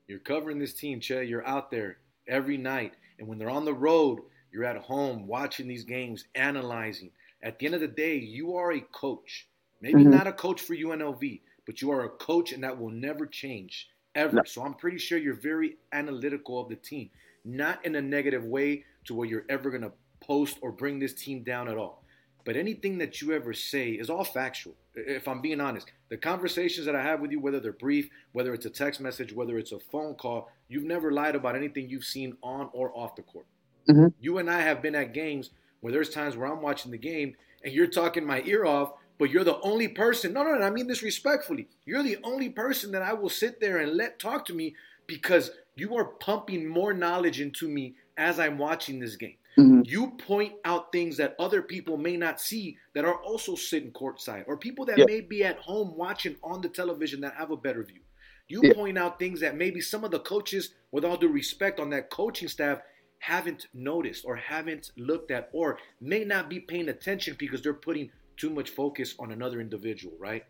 You're 0.08 0.20
covering 0.20 0.60
this 0.60 0.74
team, 0.74 1.00
Che. 1.00 1.26
You're 1.26 1.48
out 1.48 1.72
there 1.72 1.98
every 2.28 2.58
night. 2.58 2.94
And 3.20 3.28
when 3.28 3.38
they're 3.38 3.50
on 3.50 3.66
the 3.66 3.74
road, 3.74 4.20
you're 4.52 4.66
at 4.66 4.78
home 4.78 5.28
watching 5.28 5.68
these 5.68 5.84
games, 5.84 6.26
analyzing. 6.36 7.12
At 7.44 7.60
the 7.60 7.66
end 7.66 7.76
of 7.76 7.82
the 7.82 7.88
day, 7.88 8.16
you 8.16 8.56
are 8.56 8.74
a 8.74 8.82
coach. 8.82 9.48
Maybe 9.82 10.02
mm-hmm. 10.02 10.12
not 10.12 10.28
a 10.28 10.34
coach 10.34 10.62
for 10.62 10.76
UNLV, 10.76 11.42
but 11.66 11.82
you 11.82 11.92
are 11.92 12.06
a 12.06 12.10
coach, 12.10 12.52
and 12.52 12.64
that 12.64 12.80
will 12.80 12.90
never 12.90 13.26
change 13.26 13.90
ever. 14.16 14.38
No. 14.38 14.44
So 14.46 14.64
I'm 14.64 14.74
pretty 14.74 14.98
sure 14.98 15.18
you're 15.18 15.36
very 15.36 15.78
analytical 15.94 16.60
of 16.60 16.70
the 16.70 16.76
team, 16.76 17.10
not 17.46 17.86
in 17.86 17.96
a 17.96 18.02
negative 18.02 18.46
way 18.46 18.84
to 19.06 19.14
where 19.14 19.28
you're 19.28 19.46
ever 19.50 19.70
going 19.70 19.84
to 19.84 19.92
post 20.20 20.58
or 20.62 20.72
bring 20.72 21.00
this 21.00 21.14
team 21.14 21.44
down 21.44 21.70
at 21.70 21.78
all. 21.78 22.04
But 22.48 22.56
anything 22.56 22.98
that 23.00 23.22
you 23.22 23.34
ever 23.34 23.52
say 23.52 23.90
is 23.90 24.10
all 24.10 24.24
factual. 24.24 24.74
If 24.96 25.28
I'm 25.28 25.42
being 25.42 25.60
honest, 25.60 25.92
the 26.08 26.16
conversations 26.16 26.86
that 26.86 26.96
I 26.96 27.04
have 27.04 27.20
with 27.20 27.30
you, 27.30 27.42
whether 27.42 27.60
they're 27.60 27.74
brief, 27.74 28.10
whether 28.32 28.54
it's 28.54 28.66
a 28.66 28.70
text 28.70 29.02
message, 29.02 29.34
whether 29.34 29.58
it's 29.58 29.74
a 29.74 29.80
phone 29.80 30.16
call, 30.16 30.50
you've 30.70 30.86
never 30.86 31.12
lied 31.12 31.36
about 31.36 31.58
anything 31.58 31.90
you've 31.90 32.06
seen 32.06 32.38
on 32.42 32.70
or 32.72 32.98
off 32.98 33.18
the 33.18 33.24
court. 33.24 33.48
Mm-hmm. 33.90 34.08
You 34.22 34.38
and 34.38 34.50
I 34.50 34.62
have 34.62 34.82
been 34.82 34.96
at 34.96 35.14
games 35.14 35.50
where 35.82 35.92
there's 35.92 36.10
times 36.10 36.38
where 36.38 36.50
I'm 36.50 36.62
watching 36.62 36.90
the 36.90 36.98
game 36.98 37.36
and 37.66 37.74
you're 37.74 37.86
talking 37.86 38.26
my 38.26 38.42
ear 38.46 38.66
off, 38.66 38.94
but 39.20 39.30
you're 39.30 39.44
the 39.44 39.60
only 39.60 39.90
person. 39.90 40.32
No, 40.32 40.44
no, 40.44 40.56
no, 40.56 40.66
I 40.66 40.70
mean 40.70 40.88
this 40.88 41.04
respectfully. 41.04 41.68
You're 41.86 42.02
the 42.02 42.20
only 42.24 42.48
person 42.48 42.94
that 42.94 43.02
I 43.02 43.12
will 43.12 43.28
sit 43.30 43.60
there 43.60 43.80
and 43.80 43.98
let 43.98 44.20
talk 44.20 44.46
to 44.46 44.54
me 44.54 44.74
because 45.06 45.52
you 45.76 45.98
are 45.98 46.06
pumping 46.06 46.66
more 46.66 46.94
knowledge 46.94 47.42
into 47.42 47.68
me 47.68 47.96
as 48.16 48.40
I'm 48.40 48.58
watching 48.58 49.00
this 49.00 49.18
game. 49.18 49.36
Mm-hmm. 49.58 49.82
You 49.86 50.12
point 50.12 50.54
out 50.66 50.92
things 50.92 51.18
that 51.18 51.36
other 51.40 51.62
people 51.62 51.98
may 51.98 52.16
not 52.16 52.40
see 52.40 52.78
that 52.94 53.06
are 53.06 53.22
also 53.24 53.56
sitting 53.56 53.92
courtside, 53.92 54.44
or 54.48 54.56
people 54.56 54.86
that 54.86 55.00
yeah. 55.00 55.06
may 55.08 55.22
be 55.22 55.44
at 55.44 55.58
home 55.58 55.96
watching 55.96 56.36
on 56.44 56.62
the 56.62 56.70
television 56.70 57.22
that 57.22 57.34
have 57.36 57.52
a 57.52 57.58
better 57.58 57.84
view. 57.84 58.02
You 58.48 58.62
yeah. 58.64 58.74
point 58.74 58.98
out 58.98 59.20
things 59.20 59.40
that 59.42 59.58
maybe 59.58 59.82
some 59.82 60.04
of 60.04 60.12
the 60.12 60.20
coaches, 60.20 60.76
with 60.92 61.04
all 61.04 61.18
due 61.18 61.30
respect 61.30 61.80
on 61.80 61.90
that 61.90 62.10
coaching 62.10 62.48
staff, 62.48 62.80
haven't 63.20 63.66
noticed 63.74 64.26
or 64.26 64.36
haven't 64.36 64.92
looked 64.96 65.32
at, 65.32 65.50
or 65.54 65.80
may 66.00 66.24
not 66.24 66.50
be 66.50 66.60
paying 66.60 66.90
attention 66.90 67.36
because 67.40 67.62
they're 67.62 67.74
putting 67.74 68.12
too 68.38 68.52
much 68.52 68.70
focus 68.70 69.16
on 69.18 69.32
another 69.32 69.60
individual, 69.60 70.14
right? 70.20 70.46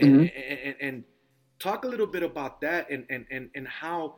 Mm-hmm. 0.00 0.20
And, 0.20 0.30
and, 0.30 0.76
and, 0.80 1.04
talk 1.58 1.84
a 1.84 1.86
little 1.86 2.08
bit 2.08 2.24
about 2.24 2.60
that 2.60 2.90
and, 2.90 3.06
and, 3.08 3.24
and, 3.30 3.48
and 3.54 3.68
how 3.68 4.16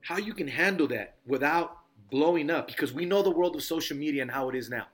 how 0.00 0.16
you 0.16 0.32
can 0.32 0.46
handle 0.46 0.86
that 0.86 1.16
without 1.26 1.77
blowing 2.10 2.50
up 2.50 2.66
because 2.66 2.92
we 2.92 3.04
know 3.04 3.22
the 3.22 3.30
world 3.30 3.56
of 3.56 3.62
social 3.62 3.96
media 3.96 4.22
and 4.22 4.30
how 4.30 4.48
it 4.48 4.54
is 4.54 4.70
now. 4.70 4.86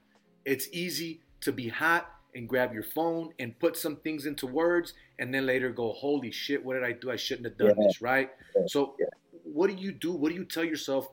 It's 0.45 0.69
easy 0.73 1.21
to 1.41 1.53
be 1.53 1.69
hot 1.69 2.09
and 2.35 2.49
grab 2.49 2.73
your 2.73 2.83
phone 2.83 3.33
and 3.39 3.59
put 3.59 3.77
some 3.77 3.97
things 3.97 4.27
into 4.27 4.47
words 4.47 4.95
and 5.19 5.33
then 5.33 5.47
later 5.47 5.71
go, 5.71 5.93
holy 5.93 6.31
shit, 6.31 6.65
what 6.65 6.75
did 6.75 6.85
I 6.85 6.93
do? 6.93 7.11
I 7.11 7.17
shouldn't 7.17 7.47
have 7.47 7.57
done 7.57 7.75
yeah. 7.79 7.87
this, 7.87 8.01
right? 8.03 8.31
So, 8.67 8.97
yeah. 8.99 9.07
what 9.45 9.71
do 9.71 9.77
you 9.77 9.93
do? 9.93 10.13
What 10.13 10.31
do 10.31 10.35
you 10.35 10.45
tell 10.45 10.65
yourself 10.65 11.09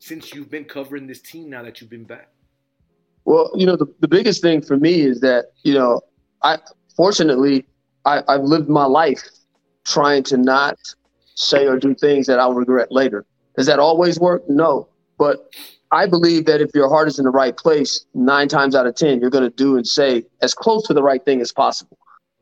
since 0.00 0.34
you've 0.34 0.50
been 0.50 0.64
covering 0.64 1.06
this 1.06 1.20
team 1.20 1.48
now 1.48 1.62
that 1.62 1.80
you've 1.80 1.90
been 1.90 2.04
back? 2.04 2.28
Well, 3.24 3.50
you 3.54 3.66
know, 3.66 3.76
the, 3.76 3.86
the 4.00 4.08
biggest 4.08 4.42
thing 4.42 4.60
for 4.60 4.76
me 4.76 5.00
is 5.00 5.20
that, 5.20 5.52
you 5.62 5.74
know, 5.74 6.00
I 6.42 6.58
fortunately, 6.96 7.64
I, 8.04 8.22
I've 8.28 8.42
lived 8.42 8.68
my 8.68 8.84
life 8.84 9.22
trying 9.84 10.22
to 10.24 10.36
not 10.36 10.76
say 11.34 11.66
or 11.66 11.78
do 11.78 11.94
things 11.94 12.26
that 12.26 12.38
I'll 12.38 12.54
regret 12.54 12.90
later. 12.90 13.24
Does 13.56 13.66
that 13.66 13.78
always 13.78 14.18
work? 14.18 14.42
No. 14.48 14.88
But 15.18 15.48
I 15.90 16.06
believe 16.06 16.46
that 16.46 16.60
if 16.60 16.70
your 16.74 16.88
heart 16.88 17.08
is 17.08 17.18
in 17.18 17.24
the 17.24 17.30
right 17.30 17.56
place, 17.56 18.04
nine 18.14 18.48
times 18.48 18.74
out 18.74 18.86
of 18.86 18.94
10, 18.96 19.20
you're 19.20 19.30
going 19.30 19.44
to 19.44 19.56
do 19.56 19.76
and 19.76 19.86
say 19.86 20.24
as 20.42 20.54
close 20.54 20.86
to 20.88 20.94
the 20.94 21.02
right 21.02 21.24
thing 21.24 21.40
as 21.40 21.52
possible. 21.52 21.98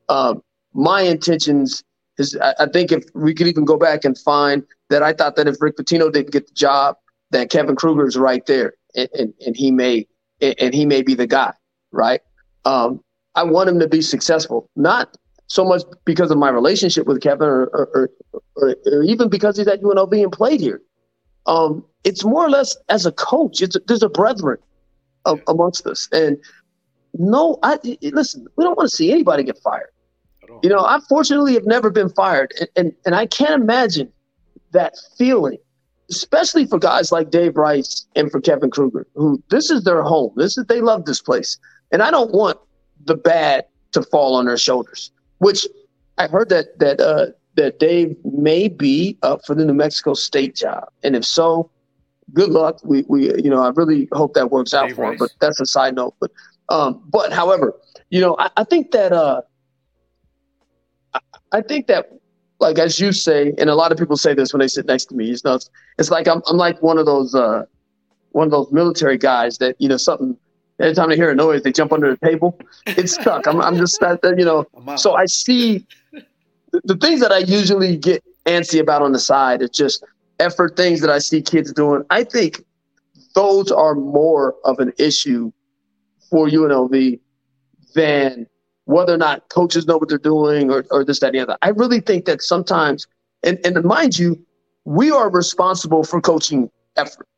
Um, 0.09 0.43
my 0.73 1.03
intentions 1.03 1.85
is, 2.19 2.37
I, 2.41 2.55
I 2.61 2.67
think 2.67 2.93
if 2.93 3.05
we 3.15 3.35
could 3.35 3.47
even 3.47 3.65
go 3.65 3.77
back 3.77 4.05
and 4.05 4.17
find 4.17 4.63
that 4.91 5.03
I 5.03 5.13
thought 5.13 5.37
that 5.37 5.49
if 5.49 5.61
Rick 5.61 5.77
Pitino 5.77 6.11
didn't 6.13 6.33
get 6.33 6.47
the 6.47 6.55
job, 6.55 6.97
that 7.31 7.51
Kevin 7.51 7.77
Kruger 7.77 8.07
is 8.07 8.17
right 8.17 8.45
there 8.47 8.75
and, 8.95 9.09
and, 9.15 9.35
and 9.45 9.57
he 9.57 9.71
may 9.71 10.07
and 10.41 10.75
he 10.75 10.85
may 10.85 11.03
be 11.03 11.15
the 11.15 11.27
guy, 11.27 11.53
right? 11.93 12.21
Um, 12.65 13.01
I 13.35 13.45
want 13.45 13.69
him 13.69 13.79
to 13.79 13.89
be 13.89 14.03
successful, 14.03 14.69
not 14.75 15.17
so 15.47 15.65
much 15.65 15.83
because 16.05 16.31
of 16.31 16.39
my 16.39 16.49
relationship 16.49 17.07
with 17.07 17.21
Kevin 17.21 17.47
or, 17.47 17.67
or, 17.67 18.11
or, 18.57 18.77
or 18.87 19.03
even 19.03 19.29
because 19.29 19.57
he's 19.57 19.69
at 19.69 19.83
UNLV 19.83 20.23
and 20.23 20.33
played 20.33 20.61
here. 20.61 20.83
Um, 21.47 21.85
it's 22.05 22.25
more 22.25 22.45
or 22.45 22.51
less 22.51 22.77
as 22.89 23.07
a 23.07 23.13
coach. 23.13 23.63
It's 23.63 23.77
there's 23.87 24.03
a 24.03 24.09
brethren 24.09 24.59
of, 25.25 25.41
amongst 25.49 25.87
us, 25.87 26.09
and 26.13 26.37
no, 27.15 27.59
I 27.63 27.79
listen. 28.03 28.47
We 28.57 28.65
don't 28.65 28.77
want 28.77 28.91
to 28.91 28.97
see 28.97 29.13
anybody 29.13 29.45
get 29.45 29.59
fired. 29.59 29.91
You 30.63 30.69
know, 30.69 30.85
I 30.85 31.01
fortunately 31.09 31.55
have 31.55 31.67
never 31.67 31.91
been 31.91 32.09
fired, 32.09 32.53
and, 32.59 32.69
and 32.77 32.93
and 33.07 33.15
I 33.15 33.27
can't 33.27 33.63
imagine 33.63 34.13
that 34.73 34.95
feeling, 35.17 35.59
especially 36.11 36.67
for 36.67 36.79
guys 36.79 37.13
like 37.13 37.31
Dave 37.31 37.57
Rice 37.57 38.07
and 38.17 38.31
for 38.31 38.41
Kevin 38.41 38.71
Kruger, 38.71 39.07
who 39.15 39.43
this 39.51 39.71
is 39.71 39.85
their 39.85 40.03
home. 40.03 40.33
This 40.37 40.59
is 40.59 40.67
they 40.67 40.81
love 40.81 41.05
this 41.05 41.21
place, 41.21 41.59
and 41.91 42.03
I 42.03 42.11
don't 42.11 42.33
want 42.33 42.59
the 43.05 43.17
bad 43.17 43.67
to 43.93 44.03
fall 44.03 44.35
on 44.35 44.47
their 44.47 44.59
shoulders. 44.59 45.11
Which 45.39 45.67
I 46.19 46.27
heard 46.29 46.49
that 46.49 46.79
that 46.79 47.01
uh, 47.01 47.27
that 47.57 47.79
Dave 47.79 48.17
may 48.25 48.69
be 48.69 49.19
up 49.23 49.45
for 49.47 49.55
the 49.55 49.65
New 49.65 49.75
Mexico 49.75 50.15
State 50.15 50.57
job, 50.57 50.89
and 51.03 51.15
if 51.15 51.25
so, 51.25 51.71
good 52.33 52.51
luck. 52.51 52.81
We, 52.85 53.05
we, 53.09 53.35
you 53.43 53.51
know, 53.51 53.63
I 53.63 53.71
really 53.71 54.09
hope 54.13 54.35
that 54.35 54.51
works 54.51 54.75
out 54.75 54.89
Dave 54.89 54.97
for 54.97 55.13
him. 55.13 55.19
But 55.19 55.31
that's 55.41 55.61
a 55.61 55.67
side 55.67 55.95
note. 55.95 56.15
But, 56.21 56.31
um, 56.69 57.03
but 57.11 57.33
however, 57.33 57.75
you 58.11 58.21
know, 58.21 58.37
I, 58.39 58.51
I 58.57 58.65
think 58.65 58.91
that, 58.93 59.13
uh, 59.13 59.43
I, 61.15 61.21
I 61.53 61.61
think 61.63 61.87
that 61.89 62.11
like 62.63 62.79
as 62.79 62.99
you 62.99 63.13
say, 63.13 63.53
and 63.59 63.69
a 63.69 63.75
lot 63.75 63.93
of 63.93 63.99
people 63.99 64.17
say 64.17 64.33
this 64.33 64.55
when 64.55 64.61
they 64.61 64.69
sit 64.69 64.87
next 64.87 65.07
to 65.07 65.15
me. 65.15 65.31
It's 65.31 65.45
not. 65.45 65.69
It's 65.99 66.11
like 66.11 66.29
I'm 66.29 66.41
I'm 66.47 66.57
like 66.57 66.81
one 66.81 66.97
of 66.97 67.05
those 67.05 67.35
uh, 67.35 67.67
one 68.31 68.47
of 68.47 68.51
those 68.53 68.73
military 68.73 69.19
guys 69.19 69.59
that 69.59 69.77
you 69.79 69.89
know 69.89 69.99
something. 69.99 70.39
Every 70.81 70.95
time 70.95 71.11
they 71.11 71.17
hear 71.17 71.31
a 71.31 71.35
noise, 71.35 71.63
they 71.63 71.71
jump 71.71 71.93
under 71.93 72.11
the 72.11 72.27
table. 72.27 72.59
It's 72.87 73.13
stuck. 73.21 73.47
I'm 73.47 73.61
I'm 73.61 73.77
just 73.77 74.01
that 74.01 74.21
you 74.39 74.45
know. 74.45 74.67
So 74.97 75.15
I 75.15 75.27
see 75.27 75.85
the, 76.13 76.81
the 76.85 76.97
things 76.97 77.21
that 77.21 77.33
I 77.33 77.39
usually 77.39 77.97
get 77.97 78.25
antsy 78.47 78.81
about 78.81 79.03
on 79.03 79.13
the 79.13 79.19
side. 79.19 79.61
It's 79.61 79.77
just 79.77 80.05
effort 80.39 80.77
things 80.77 81.01
that 81.01 81.11
I 81.11 81.19
see 81.19 81.43
kids 81.43 81.73
doing. 81.73 82.03
I 82.11 82.25
think 82.25 82.65
those 83.35 83.71
are 83.71 83.95
more 83.95 84.55
of 84.65 84.79
an 84.79 84.93
issue 84.99 85.53
for 86.31 86.49
UNLV 86.49 87.21
than 87.95 88.47
whether 88.85 89.15
or 89.15 89.19
not 89.19 89.49
coaches 89.49 89.87
know 89.87 89.99
what 89.99 90.09
they're 90.09 90.19
doing 90.19 90.71
or, 90.71 90.85
or 90.91 91.05
this, 91.05 91.21
that, 91.21 91.29
and 91.29 91.37
the 91.37 91.41
other. 91.41 91.59
I 91.63 91.69
really 91.69 92.01
think 92.01 92.25
that 92.25 92.43
sometimes, 92.43 93.07
and, 93.43 93.59
and 93.65 93.83
mind 93.85 94.19
you, 94.19 94.45
we 94.85 95.11
are 95.11 95.31
responsible 95.31 96.05
for 96.05 96.21
coaching 96.21 96.71
effort. 96.97 97.29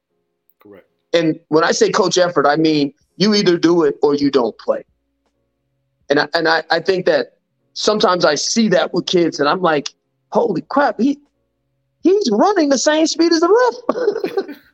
Correct. 0.60 0.88
And 1.12 1.38
when 1.48 1.64
I 1.64 1.72
say 1.72 1.90
coach 1.90 2.16
effort, 2.16 2.46
I 2.46 2.56
mean 2.56 2.92
you 3.16 3.34
either 3.34 3.58
do 3.58 3.82
it 3.84 3.96
or 4.02 4.14
you 4.14 4.30
don't 4.30 4.56
play. 4.58 4.84
And 6.08 6.20
I, 6.20 6.28
and 6.34 6.48
I, 6.48 6.62
I 6.70 6.80
think 6.80 7.06
that 7.06 7.38
sometimes 7.74 8.24
I 8.24 8.34
see 8.34 8.68
that 8.68 8.92
with 8.94 9.06
kids 9.06 9.38
and 9.40 9.48
I'm 9.48 9.60
like, 9.60 9.90
holy 10.32 10.62
crap, 10.62 11.00
he 11.00 11.18
he's 12.04 12.30
running 12.30 12.68
the 12.68 12.78
same 12.78 13.08
speed 13.08 13.32
as 13.32 13.40
the 13.40 13.48
ref. 13.96 14.56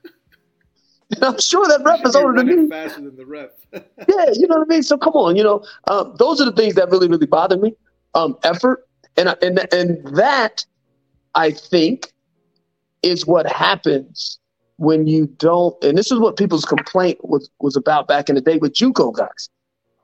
And 1.12 1.24
I'm 1.24 1.40
sure 1.40 1.66
that 1.66 1.82
rep 1.84 2.06
is 2.06 2.14
older 2.14 2.38
than 2.38 2.46
me. 2.46 2.68
Faster 2.68 3.00
than 3.00 3.16
the 3.16 3.26
rep. 3.26 3.58
yeah, 3.72 4.26
you 4.32 4.46
know 4.46 4.58
what 4.58 4.68
I 4.68 4.74
mean. 4.74 4.84
So 4.84 4.96
come 4.96 5.14
on, 5.14 5.34
you 5.34 5.42
know, 5.42 5.64
um, 5.88 6.14
those 6.18 6.40
are 6.40 6.44
the 6.44 6.52
things 6.52 6.76
that 6.76 6.88
really, 6.88 7.08
really 7.08 7.26
bother 7.26 7.56
me. 7.56 7.74
Um, 8.14 8.38
effort 8.44 8.86
and 9.16 9.36
and 9.42 9.72
and 9.72 10.16
that 10.16 10.64
I 11.34 11.50
think 11.50 12.12
is 13.02 13.26
what 13.26 13.50
happens 13.50 14.38
when 14.76 15.06
you 15.06 15.26
don't. 15.26 15.82
And 15.84 15.96
this 15.96 16.10
is 16.10 16.18
what 16.18 16.36
people's 16.36 16.64
complaint 16.64 17.18
was 17.22 17.50
was 17.60 17.76
about 17.76 18.08
back 18.08 18.28
in 18.28 18.34
the 18.34 18.40
day 18.40 18.58
with 18.58 18.72
JUCO 18.72 19.14
guys. 19.16 19.48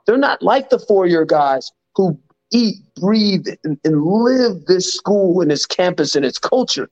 They're 0.06 0.16
not 0.16 0.42
like 0.42 0.70
the 0.70 0.78
four 0.78 1.06
year 1.06 1.24
guys 1.24 1.70
who 1.94 2.18
eat, 2.52 2.76
breathe, 3.00 3.46
and, 3.64 3.78
and 3.84 4.04
live 4.04 4.66
this 4.66 4.92
school 4.94 5.40
and 5.40 5.50
its 5.50 5.66
campus 5.66 6.14
and 6.14 6.24
its 6.24 6.38
culture. 6.38 6.88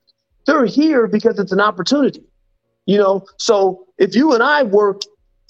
They're 0.47 0.67
here 0.67 1.07
because 1.07 1.39
it's 1.39 1.53
an 1.53 1.61
opportunity. 1.61 2.23
You 2.87 2.99
know, 2.99 3.27
so 3.39 3.87
if 3.99 4.15
you 4.15 4.35
and 4.35 4.43
I 4.43 4.63
work, 4.63 5.03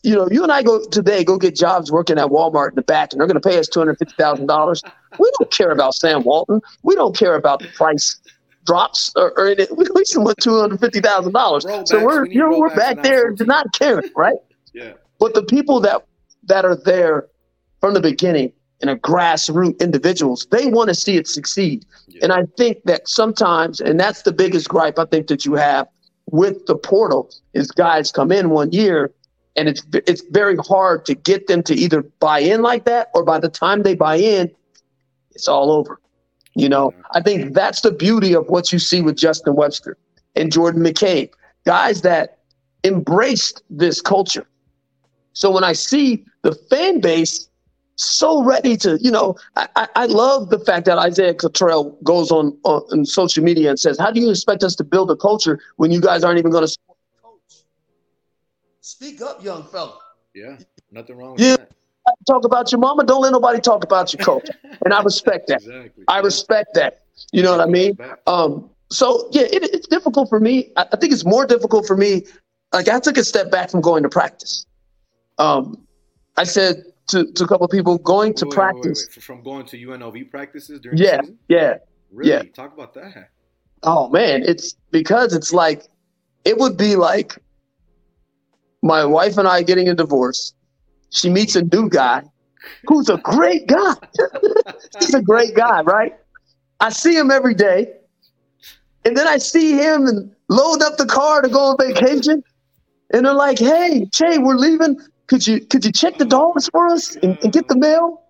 you 0.03 0.14
know, 0.14 0.28
you 0.30 0.42
and 0.42 0.53
I 0.53 0.62
go 0.62 0.84
today, 0.88 1.24
go 1.24 1.36
get 1.36 1.57
jobs 1.57 1.90
working 1.90 2.18
at 2.18 2.28
Walmart 2.28 2.70
in 2.70 2.74
the 2.76 2.82
back, 2.82 3.12
and 3.12 3.20
they're 3.20 3.26
going 3.26 3.40
to 3.40 3.49
pay 3.49 3.59
us 3.59 3.66
two 3.66 3.80
hundred 3.80 3.99
fifty 3.99 4.14
thousand 4.16 4.47
dollars. 4.47 4.82
We 5.18 5.30
don't 5.38 5.51
care 5.51 5.70
about 5.70 5.95
Sam 5.95 6.22
Walton. 6.22 6.61
We 6.82 6.95
don't 6.95 7.16
care 7.16 7.34
about 7.34 7.61
the 7.61 7.68
price 7.68 8.20
drops 8.64 9.12
or, 9.16 9.32
or 9.38 9.49
it. 9.49 9.68
We 9.76 9.84
just 9.84 10.16
want 10.16 10.38
two 10.38 10.61
hundred 10.61 10.80
fifty 10.80 11.01
thousand 11.01 11.32
dollars. 11.32 11.64
So 11.86 12.05
we're 12.05 12.26
you 12.26 12.38
know 12.38 12.59
we're 12.59 12.74
back 12.74 13.03
there 13.03 13.32
to 13.32 13.45
not 13.45 13.72
caring, 13.72 14.11
right? 14.16 14.36
yeah. 14.72 14.92
But 15.18 15.34
the 15.34 15.42
people 15.42 15.80
that 15.80 16.05
that 16.45 16.64
are 16.64 16.76
there 16.76 17.28
from 17.80 17.95
the 17.95 18.01
beginning 18.01 18.53
and 18.85 18.91
are 18.91 18.99
grassroots 18.99 19.80
individuals, 19.80 20.47
they 20.51 20.66
want 20.66 20.89
to 20.89 20.95
see 20.95 21.16
it 21.16 21.26
succeed. 21.26 21.87
Yeah. 22.09 22.24
And 22.24 22.32
I 22.32 22.45
think 22.59 22.82
that 22.85 23.09
sometimes, 23.09 23.80
and 23.80 23.99
that's 23.99 24.22
the 24.22 24.32
biggest 24.32 24.68
gripe 24.68 24.99
I 24.99 25.07
think 25.07 25.28
that 25.28 25.47
you 25.47 25.55
have 25.55 25.89
with 26.30 26.66
the 26.66 26.76
portal 26.76 27.30
is 27.55 27.70
guys 27.70 28.12
come 28.12 28.30
in 28.30 28.51
one 28.51 28.72
year 28.72 29.11
and 29.57 29.68
it's 29.68 29.82
it's 29.93 30.22
very 30.30 30.57
hard 30.57 31.07
to 31.07 31.14
get 31.14 31.47
them 31.47 31.62
to 31.62 31.74
either 31.74 32.03
buy 32.20 32.41
in 32.41 32.61
like 32.61 32.85
that 32.85 33.09
or 33.14 33.24
by 33.24 33.39
the 33.39 33.49
time 33.49 33.82
they 33.82 33.95
buy 33.95 34.16
in 34.16 34.51
it's 35.32 35.47
all 35.47 35.70
over 35.70 36.01
you 36.55 36.68
know 36.68 36.93
i 37.12 37.20
think 37.20 37.53
that's 37.53 37.82
the 37.82 37.93
beauty 37.93 38.35
of 38.35 38.49
what 38.49 38.72
you 38.72 38.78
see 38.78 39.03
with 39.03 39.16
justin 39.16 39.55
webster 39.55 39.99
and 40.35 40.51
jordan 40.51 40.82
mccabe 40.82 41.30
guys 41.66 42.01
that 42.01 42.39
embraced 42.85 43.62
this 43.68 44.01
culture 44.01 44.47
so 45.35 45.51
when 45.51 45.62
i 45.62 45.74
see 45.74 46.24
the 46.43 46.55
fan 46.70 47.01
base 47.01 47.49
so 47.97 48.42
ready 48.42 48.76
to, 48.78 48.99
you 49.01 49.11
know, 49.11 49.36
I, 49.57 49.88
I 49.95 50.07
love 50.07 50.51
the 50.51 50.59
fact 50.59 50.86
that 50.86 50.99
Isaiah 50.99 51.34
Cottrell 51.34 51.97
goes 52.03 52.30
on, 52.30 52.59
on, 52.64 52.82
on 52.92 53.05
social 53.05 53.45
media 53.45 53.70
and 53.70 53.78
says, 53.78 53.99
How 53.99 54.11
do 54.11 54.20
you 54.20 54.30
expect 54.30 54.64
us 54.64 54.74
to 54.76 54.84
build 54.84 55.11
a 55.11 55.16
culture 55.16 55.61
when 55.76 55.90
you 55.90 56.01
guys 56.01 56.24
aren't 56.24 56.38
even 56.38 56.51
going 56.51 56.66
to 56.66 56.78
coach? 57.22 57.64
Speak 58.80 59.22
up, 59.22 59.45
young 59.45 59.64
fella. 59.64 59.99
Yeah, 60.34 60.57
nothing 60.90 61.16
wrong 61.16 61.32
with 61.32 61.40
yeah. 61.40 61.57
that. 61.57 61.70
Talk 62.26 62.45
about 62.45 62.70
your 62.70 62.80
mama. 62.80 63.05
Don't 63.05 63.22
let 63.22 63.32
nobody 63.32 63.61
talk 63.61 63.84
about 63.84 64.12
your 64.12 64.24
coach. 64.24 64.49
and 64.84 64.92
I 64.92 65.03
respect 65.03 65.47
that. 65.49 65.62
Exactly. 65.62 66.05
I 66.09 66.18
respect 66.18 66.74
that. 66.74 67.03
You 67.32 67.42
know 67.42 67.53
what 67.53 67.61
I 67.61 67.70
mean? 67.70 67.97
Um, 68.26 68.70
so 68.90 69.28
yeah, 69.32 69.42
it, 69.42 69.62
it's 69.72 69.86
difficult 69.86 70.28
for 70.28 70.40
me. 70.40 70.72
I, 70.76 70.86
I 70.92 70.97
think 70.97 71.12
it's 71.12 71.24
more 71.24 71.47
difficult 71.47 71.86
for 71.86 71.97
me. 71.97 72.26
Like 72.72 72.88
I 72.88 72.99
took 73.01 73.16
a 73.16 73.24
step 73.24 73.51
back 73.51 73.70
from 73.70 73.80
going 73.80 74.03
to 74.03 74.09
practice. 74.09 74.66
Um, 75.38 75.86
I 76.36 76.45
said, 76.45 76.84
to, 77.09 77.30
to 77.32 77.44
a 77.44 77.48
couple 77.48 77.64
of 77.64 77.70
people 77.70 77.98
going 77.98 78.34
to 78.34 78.46
wait, 78.46 78.55
practice. 78.55 79.07
Wait, 79.09 79.16
wait, 79.16 79.24
From 79.24 79.42
going 79.42 79.66
to 79.66 79.76
UNLV 79.76 80.30
practices 80.30 80.80
during 80.80 80.98
yeah? 80.98 81.20
Yeah. 81.48 81.78
Really? 82.11 82.30
Yeah. 82.30 82.42
Talk 82.55 82.72
about 82.74 82.94
that. 82.94 83.30
Oh 83.82 84.09
man, 84.09 84.42
it's 84.44 84.74
because 84.90 85.34
it's 85.34 85.52
like 85.52 85.84
it 86.44 86.57
would 86.57 86.76
be 86.76 86.96
like 86.96 87.38
my 88.82 89.05
wife 89.05 89.36
and 89.36 89.46
I 89.46 89.62
getting 89.62 89.88
a 89.88 89.94
divorce. 89.94 90.55
She 91.11 91.28
meets 91.28 91.55
a 91.57 91.62
new 91.62 91.88
guy 91.88 92.22
who's 92.86 93.09
a 93.09 93.18
great 93.18 93.66
guy. 93.66 93.94
He's 95.00 95.14
a 95.14 95.22
great 95.22 95.55
guy, 95.55 95.82
right? 95.82 96.14
I 96.80 96.90
see 96.90 97.16
him 97.16 97.30
every 97.30 97.55
day. 97.55 97.94
And 99.05 99.16
then 99.16 99.26
I 99.26 99.38
see 99.38 99.72
him 99.72 100.07
and 100.07 100.34
load 100.48 100.82
up 100.82 100.96
the 100.96 101.07
car 101.07 101.42
to 101.42 101.48
go 101.48 101.61
on 101.61 101.76
vacation. 101.78 102.42
And 103.12 103.26
they're 103.26 103.34
like, 103.34 103.59
hey, 103.59 104.07
Che, 104.12 104.38
we're 104.38 104.57
leaving 104.57 104.98
could 105.27 105.47
you 105.47 105.61
could 105.61 105.85
you 105.85 105.93
check 105.93 106.18
the 106.18 106.25
dogs 106.25 106.68
for 106.68 106.89
us 106.89 107.16
and, 107.16 107.39
and 107.43 107.53
get 107.53 107.68
the 107.68 107.77
mail? 107.77 108.22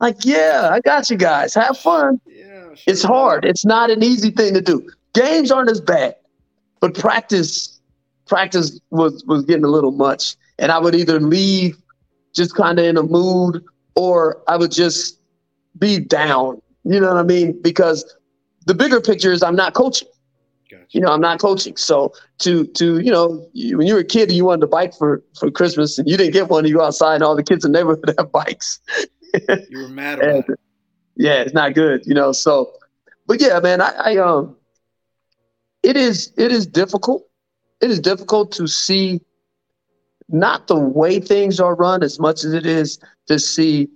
Like, 0.00 0.24
yeah, 0.24 0.70
I 0.72 0.80
got 0.80 1.10
you 1.10 1.16
guys. 1.16 1.54
Have 1.54 1.76
fun. 1.76 2.20
Yeah, 2.26 2.44
sure. 2.44 2.76
It's 2.86 3.02
hard. 3.02 3.44
It's 3.44 3.64
not 3.64 3.90
an 3.90 4.02
easy 4.02 4.30
thing 4.30 4.54
to 4.54 4.60
do. 4.60 4.88
Games 5.14 5.50
aren't 5.50 5.70
as 5.70 5.80
bad, 5.80 6.14
but 6.80 6.94
practice 6.94 7.80
practice 8.26 8.78
was 8.90 9.24
was 9.26 9.44
getting 9.44 9.64
a 9.64 9.68
little 9.68 9.90
much. 9.90 10.36
And 10.58 10.72
I 10.72 10.78
would 10.78 10.94
either 10.94 11.20
leave 11.20 11.76
just 12.34 12.54
kind 12.54 12.78
of 12.78 12.84
in 12.84 12.96
a 12.96 13.02
mood 13.02 13.64
or 13.94 14.42
I 14.48 14.56
would 14.56 14.72
just 14.72 15.18
be 15.78 15.98
down. 15.98 16.60
You 16.84 17.00
know 17.00 17.08
what 17.08 17.18
I 17.18 17.22
mean? 17.22 17.60
Because 17.60 18.16
the 18.66 18.74
bigger 18.74 19.00
picture 19.00 19.32
is 19.32 19.42
I'm 19.42 19.56
not 19.56 19.74
coaching. 19.74 20.08
Gotcha. 20.70 20.84
You 20.90 21.00
know, 21.00 21.08
I'm 21.12 21.20
not 21.20 21.40
coaching. 21.40 21.76
So 21.76 22.12
to 22.40 22.66
to 22.66 22.98
you 22.98 23.10
know, 23.10 23.48
you, 23.52 23.78
when 23.78 23.86
you 23.86 23.94
were 23.94 24.00
a 24.00 24.04
kid 24.04 24.28
and 24.28 24.36
you 24.36 24.44
wanted 24.44 24.64
a 24.64 24.66
bike 24.66 24.94
for 24.94 25.22
for 25.38 25.50
Christmas 25.50 25.98
and 25.98 26.08
you 26.08 26.16
didn't 26.16 26.32
get 26.32 26.48
one, 26.48 26.66
you 26.66 26.74
go 26.74 26.84
outside 26.84 27.14
and 27.14 27.22
all 27.22 27.34
the 27.34 27.42
kids 27.42 27.64
in 27.64 27.72
the 27.72 27.78
neighborhood 27.78 28.14
have 28.18 28.30
bikes. 28.30 28.80
You 29.70 29.78
were 29.78 29.88
mad 29.88 30.18
about 30.18 30.48
And, 30.48 30.56
yeah, 31.16 31.40
it's 31.40 31.54
not 31.54 31.74
good. 31.74 32.02
You 32.06 32.14
know. 32.14 32.32
So, 32.32 32.72
but 33.26 33.40
yeah, 33.40 33.58
man, 33.60 33.80
I, 33.80 33.92
I 33.96 34.16
um, 34.18 34.56
it 35.82 35.96
is 35.96 36.32
it 36.36 36.52
is 36.52 36.66
difficult. 36.66 37.26
It 37.80 37.90
is 37.90 38.00
difficult 38.00 38.52
to 38.52 38.66
see 38.66 39.20
not 40.28 40.66
the 40.66 40.78
way 40.78 41.20
things 41.20 41.58
are 41.60 41.74
run 41.74 42.02
as 42.02 42.18
much 42.18 42.44
as 42.44 42.52
it 42.52 42.66
is 42.66 42.98
to 43.26 43.38
see 43.38 43.88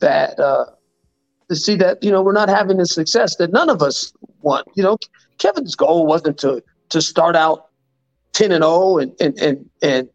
that 0.00 0.38
uh, 0.38 0.66
to 1.48 1.56
see 1.56 1.74
that 1.76 2.02
you 2.04 2.10
know 2.10 2.22
we're 2.22 2.32
not 2.32 2.48
having 2.48 2.76
the 2.76 2.86
success 2.86 3.36
that 3.36 3.50
none 3.52 3.68
of 3.68 3.82
us 3.82 4.12
want. 4.42 4.66
You 4.74 4.82
know, 4.82 4.98
Kevin's 5.38 5.74
goal 5.74 6.06
wasn't 6.06 6.38
to 6.38 6.62
to 6.90 7.00
start 7.00 7.36
out 7.36 7.66
ten 8.32 8.52
and 8.52 8.62
zero 8.62 8.98
and 8.98 9.12
and 9.20 9.38
and 9.40 9.70
and 9.82 10.08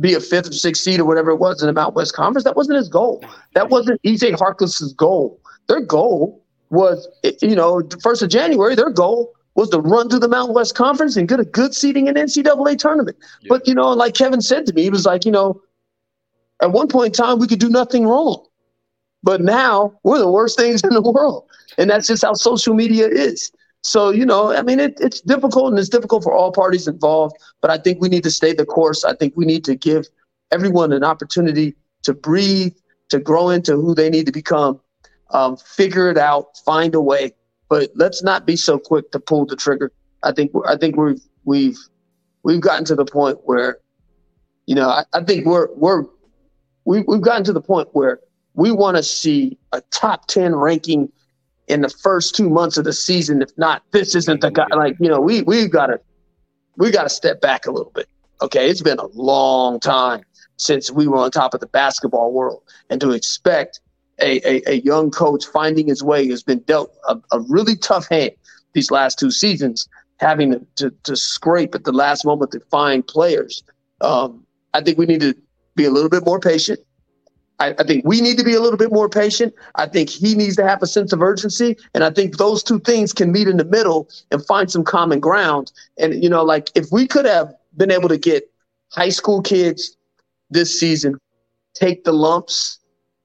be 0.00 0.14
a 0.14 0.20
fifth 0.20 0.48
or 0.48 0.52
sixth 0.52 0.82
seed 0.82 1.00
or 1.00 1.04
whatever 1.04 1.30
it 1.30 1.36
was 1.36 1.62
in 1.62 1.66
the 1.66 1.72
Mountain 1.72 1.94
West 1.94 2.14
Conference. 2.14 2.44
That 2.44 2.56
wasn't 2.56 2.76
his 2.76 2.88
goal. 2.88 3.24
That 3.54 3.70
wasn't 3.70 4.02
EJ 4.02 4.32
Harkless's 4.32 4.92
goal. 4.92 5.40
Their 5.68 5.80
goal 5.80 6.42
was, 6.70 7.08
you 7.40 7.54
know, 7.54 7.80
the 7.80 7.98
first 7.98 8.22
of 8.22 8.28
January. 8.28 8.74
Their 8.74 8.90
goal 8.90 9.32
was 9.54 9.70
to 9.70 9.80
run 9.80 10.08
through 10.08 10.18
the 10.18 10.28
Mountain 10.28 10.54
West 10.54 10.74
Conference 10.74 11.16
and 11.16 11.28
get 11.28 11.40
a 11.40 11.44
good 11.44 11.74
seating 11.74 12.08
in 12.08 12.14
NCAA 12.14 12.76
tournament. 12.78 13.16
Yeah. 13.40 13.48
But 13.48 13.66
you 13.68 13.74
know, 13.74 13.90
like 13.90 14.14
Kevin 14.14 14.40
said 14.40 14.66
to 14.66 14.72
me, 14.72 14.82
he 14.82 14.90
was 14.90 15.06
like, 15.06 15.24
you 15.24 15.32
know, 15.32 15.62
at 16.60 16.72
one 16.72 16.88
point 16.88 17.16
in 17.16 17.24
time 17.24 17.38
we 17.38 17.46
could 17.46 17.60
do 17.60 17.68
nothing 17.68 18.06
wrong, 18.06 18.44
but 19.22 19.40
now 19.40 19.98
we're 20.02 20.18
the 20.18 20.30
worst 20.30 20.58
things 20.58 20.82
in 20.82 20.90
the 20.90 21.02
world, 21.02 21.44
and 21.78 21.88
that's 21.88 22.08
just 22.08 22.24
how 22.24 22.34
social 22.34 22.74
media 22.74 23.06
is. 23.06 23.52
So 23.84 24.10
you 24.10 24.24
know, 24.24 24.52
I 24.52 24.62
mean, 24.62 24.80
it, 24.80 24.98
it's 24.98 25.20
difficult 25.20 25.70
and 25.70 25.78
it's 25.78 25.90
difficult 25.90 26.24
for 26.24 26.32
all 26.32 26.50
parties 26.50 26.88
involved. 26.88 27.36
But 27.60 27.70
I 27.70 27.78
think 27.78 28.00
we 28.00 28.08
need 28.08 28.24
to 28.24 28.30
stay 28.30 28.54
the 28.54 28.64
course. 28.64 29.04
I 29.04 29.14
think 29.14 29.34
we 29.36 29.44
need 29.44 29.64
to 29.66 29.74
give 29.74 30.06
everyone 30.50 30.92
an 30.92 31.04
opportunity 31.04 31.74
to 32.02 32.14
breathe, 32.14 32.74
to 33.10 33.20
grow 33.20 33.50
into 33.50 33.76
who 33.76 33.94
they 33.94 34.08
need 34.08 34.24
to 34.26 34.32
become, 34.32 34.80
um, 35.30 35.56
figure 35.58 36.10
it 36.10 36.16
out, 36.16 36.56
find 36.64 36.94
a 36.94 37.00
way. 37.00 37.32
But 37.68 37.90
let's 37.94 38.22
not 38.22 38.46
be 38.46 38.56
so 38.56 38.78
quick 38.78 39.10
to 39.12 39.20
pull 39.20 39.44
the 39.44 39.56
trigger. 39.56 39.92
I 40.22 40.32
think 40.32 40.52
I 40.66 40.76
think 40.76 40.96
we've 40.96 41.20
we've 41.44 41.78
we've 42.42 42.60
gotten 42.60 42.86
to 42.86 42.94
the 42.94 43.04
point 43.04 43.38
where, 43.44 43.78
you 44.66 44.74
know, 44.74 44.88
I, 44.88 45.04
I 45.12 45.22
think 45.22 45.44
we're 45.44 45.68
we're 45.74 46.04
we, 46.86 47.02
we've 47.02 47.20
gotten 47.20 47.44
to 47.44 47.52
the 47.52 47.60
point 47.60 47.88
where 47.92 48.20
we 48.54 48.70
want 48.70 48.96
to 48.96 49.02
see 49.02 49.58
a 49.72 49.82
top 49.90 50.26
ten 50.26 50.54
ranking 50.54 51.12
in 51.68 51.80
the 51.80 51.88
first 51.88 52.34
two 52.34 52.50
months 52.50 52.76
of 52.76 52.84
the 52.84 52.92
season. 52.92 53.42
If 53.42 53.50
not, 53.56 53.82
this 53.92 54.14
isn't 54.14 54.40
the 54.40 54.50
guy. 54.50 54.66
Like 54.74 54.96
you 55.00 55.08
know, 55.08 55.20
we 55.20 55.42
we've 55.42 55.70
got 55.70 55.86
to 55.86 56.00
we 56.76 56.90
got 56.90 57.04
to 57.04 57.08
step 57.08 57.40
back 57.40 57.66
a 57.66 57.70
little 57.70 57.92
bit. 57.94 58.08
Okay, 58.42 58.68
it's 58.68 58.82
been 58.82 58.98
a 58.98 59.06
long 59.06 59.80
time 59.80 60.22
since 60.56 60.90
we 60.90 61.06
were 61.06 61.18
on 61.18 61.30
top 61.30 61.54
of 61.54 61.60
the 61.60 61.66
basketball 61.66 62.32
world, 62.32 62.62
and 62.90 63.00
to 63.00 63.12
expect 63.12 63.80
a, 64.20 64.40
a, 64.48 64.72
a 64.72 64.74
young 64.80 65.10
coach 65.10 65.44
finding 65.46 65.88
his 65.88 66.02
way 66.02 66.28
has 66.28 66.42
been 66.42 66.60
dealt 66.60 66.94
a, 67.08 67.16
a 67.32 67.40
really 67.48 67.76
tough 67.76 68.08
hand 68.08 68.32
these 68.72 68.90
last 68.90 69.18
two 69.18 69.30
seasons, 69.30 69.88
having 70.18 70.52
to, 70.52 70.66
to, 70.76 70.90
to 71.04 71.16
scrape 71.16 71.74
at 71.74 71.84
the 71.84 71.92
last 71.92 72.24
moment 72.24 72.50
to 72.52 72.60
find 72.70 73.06
players. 73.06 73.62
Um, 74.00 74.44
I 74.74 74.80
think 74.82 74.98
we 74.98 75.06
need 75.06 75.20
to 75.20 75.34
be 75.76 75.84
a 75.84 75.90
little 75.90 76.10
bit 76.10 76.24
more 76.24 76.40
patient. 76.40 76.80
I, 77.60 77.74
I, 77.78 77.84
think 77.84 78.04
we 78.04 78.20
need 78.20 78.36
to 78.38 78.44
be 78.44 78.54
a 78.54 78.60
little 78.60 78.76
bit 78.76 78.92
more 78.92 79.08
patient. 79.08 79.54
I 79.76 79.86
think 79.86 80.08
he 80.08 80.34
needs 80.34 80.56
to 80.56 80.66
have 80.66 80.82
a 80.82 80.86
sense 80.86 81.12
of 81.12 81.22
urgency. 81.22 81.76
And 81.94 82.02
I 82.02 82.10
think 82.10 82.36
those 82.36 82.62
two 82.62 82.80
things 82.80 83.12
can 83.12 83.30
meet 83.30 83.48
in 83.48 83.58
the 83.58 83.64
middle 83.64 84.08
and 84.30 84.44
find 84.44 84.70
some 84.70 84.84
common 84.84 85.20
ground. 85.20 85.72
And, 85.98 86.22
you 86.22 86.28
know, 86.28 86.42
like 86.42 86.70
if 86.74 86.86
we 86.90 87.06
could 87.06 87.26
have 87.26 87.54
been 87.76 87.90
able 87.90 88.08
to 88.08 88.18
get 88.18 88.50
high 88.90 89.08
school 89.08 89.40
kids 89.40 89.96
this 90.50 90.78
season, 90.78 91.18
take 91.74 92.04
the 92.04 92.12
lumps, 92.12 92.78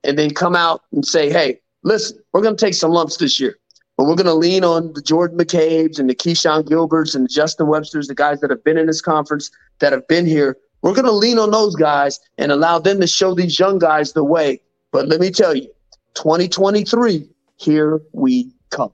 and 0.04 0.18
then 0.18 0.34
come 0.34 0.56
out 0.56 0.84
and 0.92 1.06
say, 1.06 1.30
hey, 1.30 1.60
listen, 1.84 2.18
we're 2.34 2.42
going 2.42 2.56
to 2.56 2.66
take 2.66 2.74
some 2.74 2.92
lumps 2.92 3.18
this 3.18 3.40
year. 3.40 3.58
But 3.98 4.06
we're 4.06 4.16
going 4.16 4.28
to 4.28 4.34
lean 4.34 4.64
on 4.64 4.94
the 4.94 5.02
Jordan 5.02 5.38
McCabe's 5.38 6.00
and 6.00 6.10
the 6.10 6.16
Keshon 6.16 6.64
Gilberts 6.64 7.16
and 7.16 7.26
the 7.26 7.30
Justin 7.30 7.68
Websters, 7.68 8.08
the 8.08 8.16
guys 8.16 8.40
that 8.40 8.50
have 8.50 8.64
been 8.64 8.78
in 8.78 8.88
this 8.88 9.02
conference, 9.02 9.52
that 9.80 9.92
have 9.92 10.08
been 10.08 10.26
here 10.26 10.56
we're 10.82 10.94
going 10.94 11.06
to 11.06 11.12
lean 11.12 11.40
on 11.40 11.52
those 11.52 11.76
guys 11.76 12.20
and 12.38 12.52
allow 12.52 12.80
them 12.80 13.00
to 13.02 13.08
show 13.08 13.34
these 13.34 13.60
young 13.60 13.80
guys 13.80 14.14
the 14.14 14.24
way. 14.24 14.62
But 14.92 15.08
let 15.08 15.20
me 15.20 15.30
tell 15.30 15.56
you, 15.56 15.68
2023, 16.16 17.30
here 17.58 18.02
we 18.14 18.52
come. 18.70 18.92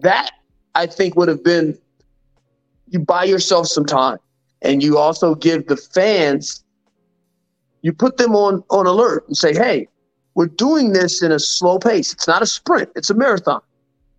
That 0.00 0.30
I 0.74 0.86
think 0.86 1.16
would 1.16 1.28
have 1.28 1.42
been 1.42 1.76
you 2.88 3.00
buy 3.00 3.24
yourself 3.24 3.66
some 3.66 3.84
time 3.84 4.18
and 4.62 4.82
you 4.82 4.96
also 4.96 5.34
give 5.34 5.66
the 5.66 5.76
fans 5.76 6.64
you 7.82 7.92
put 7.92 8.16
them 8.16 8.34
on 8.34 8.64
on 8.70 8.86
alert 8.86 9.26
and 9.28 9.36
say, 9.36 9.54
"Hey, 9.54 9.86
we're 10.34 10.46
doing 10.46 10.92
this 10.92 11.22
in 11.22 11.30
a 11.30 11.38
slow 11.38 11.78
pace. 11.78 12.12
It's 12.12 12.26
not 12.26 12.42
a 12.42 12.46
sprint; 12.46 12.90
it's 12.96 13.08
a 13.08 13.14
marathon. 13.14 13.60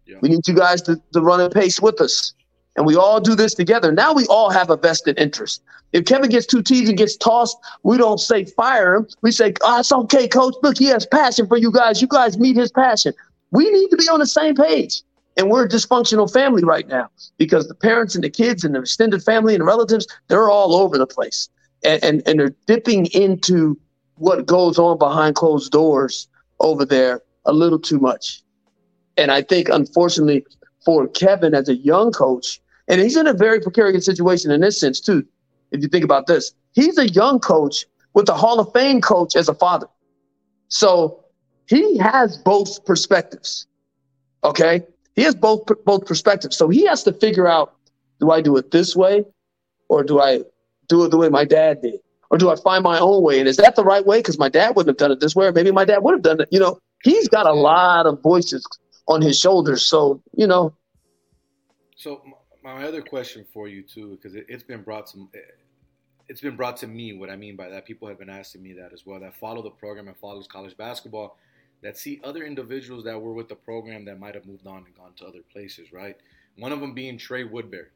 Yeah. 0.06 0.18
We 0.22 0.30
need 0.30 0.48
you 0.48 0.54
guys 0.54 0.82
to, 0.84 1.02
to 1.14 1.22
run 1.22 1.42
a 1.42 1.50
pace 1.50 1.82
with 1.82 2.00
us 2.00 2.34
and 2.80 2.88
we 2.88 2.96
all 2.96 3.20
do 3.20 3.36
this 3.36 3.54
together. 3.54 3.92
Now 3.92 4.14
we 4.14 4.26
all 4.28 4.50
have 4.50 4.70
a 4.70 4.78
vested 4.78 5.20
interest. 5.20 5.62
If 5.92 6.06
Kevin 6.06 6.30
gets 6.30 6.46
two 6.46 6.64
T's 6.64 6.88
and 6.88 6.98
gets 6.98 7.18
tossed, 7.18 7.58
we 7.84 7.98
don't 7.98 8.20
say 8.20 8.46
fire 8.46 8.96
him. 8.96 9.08
We 9.22 9.34
say, 9.34 9.54
oh, 9.64 9.82
it's 9.82 9.92
okay, 9.92 10.30
coach. 10.30 10.56
Look, 10.64 10.78
he 10.78 10.86
has 10.86 11.06
passion 11.06 11.46
for 11.46 11.58
you 11.58 11.74
guys. 11.74 12.02
You 12.02 12.08
guys 12.08 12.40
meet 12.40 12.56
his 12.56 12.72
passion. 12.72 13.14
We 13.52 13.70
need 13.70 13.90
to 13.90 13.98
be 13.98 14.08
on 14.08 14.20
the 14.20 14.26
same 14.26 14.56
page. 14.56 15.02
And 15.36 15.52
we're 15.52 15.66
a 15.66 15.70
dysfunctional 15.70 16.32
family 16.32 16.64
right 16.64 16.88
now 16.88 17.10
because 17.38 17.68
the 17.68 17.76
parents 17.76 18.16
and 18.16 18.24
the 18.24 18.30
kids 18.30 18.64
and 18.64 18.74
the 18.74 18.80
extended 18.80 19.24
family 19.24 19.56
and 19.56 19.62
the 19.62 19.66
relatives, 19.66 20.08
they're 20.30 20.50
all 20.50 20.74
over 20.74 20.98
the 20.98 21.08
place. 21.08 21.50
And, 21.84 22.02
and, 22.02 22.24
and 22.26 22.40
they're 22.40 22.56
dipping 22.66 23.08
into 23.08 23.78
what 24.16 24.46
goes 24.46 24.80
on 24.80 24.98
behind 24.98 25.36
closed 25.36 25.74
doors 25.74 26.30
over 26.62 26.86
there 26.86 27.24
a 27.46 27.52
little 27.52 27.80
too 27.80 28.00
much. 28.00 28.42
And 29.18 29.32
I 29.32 29.42
think, 29.42 29.68
unfortunately, 29.68 30.46
for 30.86 31.10
Kevin 31.10 31.54
as 31.54 31.68
a 31.68 31.76
young 31.76 32.14
coach, 32.14 32.62
and 32.90 33.00
he's 33.00 33.16
in 33.16 33.28
a 33.28 33.34
very 33.34 33.62
precarious 33.62 34.06
situation 34.06 34.52
in 34.52 34.62
this 34.62 34.80
sense, 34.80 35.00
too. 35.00 35.26
If 35.72 35.82
you 35.82 35.88
think 35.88 36.04
about 36.04 36.26
this, 36.28 36.54
he's 36.74 36.98
a 36.98 37.08
young 37.10 37.40
coach 37.40 37.86
with 38.14 38.28
a 38.28 38.34
Hall 38.34 38.60
of 38.60 38.74
Fame 38.74 39.02
coach 39.02 39.36
as 39.36 39.48
a 39.48 39.54
father. 39.54 39.88
So 40.68 41.24
he 41.68 41.98
has 41.98 42.38
both 42.38 42.84
perspectives. 42.86 43.68
Okay. 44.44 44.84
He 45.16 45.22
has 45.24 45.36
both 45.36 45.68
both 45.86 46.06
perspectives. 46.06 46.58
So 46.58 46.70
he 46.70 46.86
has 46.86 47.04
to 47.04 47.14
figure 47.14 47.48
out 47.48 47.76
do 48.20 48.32
I 48.32 48.42
do 48.42 48.58
it 48.58 48.72
this 48.72 48.96
way 48.96 49.26
or 49.88 50.04
do 50.04 50.20
I 50.20 50.42
do 50.88 51.04
it 51.06 51.12
the 51.12 51.18
way 51.18 51.30
my 51.30 51.46
dad 51.46 51.82
did? 51.82 52.00
Or 52.32 52.38
do 52.38 52.50
I 52.50 52.56
find 52.56 52.84
my 52.84 53.00
own 53.00 53.24
way? 53.24 53.40
And 53.40 53.48
is 53.48 53.58
that 53.58 53.76
the 53.76 53.84
right 53.84 54.06
way? 54.06 54.20
Because 54.20 54.38
my 54.38 54.50
dad 54.50 54.76
wouldn't 54.76 54.90
have 54.90 54.98
done 54.98 55.12
it 55.12 55.20
this 55.20 55.36
way, 55.36 55.48
or 55.48 55.52
maybe 55.52 55.72
my 55.72 55.84
dad 55.84 56.00
would 56.04 56.14
have 56.14 56.22
done 56.22 56.42
it. 56.42 56.48
You 56.52 56.60
know, 56.60 56.80
he's 57.04 57.28
got 57.28 57.48
a 57.48 57.54
lot 57.54 58.06
of 58.06 58.22
voices 58.22 58.64
on 59.08 59.20
his 59.22 59.40
shoulders. 59.40 59.84
So, 59.86 60.22
you 60.36 60.46
know. 60.46 60.74
So 61.96 62.22
my 62.64 62.84
other 62.84 63.02
question 63.02 63.46
for 63.54 63.68
you 63.68 63.82
too, 63.82 64.12
because 64.12 64.36
it, 64.36 64.50
has 64.50 64.64
been 64.64 64.82
brought 64.82 65.08
to 65.08 65.30
eh, 65.34 65.40
it's 66.28 66.42
been 66.42 66.56
brought 66.56 66.78
to 66.78 66.88
me. 66.88 67.14
What 67.14 67.30
I 67.30 67.36
mean 67.36 67.56
by 67.56 67.70
that, 67.70 67.86
people 67.86 68.08
have 68.08 68.20
been 68.20 68.30
asking 68.30 68.62
me 68.62 68.74
that 68.74 68.94
as 68.94 69.06
well. 69.06 69.20
That 69.20 69.36
follow 69.36 69.62
the 69.62 69.72
program 69.72 70.08
and 70.08 70.18
follows 70.18 70.48
college 70.48 70.78
basketball, 70.78 71.38
that 71.82 71.98
see 71.98 72.22
other 72.24 72.44
individuals 72.44 73.04
that 73.06 73.20
were 73.20 73.34
with 73.34 73.50
the 73.50 73.56
program 73.56 74.06
that 74.06 74.20
might 74.20 74.36
have 74.36 74.46
moved 74.46 74.68
on 74.68 74.86
and 74.86 74.96
gone 74.96 75.14
to 75.18 75.26
other 75.26 75.42
places. 75.52 75.92
Right. 75.92 76.16
One 76.58 76.72
of 76.72 76.80
them 76.80 76.94
being 76.94 77.18
Trey 77.18 77.44
Woodbury. 77.44 77.88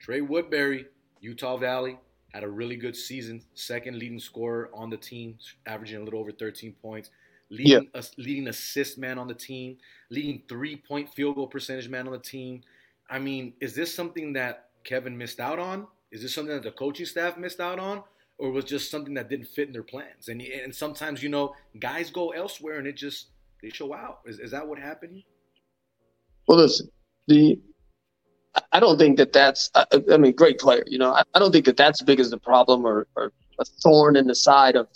Trey 0.00 0.20
Woodbury, 0.20 0.86
Utah 1.20 1.56
Valley, 1.56 1.98
had 2.32 2.44
a 2.44 2.48
really 2.48 2.76
good 2.76 2.96
season. 2.96 3.42
Second 3.54 3.98
leading 3.98 4.20
scorer 4.20 4.70
on 4.74 4.90
the 4.90 4.96
team, 4.96 5.38
averaging 5.66 6.00
a 6.00 6.04
little 6.04 6.20
over 6.20 6.32
13 6.32 6.74
points. 6.80 7.10
Leading, 7.48 7.88
yeah. 7.94 8.00
a, 8.00 8.04
leading 8.18 8.48
assist 8.48 8.98
man 8.98 9.18
on 9.18 9.28
the 9.28 9.34
team, 9.34 9.76
leading 10.10 10.42
three 10.48 10.76
point 10.76 11.08
field 11.14 11.36
goal 11.36 11.46
percentage 11.46 11.88
man 11.88 12.06
on 12.06 12.12
the 12.12 12.18
team, 12.18 12.62
I 13.08 13.18
mean, 13.18 13.54
is 13.60 13.74
this 13.74 13.94
something 13.94 14.32
that 14.34 14.70
Kevin 14.84 15.16
missed 15.16 15.40
out 15.40 15.58
on? 15.58 15.86
Is 16.10 16.22
this 16.22 16.34
something 16.34 16.54
that 16.54 16.62
the 16.62 16.72
coaching 16.72 17.06
staff 17.06 17.36
missed 17.36 17.60
out 17.60 17.78
on? 17.78 18.02
Or 18.38 18.50
was 18.50 18.66
just 18.66 18.90
something 18.90 19.14
that 19.14 19.30
didn't 19.30 19.46
fit 19.46 19.68
in 19.68 19.72
their 19.72 19.82
plans? 19.82 20.28
And 20.28 20.42
and 20.42 20.74
sometimes, 20.74 21.22
you 21.22 21.30
know, 21.30 21.54
guys 21.78 22.10
go 22.10 22.30
elsewhere 22.30 22.78
and 22.78 22.86
it 22.86 22.94
just 22.94 23.28
they 23.62 23.70
show 23.70 23.94
out. 23.94 24.20
Is, 24.26 24.38
is 24.38 24.50
that 24.50 24.66
what 24.66 24.78
happened? 24.78 25.22
Well, 26.46 26.58
listen, 26.58 26.90
the 27.28 27.58
I 28.72 28.80
don't 28.80 28.98
think 28.98 29.16
that 29.16 29.32
that's 29.32 29.70
I, 29.74 29.86
I 30.12 30.16
mean, 30.18 30.32
great 30.32 30.58
player. 30.58 30.84
You 30.86 30.98
know, 30.98 31.12
I, 31.12 31.22
I, 31.34 31.38
don't 31.38 31.52
think 31.52 31.64
that 31.64 31.76
that's 31.76 32.02
big 32.02 32.20
as 32.20 32.30
the 32.30 32.38
problem 32.38 32.86
or, 32.86 33.06
or 33.16 33.32
a 33.58 33.64
thorn 33.82 34.16
in 34.16 34.26
the 34.26 34.34
side 34.34 34.76
of 34.76 34.88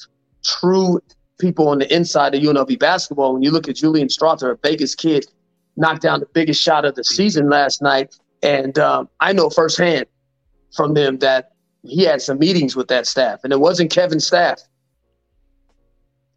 true 0.45 1.01
people 1.39 1.69
on 1.69 1.79
the 1.79 1.95
inside 1.95 2.35
of 2.35 2.43
UNLV 2.43 2.79
basketball. 2.79 3.33
When 3.33 3.43
you 3.43 3.51
look 3.51 3.69
at 3.69 3.77
Julian 3.77 4.09
Strawther, 4.09 4.53
a 4.53 4.59
Vegas 4.63 4.95
kid 4.95 5.27
knocked 5.81 6.03
down 6.03 6.21
the 6.21 6.27
biggest 6.27 6.63
shot 6.63 6.85
of 6.85 6.95
the 6.95 7.03
season 7.03 7.49
last 7.49 7.83
night. 7.83 8.15
And 8.43 8.79
um, 8.79 9.09
I 9.21 9.33
know 9.33 9.51
firsthand 9.51 10.07
from 10.77 10.95
them 10.95 11.19
that 11.19 11.53
he 11.83 12.05
had 12.05 12.23
some 12.23 12.39
meetings 12.39 12.77
with 12.77 12.89
that 12.89 13.07
staff, 13.07 13.41
and 13.43 13.53
it 13.53 13.61
wasn't 13.61 13.91
Kevin's 13.91 14.27
staff. 14.27 14.61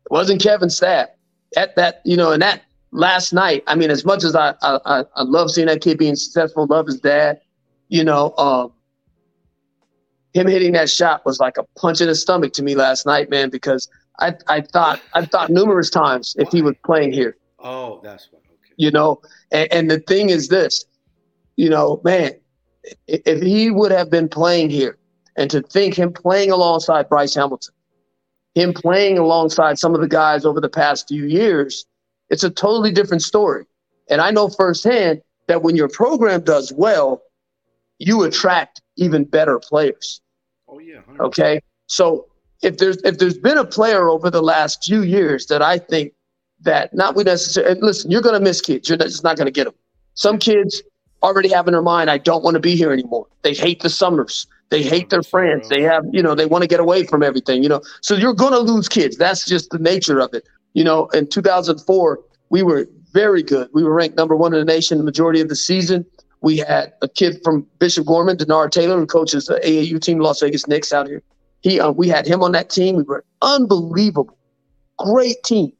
It 0.05 0.11
wasn't 0.11 0.41
Kevin's 0.41 0.75
staff. 0.75 1.09
At 1.55 1.75
that, 1.75 2.01
you 2.03 2.17
know, 2.17 2.31
and 2.31 2.41
that 2.41 2.63
last 2.91 3.31
night, 3.33 3.63
I 3.67 3.75
mean, 3.75 3.91
as 3.91 4.05
much 4.05 4.23
as 4.23 4.35
I 4.35 4.55
I, 4.61 5.03
I 5.15 5.23
love 5.23 5.51
seeing 5.51 5.67
that 5.67 5.81
kid 5.81 5.97
being 5.97 6.15
successful, 6.15 6.65
love 6.65 6.87
his 6.87 6.99
dad, 6.99 7.41
you 7.89 8.03
know, 8.03 8.33
um, 8.37 8.73
him 10.33 10.47
hitting 10.47 10.71
that 10.73 10.89
shot 10.89 11.25
was 11.25 11.39
like 11.39 11.57
a 11.57 11.63
punch 11.77 12.01
in 12.01 12.07
the 12.07 12.15
stomach 12.15 12.53
to 12.53 12.63
me 12.63 12.75
last 12.75 13.05
night, 13.05 13.29
man, 13.29 13.49
because 13.49 13.87
I 14.19 14.33
I 14.47 14.61
thought 14.61 15.01
I 15.13 15.25
thought 15.25 15.49
numerous 15.49 15.89
times 15.89 16.35
if 16.39 16.49
he 16.51 16.61
was 16.61 16.75
playing 16.83 17.11
here. 17.11 17.37
Oh, 17.59 17.99
that's 18.03 18.31
what 18.31 18.42
you 18.77 18.91
know. 18.91 19.21
And, 19.51 19.71
and 19.71 19.91
the 19.91 19.99
thing 19.99 20.29
is 20.29 20.47
this, 20.47 20.85
you 21.55 21.69
know, 21.69 22.01
man, 22.03 22.33
if 23.07 23.41
he 23.41 23.71
would 23.71 23.91
have 23.91 24.09
been 24.09 24.27
playing 24.27 24.69
here, 24.69 24.97
and 25.35 25.49
to 25.49 25.61
think 25.61 25.95
him 25.95 26.13
playing 26.13 26.51
alongside 26.51 27.09
Bryce 27.09 27.33
Hamilton, 27.35 27.73
him 28.55 28.73
playing 28.73 29.17
alongside 29.17 29.79
some 29.79 29.95
of 29.95 30.01
the 30.01 30.07
guys 30.07 30.45
over 30.45 30.61
the 30.61 30.69
past 30.69 31.07
few 31.07 31.25
years, 31.25 31.85
it's 32.29 32.43
a 32.43 32.49
totally 32.49 32.91
different 32.91 33.23
story. 33.23 33.65
And 34.09 34.21
I 34.21 34.31
know 34.31 34.49
firsthand 34.49 35.21
that 35.47 35.63
when 35.63 35.75
your 35.75 35.87
program 35.87 36.41
does 36.41 36.71
well, 36.71 37.21
you 37.99 38.23
attract 38.23 38.81
even 38.97 39.23
better 39.23 39.59
players. 39.59 40.21
Oh 40.67 40.79
yeah. 40.79 41.01
100%. 41.09 41.19
Okay. 41.19 41.61
So 41.87 42.27
if 42.61 42.77
there's 42.77 42.97
if 43.03 43.17
there's 43.17 43.37
been 43.37 43.57
a 43.57 43.65
player 43.65 44.09
over 44.09 44.29
the 44.29 44.41
last 44.41 44.83
few 44.83 45.01
years 45.01 45.47
that 45.47 45.61
I 45.61 45.77
think 45.77 46.13
that 46.63 46.93
not 46.93 47.15
we 47.15 47.23
necessarily 47.23 47.79
listen. 47.81 48.11
You're 48.11 48.21
going 48.21 48.35
to 48.35 48.41
miss 48.43 48.61
kids. 48.61 48.89
You're 48.89 48.97
just 48.97 49.23
not 49.23 49.37
going 49.37 49.45
to 49.47 49.51
get 49.51 49.65
them. 49.65 49.73
Some 50.15 50.37
kids 50.37 50.81
already 51.23 51.49
have 51.49 51.67
in 51.67 51.71
their 51.71 51.81
mind, 51.81 52.09
I 52.09 52.17
don't 52.17 52.43
want 52.43 52.55
to 52.55 52.59
be 52.59 52.75
here 52.75 52.91
anymore. 52.91 53.25
They 53.41 53.53
hate 53.53 53.81
the 53.81 53.89
summers. 53.89 54.45
They 54.69 54.83
hate 54.83 55.09
their 55.09 55.23
friends. 55.23 55.69
They 55.69 55.81
have, 55.83 56.03
you 56.11 56.21
know, 56.21 56.35
they 56.35 56.45
want 56.45 56.63
to 56.63 56.67
get 56.67 56.79
away 56.79 57.05
from 57.05 57.23
everything, 57.23 57.63
you 57.63 57.69
know. 57.69 57.81
So 58.01 58.15
you're 58.15 58.33
going 58.33 58.53
to 58.53 58.59
lose 58.59 58.89
kids. 58.89 59.17
That's 59.17 59.45
just 59.45 59.69
the 59.69 59.79
nature 59.79 60.19
of 60.19 60.33
it. 60.33 60.47
You 60.73 60.83
know, 60.83 61.07
in 61.07 61.27
2004, 61.27 62.19
we 62.49 62.63
were 62.63 62.87
very 63.13 63.43
good. 63.43 63.69
We 63.73 63.83
were 63.83 63.93
ranked 63.93 64.17
number 64.17 64.35
one 64.35 64.53
in 64.53 64.59
the 64.59 64.65
nation 64.65 64.97
the 64.97 65.03
majority 65.03 65.39
of 65.41 65.49
the 65.49 65.55
season. 65.55 66.05
We 66.41 66.57
had 66.57 66.93
a 67.01 67.07
kid 67.07 67.39
from 67.43 67.65
Bishop 67.79 68.05
Gorman, 68.05 68.37
Denard 68.37 68.71
Taylor, 68.71 68.97
who 68.97 69.05
coaches 69.05 69.45
the 69.45 69.61
AAU 69.63 70.01
team, 70.01 70.19
Las 70.19 70.41
Vegas 70.41 70.67
Knicks 70.67 70.91
out 70.91 71.07
here. 71.07 71.21
He, 71.61 71.79
uh, 71.79 71.91
we 71.91 72.09
had 72.09 72.27
him 72.27 72.43
on 72.43 72.51
that 72.51 72.69
team. 72.69 72.97
We 72.97 73.03
were 73.03 73.23
unbelievable, 73.41 74.37
great 74.97 75.41
team. 75.45 75.71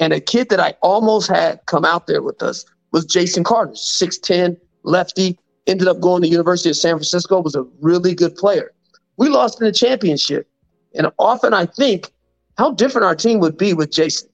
And 0.00 0.12
a 0.12 0.20
kid 0.20 0.48
that 0.48 0.58
I 0.58 0.74
almost 0.80 1.28
had 1.28 1.64
come 1.66 1.84
out 1.84 2.06
there 2.06 2.22
with 2.22 2.42
us 2.42 2.64
was 2.90 3.04
Jason 3.04 3.44
Carter, 3.44 3.72
6'10, 3.72 4.56
lefty, 4.82 5.38
ended 5.66 5.86
up 5.86 6.00
going 6.00 6.22
to 6.22 6.28
University 6.28 6.70
of 6.70 6.76
San 6.76 6.94
Francisco, 6.94 7.40
was 7.40 7.54
a 7.54 7.64
really 7.80 8.14
good 8.14 8.34
player. 8.34 8.72
We 9.18 9.28
lost 9.28 9.60
in 9.60 9.66
the 9.66 9.72
championship. 9.72 10.48
And 10.94 11.08
often 11.18 11.54
I 11.54 11.66
think 11.66 12.10
how 12.56 12.72
different 12.72 13.04
our 13.04 13.14
team 13.14 13.38
would 13.40 13.56
be 13.56 13.74
with 13.74 13.92
Jason. 13.92 14.28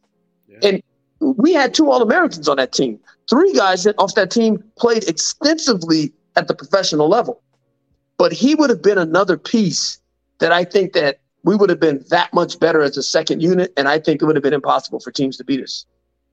Yeah. 0.49 0.59
And 0.63 0.83
we 1.21 1.53
had 1.53 1.75
two 1.75 1.91
All 1.91 2.01
Americans 2.01 2.49
on 2.49 2.57
that 2.59 2.73
team. 2.73 2.99
Three 3.29 3.53
guys 3.53 3.87
off 3.99 4.15
that 4.15 4.31
team 4.31 4.63
played 4.79 5.09
extensively 5.09 6.13
at 6.37 6.47
the 6.47 6.55
professional 6.55 7.09
level. 7.09 7.43
But 8.19 8.33
he 8.33 8.55
would 8.55 8.71
have 8.71 8.83
been 8.83 8.99
another 8.99 9.37
piece 9.37 9.99
that 10.39 10.53
I 10.53 10.65
think 10.65 10.93
that 10.93 11.19
we 11.45 11.57
would 11.57 11.71
have 11.71 11.81
been 11.81 12.05
that 12.11 12.33
much 12.33 12.59
better 12.59 12.83
as 12.83 12.97
a 12.97 13.03
second 13.03 13.43
unit, 13.43 13.73
and 13.77 13.89
I 13.89 13.99
think 13.99 14.23
it 14.23 14.27
would 14.27 14.37
have 14.37 14.43
been 14.43 14.55
impossible 14.55 15.01
for 15.01 15.11
teams 15.11 15.37
to 15.39 15.45
beat 15.45 15.63
us. 15.63 15.87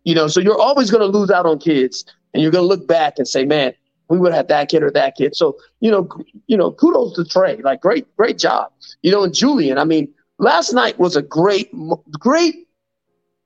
You 0.04 0.16
know, 0.16 0.28
so 0.28 0.40
you're 0.40 0.60
always 0.60 0.92
going 0.92 1.02
to 1.02 1.18
lose 1.18 1.30
out 1.30 1.46
on 1.46 1.60
kids, 1.60 2.06
and 2.34 2.42
you're 2.42 2.52
going 2.52 2.64
to 2.64 2.68
look 2.68 2.88
back 2.88 3.18
and 3.18 3.28
say, 3.28 3.46
"Man, 3.46 3.74
we 4.10 4.18
would 4.18 4.34
have 4.34 4.48
that 4.48 4.70
kid 4.70 4.84
or 4.84 4.92
that 4.92 5.16
kid." 5.16 5.36
So 5.36 5.58
you 5.80 5.92
know, 5.92 6.10
you 6.48 6.58
know, 6.58 6.72
kudos 6.72 7.16
to 7.16 7.26
Trey, 7.26 7.58
like 7.58 7.82
great, 7.82 8.14
great 8.18 8.38
job. 8.38 8.72
You 9.02 9.12
know, 9.12 9.24
and 9.24 9.34
Julian. 9.34 9.78
I 9.78 9.86
mean, 9.86 10.14
last 10.40 10.74
night 10.74 11.00
was 11.00 11.16
a 11.16 11.22
great, 11.22 11.70
great 12.20 12.68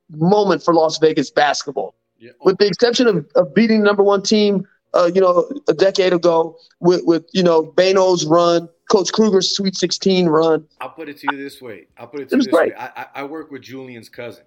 moment 0.09 0.63
for 0.63 0.73
Las 0.73 0.97
Vegas 0.99 1.29
basketball, 1.29 1.95
yeah. 2.17 2.31
with 2.41 2.57
the 2.57 2.67
exception 2.67 3.07
of, 3.07 3.27
of 3.35 3.53
beating 3.53 3.79
the 3.79 3.85
number 3.85 4.03
one 4.03 4.23
team 4.23 4.65
uh, 4.93 5.09
you 5.13 5.21
know, 5.21 5.49
a 5.67 5.73
decade 5.73 6.13
ago 6.13 6.57
with, 6.79 7.01
with 7.05 7.25
you 7.33 7.43
know, 7.43 7.63
Bano's 7.63 8.25
run, 8.25 8.67
Coach 8.89 9.11
Kruger's 9.11 9.55
Sweet 9.55 9.75
16 9.75 10.27
run. 10.27 10.65
I'll 10.79 10.89
put 10.89 11.09
it 11.09 11.17
to 11.19 11.27
you 11.31 11.37
this 11.37 11.61
way. 11.61 11.87
I'll 11.97 12.07
put 12.07 12.21
it 12.21 12.29
to 12.29 12.35
it 12.35 12.37
you 12.37 12.43
this 12.43 12.53
great. 12.53 12.73
way. 12.73 12.77
I, 12.77 13.05
I 13.15 13.23
work 13.23 13.51
with 13.51 13.61
Julian's 13.61 14.09
cousin. 14.09 14.43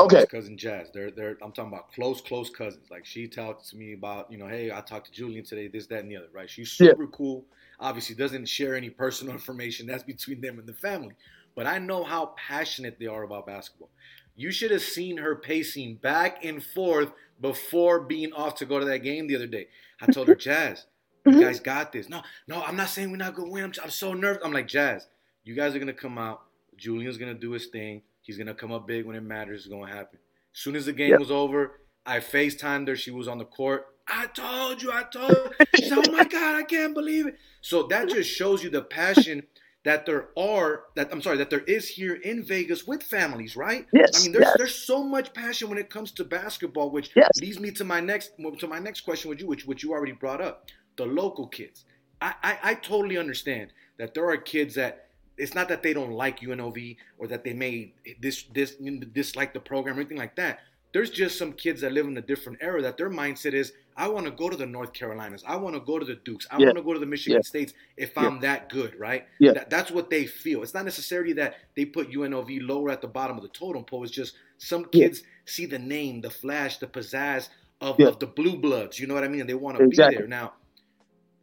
Okay. 0.00 0.24
cousin 0.26 0.56
Jazz. 0.56 0.88
They're 0.92 1.10
they're 1.10 1.36
I'm 1.42 1.52
talking 1.52 1.72
about 1.72 1.92
close, 1.92 2.20
close 2.20 2.48
cousins. 2.48 2.90
Like 2.90 3.04
she 3.04 3.28
talked 3.28 3.68
to 3.68 3.76
me 3.76 3.92
about, 3.92 4.30
you 4.32 4.38
know, 4.38 4.46
hey, 4.46 4.72
I 4.72 4.80
talked 4.80 5.06
to 5.06 5.12
Julian 5.12 5.44
today, 5.44 5.68
this, 5.68 5.86
that, 5.88 6.00
and 6.00 6.10
the 6.10 6.16
other, 6.16 6.28
right? 6.32 6.48
She's 6.48 6.72
super 6.72 7.04
yeah. 7.04 7.10
cool. 7.12 7.44
Obviously 7.78 8.14
doesn't 8.14 8.48
share 8.48 8.74
any 8.74 8.90
personal 8.90 9.32
information. 9.34 9.86
That's 9.86 10.02
between 10.02 10.40
them 10.40 10.58
and 10.58 10.66
the 10.66 10.72
family. 10.72 11.14
But 11.54 11.66
I 11.66 11.78
know 11.78 12.04
how 12.04 12.34
passionate 12.36 12.98
they 12.98 13.06
are 13.06 13.24
about 13.24 13.46
basketball. 13.46 13.90
You 14.34 14.50
should 14.50 14.70
have 14.70 14.82
seen 14.82 15.18
her 15.18 15.36
pacing 15.36 15.96
back 15.96 16.42
and 16.42 16.64
forth 16.64 17.12
before 17.42 18.00
being 18.00 18.32
off 18.32 18.54
to 18.56 18.64
go 18.64 18.78
to 18.78 18.86
that 18.86 19.00
game 19.00 19.26
the 19.26 19.36
other 19.36 19.46
day. 19.46 19.68
I 20.00 20.06
told 20.06 20.28
her, 20.28 20.34
Jazz, 20.48 20.86
Mm-hmm. 21.26 21.38
you 21.38 21.44
guys 21.44 21.60
got 21.60 21.92
this. 21.92 22.08
No, 22.08 22.22
no, 22.48 22.62
I'm 22.62 22.76
not 22.76 22.88
saying 22.88 23.10
we're 23.10 23.16
not 23.16 23.34
gonna 23.34 23.50
win. 23.50 23.64
I'm, 23.64 23.72
I'm 23.82 23.90
so 23.90 24.12
nervous. 24.12 24.42
I'm 24.44 24.52
like, 24.52 24.68
Jazz, 24.68 25.06
you 25.44 25.54
guys 25.54 25.74
are 25.74 25.78
gonna 25.78 25.92
come 25.92 26.18
out. 26.18 26.42
Julian's 26.76 27.18
gonna 27.18 27.34
do 27.34 27.52
his 27.52 27.66
thing. 27.66 28.02
He's 28.22 28.38
gonna 28.38 28.54
come 28.54 28.72
up 28.72 28.86
big 28.86 29.04
when 29.06 29.16
it 29.16 29.22
matters. 29.22 29.60
It's 29.60 29.68
gonna 29.68 29.92
happen. 29.92 30.18
As 30.54 30.60
soon 30.60 30.76
as 30.76 30.86
the 30.86 30.92
game 30.92 31.10
yep. 31.10 31.20
was 31.20 31.30
over, 31.30 31.80
I 32.04 32.18
FaceTimed 32.18 32.88
her. 32.88 32.96
She 32.96 33.10
was 33.10 33.28
on 33.28 33.38
the 33.38 33.44
court. 33.44 33.86
I 34.08 34.26
told 34.26 34.82
you, 34.82 34.92
I 34.92 35.04
told 35.04 35.30
you. 35.30 35.66
She 35.76 35.88
said, 35.88 35.98
Oh 36.06 36.12
my 36.12 36.24
God, 36.30 36.56
I 36.56 36.62
can't 36.64 36.94
believe 36.94 37.26
it. 37.26 37.38
So 37.60 37.84
that 37.84 38.08
just 38.08 38.30
shows 38.30 38.62
you 38.62 38.70
the 38.70 38.82
passion 38.82 39.44
that 39.84 40.06
there 40.06 40.28
are 40.36 40.84
that 40.94 41.08
I'm 41.12 41.22
sorry 41.22 41.38
that 41.38 41.50
there 41.50 41.60
is 41.60 41.88
here 41.88 42.14
in 42.14 42.44
Vegas 42.44 42.86
with 42.86 43.02
families, 43.02 43.56
right? 43.56 43.86
Yes. 43.92 44.10
I 44.14 44.22
mean, 44.22 44.32
there's 44.32 44.44
yes. 44.44 44.54
there's 44.56 44.74
so 44.74 45.02
much 45.02 45.32
passion 45.34 45.68
when 45.68 45.78
it 45.78 45.90
comes 45.90 46.12
to 46.12 46.24
basketball, 46.24 46.90
which 46.90 47.10
yes. 47.16 47.30
leads 47.40 47.58
me 47.58 47.70
to 47.72 47.84
my 47.84 48.00
next 48.00 48.32
to 48.58 48.66
my 48.66 48.78
next 48.78 49.00
question 49.02 49.28
with 49.28 49.40
you, 49.40 49.46
which 49.46 49.66
which 49.66 49.82
you 49.82 49.92
already 49.92 50.12
brought 50.12 50.40
up, 50.40 50.68
the 50.96 51.06
local 51.06 51.46
kids. 51.46 51.84
I, 52.20 52.34
I, 52.42 52.58
I 52.62 52.74
totally 52.74 53.18
understand 53.18 53.72
that 53.98 54.14
there 54.14 54.28
are 54.28 54.36
kids 54.36 54.74
that 54.76 55.08
it's 55.36 55.54
not 55.54 55.68
that 55.68 55.82
they 55.82 55.92
don't 55.92 56.12
like 56.12 56.40
UNLV 56.40 56.96
or 57.18 57.26
that 57.26 57.44
they 57.44 57.52
may 57.52 57.94
this 58.20 58.44
this 58.54 58.76
dislike 59.12 59.54
the 59.54 59.60
program 59.60 59.96
or 59.96 60.00
anything 60.00 60.18
like 60.18 60.36
that. 60.36 60.60
There's 60.92 61.10
just 61.10 61.38
some 61.38 61.54
kids 61.54 61.80
that 61.80 61.92
live 61.92 62.06
in 62.06 62.16
a 62.18 62.22
different 62.22 62.58
era 62.60 62.82
that 62.82 62.98
their 62.98 63.08
mindset 63.08 63.54
is 63.54 63.72
I 63.96 64.08
want 64.08 64.26
to 64.26 64.32
go 64.32 64.48
to 64.48 64.56
the 64.56 64.66
North 64.66 64.92
Carolinas. 64.92 65.42
I 65.46 65.56
want 65.56 65.74
to 65.74 65.80
go 65.80 65.98
to 65.98 66.04
the 66.04 66.14
Dukes. 66.14 66.46
I 66.50 66.58
yeah. 66.58 66.66
want 66.66 66.78
to 66.78 66.82
go 66.82 66.92
to 66.92 66.98
the 66.98 67.06
Michigan 67.06 67.40
yeah. 67.42 67.48
States 67.48 67.74
if 67.96 68.12
yeah. 68.16 68.26
I'm 68.26 68.40
that 68.40 68.68
good, 68.68 68.98
right? 68.98 69.26
Yeah. 69.38 69.52
That, 69.52 69.70
that's 69.70 69.90
what 69.90 70.10
they 70.10 70.26
feel. 70.26 70.62
It's 70.62 70.74
not 70.74 70.84
necessarily 70.84 71.32
that 71.34 71.56
they 71.76 71.84
put 71.84 72.10
UNLV 72.10 72.66
lower 72.66 72.90
at 72.90 73.02
the 73.02 73.08
bottom 73.08 73.36
of 73.36 73.42
the 73.42 73.50
totem 73.50 73.84
pole. 73.84 74.04
It's 74.04 74.12
just 74.12 74.34
some 74.58 74.86
kids 74.86 75.22
see 75.44 75.66
the 75.66 75.78
name, 75.78 76.20
the 76.20 76.30
flash, 76.30 76.78
the 76.78 76.86
pizzazz 76.86 77.48
of, 77.80 78.00
of 78.00 78.18
the 78.18 78.26
blue 78.26 78.56
bloods. 78.56 78.98
You 78.98 79.06
know 79.06 79.14
what 79.14 79.24
I 79.24 79.28
mean? 79.28 79.40
And 79.40 79.50
they 79.50 79.54
want 79.54 79.78
to 79.78 79.84
exactly. 79.84 80.16
be 80.16 80.20
there. 80.20 80.28
Now, 80.28 80.54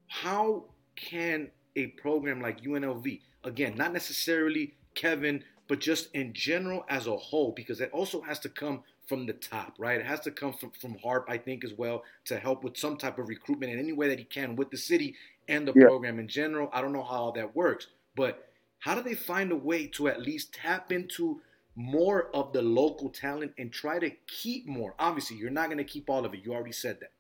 how 0.10 0.66
can 0.95 1.49
a 1.76 1.88
program 1.88 2.41
like 2.41 2.62
UNLV, 2.62 3.22
again, 3.43 3.76
not 3.76 3.93
necessarily 3.93 4.74
Kevin, 4.95 5.43
but 5.68 5.80
just 5.80 6.14
in 6.14 6.34
general 6.34 6.84
as 6.89 7.07
a 7.07 7.16
whole, 7.16 7.53
because 7.55 7.80
it 7.80 7.91
also 7.93 8.22
has 8.22 8.39
to 8.39 8.49
come 8.49 8.84
from 9.07 9.26
the 9.26 9.34
top, 9.34 9.76
right? 9.78 9.99
It 9.99 10.05
has 10.05 10.20
to 10.22 10.32
come 10.32 10.53
from, 10.53 10.72
from 10.72 10.97
Harp, 11.03 11.26
I 11.30 11.38
think, 11.38 11.64
as 11.64 11.74
well, 11.74 12.03
to 12.26 12.38
help 12.38 12.64
with 12.64 12.78
some 12.78 12.97
type 12.97 13.18
of 13.18 13.30
recruitment 13.30 13.72
in 13.72 13.80
any 13.80 13.93
way 13.93 14.10
that 14.10 14.20
he 14.20 14.26
can 14.26 14.55
with 14.55 14.72
the 14.72 14.78
city 14.78 15.16
and 15.47 15.68
the 15.68 15.74
yeah. 15.76 15.86
program 15.86 16.20
in 16.20 16.28
general. 16.28 16.70
I 16.74 16.82
don't 16.82 16.93
know 16.93 17.03
how 17.03 17.16
all 17.16 17.32
that 17.34 17.55
works, 17.55 17.88
but 18.16 18.49
how 18.80 18.95
do 18.95 19.01
they 19.01 19.16
find 19.16 19.51
a 19.51 19.55
way 19.55 19.88
to 19.88 20.07
at 20.07 20.22
least 20.22 20.53
tap 20.53 20.91
into 20.91 21.41
more 21.76 22.30
of 22.36 22.51
the 22.51 22.62
local 22.62 23.10
talent 23.10 23.53
and 23.57 23.72
try 23.72 23.99
to 23.99 24.12
keep 24.28 24.68
more? 24.68 24.95
Obviously, 24.99 25.38
you're 25.38 25.49
not 25.49 25.68
going 25.68 25.78
to 25.78 25.84
keep 25.84 26.10
all 26.10 26.26
of 26.26 26.34
it. 26.34 26.41
You 26.43 26.53
already 26.53 26.72
said 26.72 26.99
that. 26.99 27.12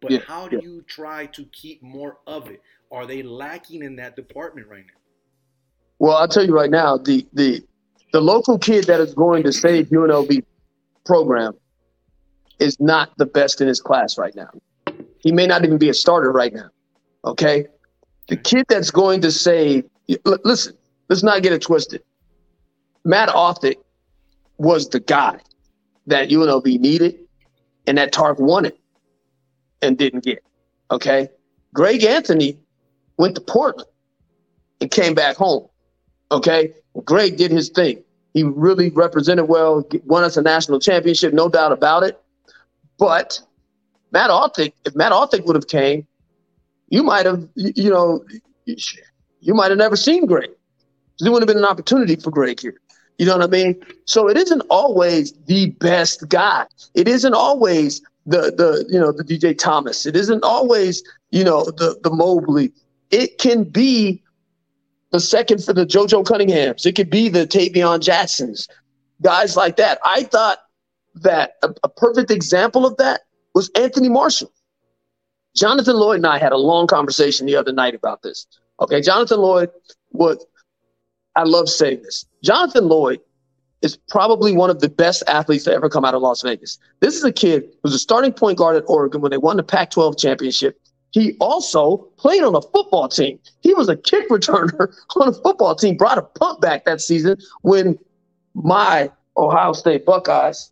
But 0.00 0.10
yeah. 0.10 0.20
how 0.26 0.48
do 0.48 0.60
you 0.62 0.82
try 0.82 1.26
to 1.26 1.44
keep 1.46 1.82
more 1.82 2.18
of 2.26 2.48
it? 2.48 2.62
Are 2.92 3.06
they 3.06 3.22
lacking 3.22 3.82
in 3.82 3.96
that 3.96 4.16
department 4.16 4.68
right 4.68 4.84
now? 4.86 5.00
Well, 5.98 6.16
I'll 6.16 6.28
tell 6.28 6.46
you 6.46 6.54
right 6.54 6.70
now, 6.70 6.96
the 6.96 7.26
the 7.32 7.62
the 8.12 8.20
local 8.20 8.58
kid 8.58 8.84
that 8.84 9.00
is 9.00 9.14
going 9.14 9.42
to 9.42 9.52
save 9.52 9.88
UNLV 9.88 10.42
program 11.04 11.54
is 12.58 12.78
not 12.80 13.16
the 13.18 13.26
best 13.26 13.60
in 13.60 13.68
his 13.68 13.80
class 13.80 14.16
right 14.18 14.34
now. 14.34 14.50
He 15.20 15.32
may 15.32 15.46
not 15.46 15.64
even 15.64 15.78
be 15.78 15.88
a 15.88 15.94
starter 15.94 16.30
right 16.30 16.52
now. 16.52 16.70
Okay. 17.24 17.66
The 18.28 18.36
kid 18.36 18.66
that's 18.68 18.90
going 18.90 19.20
to 19.22 19.30
say, 19.30 19.82
listen, 20.44 20.76
let's 21.08 21.22
not 21.22 21.42
get 21.42 21.52
it 21.52 21.62
twisted. 21.62 22.02
Matt 23.04 23.28
Othick 23.30 23.76
was 24.58 24.88
the 24.88 25.00
guy 25.00 25.38
that 26.06 26.28
UNLV 26.28 26.78
needed 26.78 27.18
and 27.86 27.98
that 27.98 28.12
Tark 28.12 28.38
wanted 28.38 28.74
and 29.82 29.96
didn't 29.98 30.24
get. 30.24 30.42
Okay. 30.90 31.28
Greg 31.74 32.04
Anthony 32.04 32.58
went 33.16 33.34
to 33.34 33.40
Portland 33.40 33.88
and 34.80 34.90
came 34.90 35.14
back 35.14 35.36
home. 35.36 35.68
Okay. 36.30 36.74
Greg 37.04 37.36
did 37.36 37.50
his 37.50 37.68
thing. 37.68 38.02
He 38.34 38.42
really 38.42 38.90
represented 38.90 39.48
well, 39.48 39.86
won 40.04 40.24
us 40.24 40.36
a 40.36 40.42
national 40.42 40.80
championship, 40.80 41.32
no 41.32 41.48
doubt 41.48 41.72
about 41.72 42.02
it. 42.02 42.20
But 42.98 43.40
Matt 44.12 44.30
Othick, 44.30 44.72
if 44.84 44.94
Matt 44.94 45.12
Othick 45.12 45.46
would 45.46 45.56
have 45.56 45.68
came, 45.68 46.06
you 46.88 47.02
might 47.02 47.26
have, 47.26 47.46
you 47.54 47.90
know, 47.90 48.24
you 48.64 49.54
might 49.54 49.70
have 49.70 49.78
never 49.78 49.96
seen 49.96 50.26
Greg. 50.26 50.50
There 51.20 51.32
wouldn't 51.32 51.48
have 51.48 51.54
been 51.54 51.62
an 51.62 51.68
opportunity 51.68 52.16
for 52.16 52.30
Greg 52.30 52.60
here. 52.60 52.80
You 53.18 53.26
know 53.26 53.36
what 53.36 53.44
I 53.44 53.48
mean? 53.48 53.84
So 54.04 54.28
it 54.28 54.36
isn't 54.36 54.62
always 54.70 55.32
the 55.46 55.70
best 55.70 56.28
guy. 56.28 56.66
It 56.94 57.08
isn't 57.08 57.34
always 57.34 58.00
the 58.28 58.52
the 58.56 58.84
you 58.88 59.00
know 59.00 59.10
the 59.10 59.24
DJ 59.24 59.56
Thomas. 59.56 60.06
It 60.06 60.14
isn't 60.14 60.44
always 60.44 61.02
you 61.30 61.42
know 61.42 61.64
the 61.64 61.98
the 62.02 62.10
Mobley. 62.10 62.72
It 63.10 63.38
can 63.38 63.64
be 63.64 64.22
the 65.10 65.20
second 65.20 65.64
for 65.64 65.72
the 65.72 65.86
JoJo 65.86 66.24
Cunninghams. 66.24 66.84
It 66.84 66.94
could 66.94 67.08
be 67.08 67.30
the 67.30 67.46
Tayven 67.46 68.00
Jacksons, 68.00 68.68
guys 69.22 69.56
like 69.56 69.76
that. 69.76 69.98
I 70.04 70.24
thought 70.24 70.58
that 71.14 71.54
a, 71.62 71.70
a, 71.82 71.88
perfect 71.88 72.30
example 72.30 72.84
of 72.84 72.98
that 72.98 73.22
was 73.54 73.70
Anthony 73.74 74.10
Marshall. 74.10 74.52
Johnathan 75.58 75.94
Loyd 75.94 76.16
and 76.16 76.26
I 76.26 76.38
had 76.38 76.52
a 76.52 76.58
long 76.58 76.86
conversation 76.86 77.46
the 77.46 77.56
other 77.56 77.72
night 77.72 77.94
about 77.94 78.22
this. 78.22 78.46
Okay, 78.80 79.00
Johnathan 79.00 79.38
Loyd 79.38 79.70
was, 80.12 80.44
I 81.34 81.44
love 81.44 81.68
saying 81.68 82.02
this. 82.02 82.26
Johnathan 82.44 82.88
Loyd 82.88 83.20
is 83.82 83.96
probably 84.08 84.52
one 84.52 84.70
of 84.70 84.80
the 84.80 84.88
best 84.88 85.22
athletes 85.26 85.64
to 85.64 85.72
ever 85.72 85.88
come 85.88 86.04
out 86.04 86.14
of 86.14 86.22
Las 86.22 86.42
Vegas. 86.42 86.78
This 87.00 87.16
is 87.16 87.24
a 87.24 87.32
kid 87.32 87.64
who's 87.82 87.94
a 87.94 87.98
starting 87.98 88.32
point 88.32 88.58
guard 88.58 88.76
at 88.76 88.84
Oregon 88.88 89.20
when 89.20 89.30
they 89.30 89.38
won 89.38 89.56
the 89.56 89.62
Pac 89.62 89.90
12 89.90 90.18
championship. 90.18 90.80
He 91.10 91.36
also 91.40 91.98
played 92.18 92.42
on 92.42 92.54
a 92.54 92.60
football 92.60 93.08
team. 93.08 93.38
He 93.60 93.72
was 93.74 93.88
a 93.88 93.96
kick 93.96 94.28
returner 94.28 94.92
on 95.16 95.28
a 95.28 95.32
football 95.32 95.74
team, 95.74 95.96
brought 95.96 96.18
a 96.18 96.22
punt 96.22 96.60
back 96.60 96.84
that 96.84 97.00
season 97.00 97.38
when 97.62 97.98
my 98.54 99.10
Ohio 99.36 99.72
State 99.72 100.04
Buckeyes. 100.04 100.70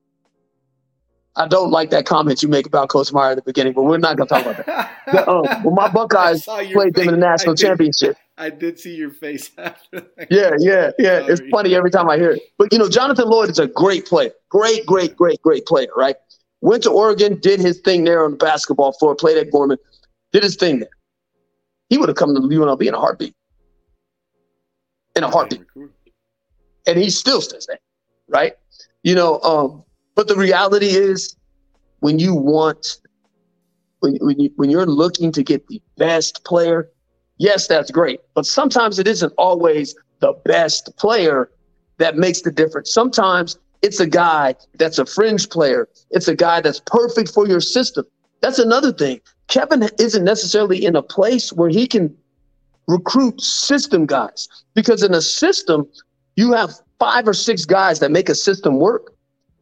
I 1.36 1.46
don't 1.46 1.70
like 1.70 1.90
that 1.90 2.06
comment 2.06 2.42
you 2.42 2.48
make 2.48 2.66
about 2.66 2.88
Coach 2.88 3.12
Meyer 3.12 3.32
at 3.32 3.36
the 3.36 3.42
beginning, 3.42 3.74
but 3.74 3.82
we're 3.82 3.98
not 3.98 4.16
going 4.16 4.28
to 4.28 4.34
talk 4.34 4.46
about 4.46 4.66
that. 4.66 5.02
the, 5.12 5.30
um, 5.30 5.64
well, 5.64 5.74
my 5.74 5.88
Buckeyes 5.92 6.44
played 6.44 6.72
face. 6.72 6.92
them 6.94 7.08
in 7.08 7.20
the 7.20 7.26
national 7.26 7.52
I 7.52 7.56
championship. 7.56 8.16
I 8.38 8.50
did 8.50 8.78
see 8.78 8.94
your 8.94 9.10
face 9.10 9.50
after 9.58 10.00
that. 10.00 10.28
Yeah, 10.30 10.52
yeah, 10.58 10.90
yeah. 10.98 11.20
Sorry. 11.20 11.32
It's 11.32 11.42
funny 11.50 11.74
every 11.74 11.90
time 11.90 12.08
I 12.08 12.16
hear 12.16 12.32
it. 12.32 12.42
But, 12.58 12.72
you 12.72 12.78
know, 12.78 12.88
Johnathan 12.88 13.30
Loyd 13.30 13.50
is 13.50 13.58
a 13.58 13.66
great 13.66 14.06
player. 14.06 14.32
Great, 14.48 14.86
great, 14.86 15.16
great, 15.16 15.40
great 15.42 15.66
player, 15.66 15.88
right? 15.96 16.16
Went 16.62 16.82
to 16.84 16.90
Oregon, 16.90 17.38
did 17.38 17.60
his 17.60 17.80
thing 17.80 18.04
there 18.04 18.24
on 18.24 18.32
the 18.32 18.36
basketball 18.38 18.92
floor, 18.92 19.14
played 19.14 19.36
at 19.36 19.50
Gorman 19.50 19.78
did 20.36 20.42
his 20.42 20.56
thing 20.56 20.80
there. 20.80 20.90
He 21.88 21.96
would 21.96 22.10
have 22.10 22.16
come 22.16 22.34
to 22.34 22.40
UNLV 22.42 22.86
in 22.86 22.92
a 22.92 23.00
heartbeat. 23.00 23.34
In 25.14 25.24
a 25.24 25.30
heartbeat. 25.30 25.64
And 26.86 26.98
he 26.98 27.08
still 27.08 27.40
says 27.40 27.66
that, 27.66 27.80
right? 28.28 28.54
You 29.02 29.14
know, 29.14 29.40
um, 29.40 29.84
but 30.16 30.26
the 30.26 30.34
reality 30.34 30.88
is 30.88 31.36
when 32.00 32.18
you 32.18 32.34
want, 32.34 32.98
when, 34.00 34.16
when, 34.16 34.40
you, 34.40 34.50
when 34.56 34.70
you're 34.70 34.86
looking 34.86 35.30
to 35.32 35.42
get 35.44 35.68
the 35.68 35.80
best 35.96 36.44
player, 36.44 36.90
yes, 37.38 37.68
that's 37.68 37.90
great. 37.90 38.20
But 38.34 38.46
sometimes 38.46 38.98
it 38.98 39.06
isn't 39.06 39.32
always 39.38 39.94
the 40.20 40.32
best 40.44 40.96
player 40.96 41.50
that 41.98 42.16
makes 42.16 42.40
the 42.40 42.50
difference. 42.50 42.92
Sometimes 42.92 43.58
It's 43.82 44.00
a 44.00 44.06
guy 44.06 44.54
that's 44.74 44.98
a 44.98 45.06
fringe 45.06 45.48
player. 45.48 45.88
It's 46.10 46.28
a 46.28 46.34
guy 46.34 46.60
that's 46.60 46.80
perfect 46.80 47.30
for 47.32 47.46
your 47.46 47.60
system. 47.60 48.04
That's 48.40 48.58
another 48.58 48.92
thing. 48.92 49.20
Kevin 49.48 49.88
isn't 49.98 50.24
necessarily 50.24 50.84
in 50.84 50.96
a 50.96 51.02
place 51.02 51.52
where 51.52 51.68
he 51.68 51.86
can 51.86 52.14
recruit 52.88 53.40
system 53.40 54.06
guys 54.06 54.48
because 54.74 55.02
in 55.02 55.14
a 55.14 55.22
system, 55.22 55.86
you 56.36 56.52
have 56.52 56.74
five 56.98 57.28
or 57.28 57.34
six 57.34 57.64
guys 57.64 58.00
that 58.00 58.10
make 58.10 58.28
a 58.28 58.34
system 58.34 58.78
work. 58.78 59.15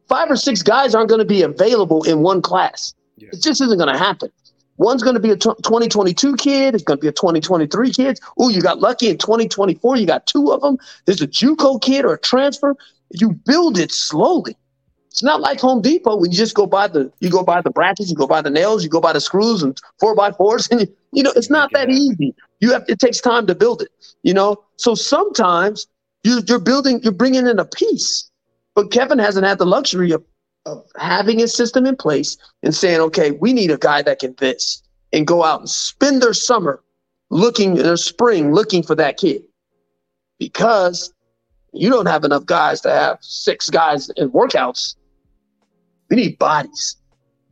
Five 0.07 0.29
or 0.29 0.35
six 0.35 0.61
guys 0.61 0.93
aren't 0.93 1.09
going 1.09 1.19
to 1.19 1.25
be 1.25 1.41
available 1.41 2.03
in 2.03 2.21
one 2.21 2.41
class. 2.41 2.93
Yeah. 3.17 3.29
It 3.31 3.41
just 3.41 3.61
isn't 3.61 3.77
going 3.77 3.91
to 3.91 3.97
happen. 3.97 4.29
One's 4.77 5.03
going 5.03 5.13
to 5.13 5.21
be 5.21 5.31
a 5.31 5.37
2022 5.37 6.35
kid. 6.35 6.75
It's 6.75 6.83
going 6.83 6.97
to 6.97 7.01
be 7.01 7.07
a 7.07 7.13
2023 7.13 7.91
kid. 7.91 8.19
Oh, 8.37 8.49
you 8.49 8.61
got 8.61 8.79
lucky 8.79 9.09
in 9.09 9.17
2024. 9.17 9.95
You 9.95 10.05
got 10.05 10.27
two 10.27 10.51
of 10.51 10.61
them. 10.61 10.77
There's 11.05 11.21
a 11.21 11.27
JUCO 11.27 11.81
kid 11.81 12.03
or 12.03 12.13
a 12.13 12.19
transfer. 12.19 12.75
You 13.11 13.31
build 13.31 13.79
it 13.79 13.91
slowly. 13.91 14.57
It's 15.15 15.23
not 15.23 15.39
like 15.39 15.61
Home 15.61 15.81
Depot 15.81 16.17
when 16.17 16.29
you 16.29 16.37
just 16.37 16.55
go 16.55 16.65
buy 16.65 16.89
the 16.89 17.09
you 17.21 17.29
go 17.29 17.41
buy 17.41 17.61
the 17.61 17.69
brackets, 17.69 18.09
you 18.09 18.17
go 18.17 18.27
buy 18.27 18.41
the 18.41 18.49
nails, 18.49 18.83
you 18.83 18.89
go 18.89 18.99
buy 18.99 19.13
the 19.13 19.21
screws 19.21 19.63
and 19.63 19.79
four 19.97 20.13
by 20.13 20.33
fours, 20.33 20.67
and 20.71 20.81
you, 20.81 20.87
you 21.13 21.23
know 21.23 21.31
it's 21.37 21.49
not 21.49 21.71
that 21.71 21.89
easy. 21.89 22.35
You 22.59 22.73
have 22.73 22.83
it 22.89 22.99
takes 22.99 23.21
time 23.21 23.47
to 23.47 23.55
build 23.55 23.81
it. 23.81 23.87
You 24.23 24.33
know, 24.33 24.61
so 24.75 24.93
sometimes 24.93 25.87
you, 26.25 26.41
you're 26.47 26.59
building, 26.59 26.99
you're 27.01 27.13
bringing 27.13 27.47
in 27.47 27.59
a 27.59 27.65
piece, 27.65 28.29
but 28.75 28.91
Kevin 28.91 29.19
hasn't 29.19 29.45
had 29.45 29.57
the 29.57 29.65
luxury 29.65 30.11
of 30.11 30.23
of 30.65 30.83
having 30.97 31.41
a 31.41 31.47
system 31.47 31.85
in 31.85 31.95
place 31.95 32.37
and 32.63 32.73
saying, 32.73 32.99
okay, 32.99 33.31
we 33.31 33.53
need 33.53 33.69
a 33.69 33.77
guy 33.77 34.01
that 34.01 34.19
can 34.19 34.33
this 34.39 34.81
and 35.13 35.27
go 35.27 35.43
out 35.43 35.59
and 35.59 35.69
spend 35.69 36.21
their 36.21 36.33
summer 36.33 36.83
looking 37.29 37.77
in 37.77 37.83
their 37.83 37.97
spring 37.97 38.53
looking 38.53 38.81
for 38.81 38.95
that 38.95 39.17
kid 39.17 39.43
because 40.39 41.13
you 41.73 41.89
don't 41.89 42.07
have 42.07 42.23
enough 42.23 42.45
guys 42.45 42.81
to 42.81 42.89
have 42.89 43.17
six 43.21 43.69
guys 43.69 44.09
in 44.17 44.31
workouts. 44.31 44.95
We 46.09 46.17
need 46.17 46.39
bodies, 46.39 46.97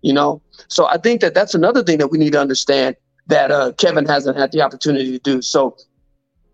you 0.01 0.13
know? 0.13 0.41
So 0.67 0.87
I 0.87 0.97
think 0.97 1.21
that 1.21 1.33
that's 1.33 1.53
another 1.53 1.83
thing 1.83 1.97
that 1.99 2.07
we 2.07 2.17
need 2.17 2.33
to 2.33 2.39
understand 2.39 2.95
that 3.27 3.51
uh, 3.51 3.73
Kevin 3.73 4.05
hasn't 4.05 4.37
had 4.37 4.51
the 4.51 4.61
opportunity 4.61 5.11
to 5.11 5.19
do. 5.19 5.41
So 5.41 5.77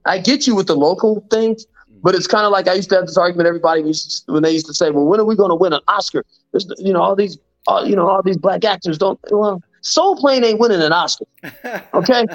I 0.05 0.19
get 0.19 0.47
you 0.47 0.55
with 0.55 0.67
the 0.67 0.75
local 0.75 1.25
things, 1.29 1.65
but 2.01 2.15
it's 2.15 2.27
kind 2.27 2.45
of 2.45 2.51
like 2.51 2.67
I 2.67 2.73
used 2.73 2.89
to 2.89 2.95
have 2.95 3.05
this 3.05 3.17
argument. 3.17 3.47
Everybody 3.47 3.81
used 3.81 4.25
to, 4.25 4.33
when 4.33 4.43
they 4.43 4.51
used 4.51 4.65
to 4.67 4.73
say, 4.73 4.91
"Well, 4.91 5.05
when 5.05 5.19
are 5.19 5.25
we 5.25 5.35
going 5.35 5.49
to 5.49 5.55
win 5.55 5.73
an 5.73 5.81
Oscar?" 5.87 6.25
There's, 6.51 6.71
you 6.77 6.93
know, 6.93 7.01
all 7.01 7.15
these, 7.15 7.37
all, 7.67 7.87
you 7.87 7.95
know, 7.95 8.09
all 8.09 8.21
these 8.23 8.37
black 8.37 8.63
actors 8.65 8.97
don't. 8.97 9.19
Well, 9.29 9.61
Soul 9.81 10.15
Plane 10.15 10.43
ain't 10.43 10.59
winning 10.59 10.81
an 10.81 10.91
Oscar. 10.91 11.25
Okay, 11.93 12.25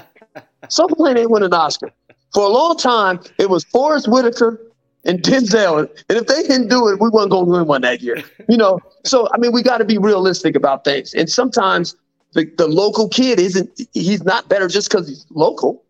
Soul 0.69 0.89
Plane 0.89 1.17
ain't 1.19 1.31
winning 1.31 1.47
an 1.47 1.55
Oscar. 1.55 1.91
For 2.33 2.45
a 2.45 2.49
long 2.49 2.77
time, 2.77 3.21
it 3.39 3.49
was 3.49 3.65
Forest 3.65 4.09
Whitaker 4.09 4.61
and 5.05 5.23
Denzel, 5.23 5.89
and 6.09 6.19
if 6.19 6.27
they 6.27 6.43
didn't 6.43 6.69
do 6.69 6.89
it, 6.89 7.01
we 7.01 7.09
weren't 7.09 7.31
going 7.31 7.47
to 7.47 7.51
win 7.53 7.67
one 7.67 7.83
that 7.83 8.01
year. 8.01 8.23
You 8.49 8.57
know, 8.57 8.81
so 9.05 9.29
I 9.33 9.39
mean, 9.39 9.53
we 9.53 9.63
got 9.63 9.79
to 9.79 9.85
be 9.85 9.99
realistic 9.99 10.57
about 10.57 10.85
things, 10.85 11.15
and 11.15 11.31
sometimes 11.31 11.97
the, 12.33 12.51
the 12.59 12.67
local 12.67 13.09
kid 13.09 13.39
isn't. 13.39 13.81
He's 13.93 14.25
not 14.25 14.49
better 14.49 14.69
just 14.69 14.91
because 14.91 15.09
he's 15.09 15.27
local. 15.31 15.83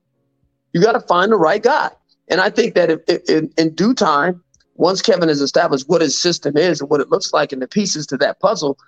You 0.72 0.82
got 0.82 0.92
to 0.92 1.00
find 1.00 1.32
the 1.32 1.36
right 1.36 1.62
guy. 1.62 1.90
And 2.28 2.40
I 2.40 2.50
think 2.50 2.74
that 2.74 2.90
if, 2.90 3.00
if, 3.06 3.28
in, 3.28 3.52
in 3.58 3.74
due 3.74 3.94
time, 3.94 4.42
once 4.76 5.02
Kevin 5.02 5.28
has 5.28 5.40
established 5.40 5.88
what 5.88 6.00
his 6.00 6.20
system 6.20 6.56
is 6.56 6.80
and 6.80 6.90
what 6.90 7.00
it 7.00 7.10
looks 7.10 7.32
like 7.32 7.52
and 7.52 7.62
the 7.62 7.68
pieces 7.68 8.06
to 8.08 8.16
that 8.18 8.40
puzzle, 8.40 8.78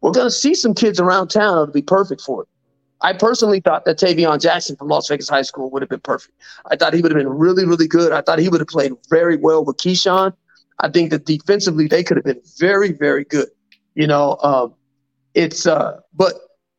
we're 0.00 0.12
going 0.12 0.26
to 0.26 0.30
see 0.30 0.54
some 0.54 0.74
kids 0.74 1.00
around 1.00 1.28
town 1.28 1.54
that'll 1.54 1.72
be 1.72 1.82
perfect 1.82 2.20
for 2.20 2.42
it. 2.42 2.48
I 3.00 3.12
personally 3.12 3.60
thought 3.60 3.84
that 3.84 3.98
Tavion 3.98 4.40
Jackson 4.40 4.76
from 4.76 4.88
Las 4.88 5.08
Vegas 5.08 5.28
High 5.28 5.42
School 5.42 5.70
would 5.70 5.82
have 5.82 5.88
been 5.88 6.00
perfect. 6.00 6.34
I 6.70 6.76
thought 6.76 6.94
he 6.94 7.02
would 7.02 7.10
have 7.10 7.18
been 7.18 7.28
really, 7.28 7.66
really 7.66 7.86
good. 7.86 8.12
I 8.12 8.22
thought 8.22 8.38
he 8.38 8.48
would 8.48 8.60
have 8.60 8.68
played 8.68 8.92
very 9.10 9.36
well 9.36 9.64
with 9.64 9.76
Keyshawn. 9.76 10.34
I 10.80 10.88
think 10.88 11.10
that 11.10 11.26
defensively 11.26 11.86
they 11.86 12.02
could 12.02 12.16
have 12.16 12.24
been 12.24 12.40
very, 12.58 12.92
very 12.92 13.24
good. 13.24 13.48
You 13.94 14.06
know, 14.06 14.38
um, 14.42 14.74
it's 15.34 15.66
uh, 15.66 16.00
but 16.14 16.34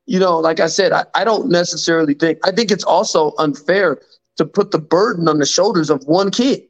you 0.05 0.19
know, 0.19 0.39
like 0.39 0.59
I 0.59 0.67
said, 0.67 0.91
I, 0.91 1.05
I 1.13 1.23
don't 1.23 1.49
necessarily 1.49 2.13
think 2.13 2.39
I 2.43 2.51
think 2.51 2.71
it's 2.71 2.83
also 2.83 3.33
unfair 3.37 3.99
to 4.37 4.45
put 4.45 4.71
the 4.71 4.79
burden 4.79 5.27
on 5.27 5.39
the 5.39 5.45
shoulders 5.45 5.89
of 5.89 6.03
one 6.05 6.31
kid. 6.31 6.63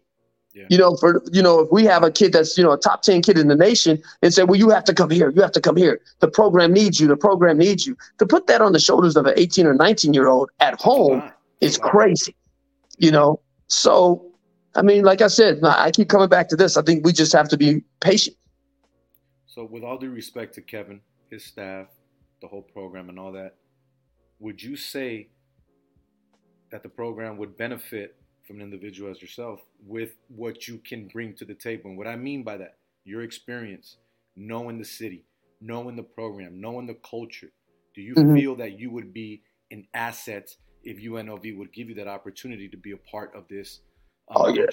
Yeah. 0.53 0.63
You 0.69 0.77
know, 0.77 0.95
for 0.95 1.21
you 1.33 1.41
know, 1.41 1.59
if 1.59 1.71
we 1.71 1.83
have 1.83 2.03
a 2.03 2.11
kid 2.11 2.31
that's 2.31 2.57
you 2.57 2.63
know 2.63 2.71
a 2.71 2.77
top 2.77 3.01
ten 3.01 3.21
kid 3.21 3.37
in 3.37 3.49
the 3.49 3.55
nation 3.55 4.01
and 4.21 4.33
say, 4.33 4.43
well, 4.43 4.55
you 4.55 4.69
have 4.69 4.85
to 4.85 4.93
come 4.93 5.09
here, 5.09 5.29
you 5.31 5.41
have 5.41 5.51
to 5.51 5.59
come 5.59 5.75
here. 5.75 5.99
The 6.19 6.29
program 6.29 6.71
needs 6.71 6.99
you. 6.99 7.07
The 7.07 7.17
program 7.17 7.57
needs 7.57 7.85
you. 7.85 7.97
To 8.19 8.25
put 8.25 8.47
that 8.47 8.61
on 8.61 8.71
the 8.71 8.79
shoulders 8.79 9.17
of 9.17 9.25
an 9.25 9.33
eighteen 9.35 9.67
or 9.67 9.73
nineteen 9.73 10.13
year 10.13 10.27
old 10.27 10.49
at 10.61 10.79
home 10.79 11.29
is 11.59 11.77
crazy. 11.77 12.35
You 12.97 13.11
know, 13.11 13.41
so 13.67 14.31
I 14.75 14.81
mean, 14.81 15.03
like 15.03 15.21
I 15.21 15.27
said, 15.27 15.59
I 15.63 15.91
keep 15.91 16.09
coming 16.09 16.29
back 16.29 16.49
to 16.49 16.55
this. 16.55 16.77
I 16.77 16.81
think 16.81 17.05
we 17.05 17.13
just 17.13 17.33
have 17.33 17.49
to 17.49 17.57
be 17.57 17.83
patient. 18.01 18.37
So, 19.45 19.63
with 19.63 19.83
all 19.83 19.97
due 19.97 20.09
respect 20.09 20.53
to 20.55 20.61
Kevin, 20.61 20.99
his 21.29 21.45
staff, 21.45 21.87
the 22.41 22.47
whole 22.47 22.61
program, 22.61 23.07
and 23.09 23.17
all 23.17 23.31
that, 23.31 23.55
would 24.39 24.61
you 24.61 24.75
say 24.75 25.29
that 26.71 26.83
the 26.83 26.89
program 26.89 27.37
would 27.37 27.57
benefit 27.57 28.15
from 28.47 28.57
an 28.57 28.61
individual 28.61 29.09
as 29.09 29.21
yourself 29.21 29.59
with 29.85 30.11
what 30.27 30.67
you 30.67 30.79
can 30.87 31.07
bring 31.07 31.35
to 31.35 31.45
the 31.45 31.53
table. 31.53 31.89
And 31.89 31.97
what 31.97 32.07
I 32.07 32.15
mean 32.15 32.43
by 32.43 32.57
that, 32.57 32.77
your 33.03 33.23
experience, 33.23 33.97
knowing 34.35 34.77
the 34.77 34.85
city, 34.85 35.25
knowing 35.61 35.95
the 35.95 36.03
program, 36.03 36.59
knowing 36.61 36.85
the 36.85 36.97
culture. 37.09 37.51
Do 37.95 38.01
you 38.01 38.13
mm-hmm. 38.13 38.35
feel 38.35 38.55
that 38.57 38.77
you 38.79 38.91
would 38.91 39.13
be 39.13 39.41
an 39.71 39.87
asset 39.93 40.49
if 40.83 40.97
UNLV 40.97 41.57
would 41.57 41.73
give 41.73 41.89
you 41.89 41.95
that 41.95 42.07
opportunity 42.07 42.67
to 42.69 42.77
be 42.77 42.91
a 42.91 42.97
part 42.97 43.31
of 43.35 43.47
this 43.47 43.81
um, 44.29 44.41
oh, 44.41 44.47
yeah. 44.53 44.65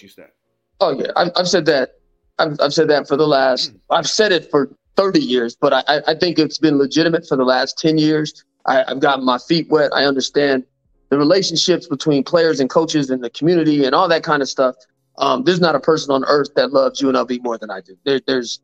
Oh 0.80 0.98
yeah, 0.98 1.08
I've, 1.16 1.30
I've 1.36 1.48
said 1.48 1.66
that. 1.66 1.90
I've, 2.38 2.56
I've, 2.60 2.72
said 2.72 2.88
that 2.88 3.06
for 3.06 3.16
the 3.16 3.26
last. 3.26 3.72
Mm. 3.72 3.80
I've 3.90 4.08
said 4.08 4.32
it 4.32 4.50
for 4.50 4.74
30 4.96 5.20
years, 5.20 5.54
but 5.54 5.72
I, 5.72 6.00
I 6.06 6.14
think 6.14 6.38
it's 6.38 6.58
been 6.58 6.78
legitimate 6.78 7.26
for 7.28 7.36
the 7.36 7.44
last 7.44 7.78
10 7.78 7.98
years. 7.98 8.44
I, 8.66 8.84
I've 8.88 9.00
gotten 9.00 9.24
my 9.24 9.38
feet 9.38 9.68
wet. 9.68 9.90
I 9.94 10.04
understand 10.04 10.64
the 11.12 11.18
relationships 11.18 11.86
between 11.86 12.24
players 12.24 12.58
and 12.58 12.70
coaches 12.70 13.10
and 13.10 13.22
the 13.22 13.28
community 13.28 13.84
and 13.84 13.94
all 13.94 14.08
that 14.08 14.22
kind 14.22 14.40
of 14.40 14.48
stuff. 14.48 14.74
Um, 15.18 15.44
there's 15.44 15.60
not 15.60 15.74
a 15.74 15.78
person 15.78 16.10
on 16.10 16.24
earth 16.24 16.48
that 16.56 16.72
loves 16.72 17.02
UNLV 17.02 17.42
more 17.42 17.58
than 17.58 17.70
I 17.70 17.82
do. 17.82 17.98
There, 18.04 18.18
there's 18.26 18.60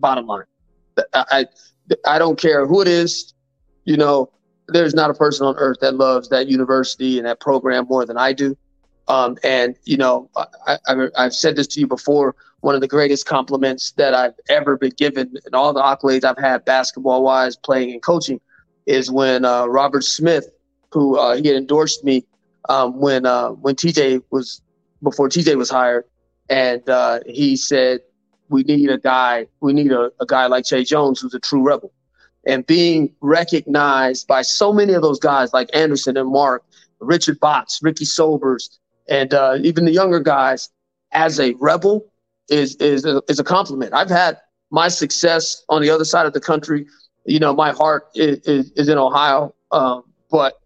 bottom 0.00 0.26
line. 0.26 0.46
I, 1.14 1.24
I, 1.30 1.46
I 2.04 2.18
don't 2.18 2.40
care 2.40 2.66
who 2.66 2.82
it 2.82 2.88
is. 2.88 3.34
You 3.84 3.96
know, 3.96 4.32
there's 4.66 4.96
not 4.96 5.10
a 5.10 5.14
person 5.14 5.46
on 5.46 5.54
earth 5.58 5.76
that 5.80 5.94
loves 5.94 6.28
that 6.30 6.48
university 6.48 7.18
and 7.18 7.26
that 7.28 7.38
program 7.38 7.86
more 7.88 8.04
than 8.04 8.18
I 8.18 8.32
do. 8.32 8.58
Um, 9.06 9.38
and 9.44 9.76
you 9.84 9.96
know, 9.96 10.28
I, 10.66 10.78
I, 10.88 11.08
I've 11.16 11.34
said 11.34 11.54
this 11.54 11.68
to 11.68 11.78
you 11.78 11.86
before. 11.86 12.34
One 12.62 12.74
of 12.74 12.80
the 12.80 12.88
greatest 12.88 13.26
compliments 13.26 13.92
that 13.92 14.12
I've 14.12 14.34
ever 14.48 14.76
been 14.76 14.94
given, 14.96 15.36
and 15.44 15.54
all 15.54 15.72
the 15.72 15.82
accolades 15.82 16.24
I've 16.24 16.36
had 16.36 16.64
basketball 16.64 17.22
wise, 17.22 17.54
playing 17.54 17.92
and 17.92 18.02
coaching, 18.02 18.40
is 18.86 19.08
when 19.08 19.44
uh, 19.44 19.66
Robert 19.66 20.02
Smith 20.02 20.50
who 20.96 21.18
uh, 21.18 21.36
he 21.36 21.46
had 21.46 21.58
endorsed 21.58 22.04
me 22.04 22.24
um, 22.70 22.98
when 22.98 23.26
uh, 23.26 23.50
when 23.50 23.74
TJ 23.74 24.22
was 24.30 24.62
before 25.02 25.28
TJ 25.28 25.54
was 25.56 25.68
hired, 25.68 26.04
and 26.48 26.88
uh, 26.88 27.20
he 27.26 27.54
said 27.54 28.00
we 28.48 28.62
need 28.62 28.88
a 28.88 28.96
guy, 28.96 29.46
we 29.60 29.74
need 29.74 29.92
a, 29.92 30.10
a 30.20 30.26
guy 30.26 30.46
like 30.46 30.64
Che 30.64 30.84
Jones 30.84 31.20
who's 31.20 31.34
a 31.34 31.38
true 31.38 31.62
rebel, 31.62 31.92
and 32.46 32.66
being 32.66 33.14
recognized 33.20 34.26
by 34.26 34.40
so 34.40 34.72
many 34.72 34.94
of 34.94 35.02
those 35.02 35.18
guys 35.18 35.52
like 35.52 35.68
Anderson 35.74 36.16
and 36.16 36.30
Mark, 36.30 36.64
Richard 37.00 37.38
Botts, 37.40 37.80
Ricky 37.82 38.06
Sobers, 38.06 38.80
and 39.06 39.34
uh, 39.34 39.58
even 39.60 39.84
the 39.84 39.92
younger 39.92 40.20
guys 40.20 40.70
as 41.12 41.38
a 41.38 41.52
rebel 41.60 42.06
is 42.48 42.74
is 42.76 43.04
a, 43.04 43.22
is 43.28 43.38
a 43.38 43.44
compliment. 43.44 43.92
I've 43.92 44.08
had 44.08 44.38
my 44.70 44.88
success 44.88 45.62
on 45.68 45.82
the 45.82 45.90
other 45.90 46.06
side 46.06 46.24
of 46.24 46.32
the 46.32 46.40
country. 46.40 46.86
You 47.26 47.38
know, 47.38 47.52
my 47.52 47.72
heart 47.72 48.08
is, 48.14 48.38
is, 48.46 48.70
is 48.72 48.88
in 48.88 48.96
Ohio, 48.96 49.54
um, 49.72 50.04
but 50.30 50.58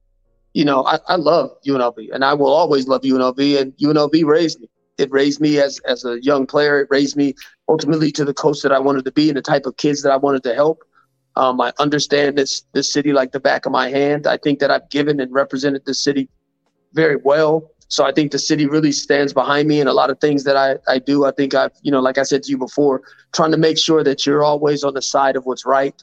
you 0.52 0.64
know, 0.64 0.84
I, 0.84 0.98
I 1.08 1.16
love 1.16 1.50
UNLV 1.66 2.12
and 2.12 2.24
I 2.24 2.34
will 2.34 2.52
always 2.52 2.88
love 2.88 3.02
UNLV 3.02 3.60
and 3.60 3.76
UNLV 3.76 4.24
raised 4.24 4.60
me. 4.60 4.68
It 4.98 5.10
raised 5.10 5.40
me 5.40 5.58
as, 5.58 5.78
as 5.86 6.04
a 6.04 6.22
young 6.22 6.46
player. 6.46 6.80
It 6.80 6.88
raised 6.90 7.16
me 7.16 7.34
ultimately 7.68 8.12
to 8.12 8.24
the 8.24 8.34
coach 8.34 8.60
that 8.62 8.72
I 8.72 8.78
wanted 8.78 9.04
to 9.06 9.12
be 9.12 9.28
and 9.28 9.36
the 9.36 9.42
type 9.42 9.66
of 9.66 9.76
kids 9.76 10.02
that 10.02 10.12
I 10.12 10.16
wanted 10.16 10.42
to 10.44 10.54
help. 10.54 10.82
Um, 11.36 11.60
I 11.60 11.72
understand 11.78 12.36
this 12.36 12.64
this 12.72 12.92
city 12.92 13.12
like 13.12 13.30
the 13.30 13.40
back 13.40 13.64
of 13.64 13.72
my 13.72 13.88
hand. 13.88 14.26
I 14.26 14.36
think 14.36 14.58
that 14.58 14.70
I've 14.70 14.90
given 14.90 15.20
and 15.20 15.32
represented 15.32 15.84
the 15.86 15.94
city 15.94 16.28
very 16.92 17.16
well. 17.16 17.70
So 17.88 18.04
I 18.04 18.12
think 18.12 18.30
the 18.30 18.38
city 18.38 18.66
really 18.66 18.92
stands 18.92 19.32
behind 19.32 19.66
me 19.68 19.80
and 19.80 19.88
a 19.88 19.92
lot 19.92 20.10
of 20.10 20.20
things 20.20 20.44
that 20.44 20.56
I, 20.56 20.76
I 20.88 20.98
do. 20.98 21.24
I 21.24 21.32
think 21.32 21.54
I've, 21.54 21.72
you 21.82 21.90
know, 21.90 22.00
like 22.00 22.18
I 22.18 22.22
said 22.22 22.42
to 22.44 22.50
you 22.50 22.58
before, 22.58 23.02
trying 23.32 23.50
to 23.50 23.56
make 23.56 23.78
sure 23.78 24.04
that 24.04 24.26
you're 24.26 24.44
always 24.44 24.84
on 24.84 24.94
the 24.94 25.02
side 25.02 25.34
of 25.34 25.44
what's 25.44 25.66
right. 25.66 26.00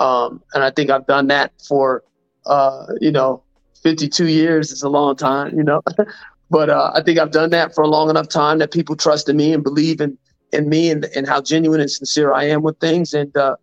Um, 0.00 0.42
and 0.54 0.64
I 0.64 0.70
think 0.70 0.90
I've 0.90 1.06
done 1.06 1.28
that 1.28 1.52
for, 1.68 2.02
uh, 2.46 2.86
you 3.00 3.12
know, 3.12 3.44
52 3.82 4.28
years 4.28 4.72
is 4.72 4.82
a 4.82 4.88
long 4.88 5.16
time, 5.16 5.56
you 5.56 5.64
know. 5.64 5.82
but 6.50 6.70
uh, 6.70 6.92
I 6.94 7.02
think 7.02 7.18
I've 7.18 7.30
done 7.30 7.50
that 7.50 7.74
for 7.74 7.82
a 7.82 7.88
long 7.88 8.10
enough 8.10 8.28
time 8.28 8.58
that 8.58 8.72
people 8.72 8.96
trust 8.96 9.28
in 9.28 9.36
me 9.36 9.52
and 9.52 9.62
believe 9.62 10.00
in, 10.00 10.18
in 10.52 10.68
me 10.68 10.90
and, 10.90 11.04
and 11.16 11.26
how 11.26 11.40
genuine 11.40 11.80
and 11.80 11.90
sincere 11.90 12.32
I 12.32 12.44
am 12.44 12.62
with 12.62 12.78
things. 12.78 13.14
And, 13.14 13.34
uh, 13.36 13.56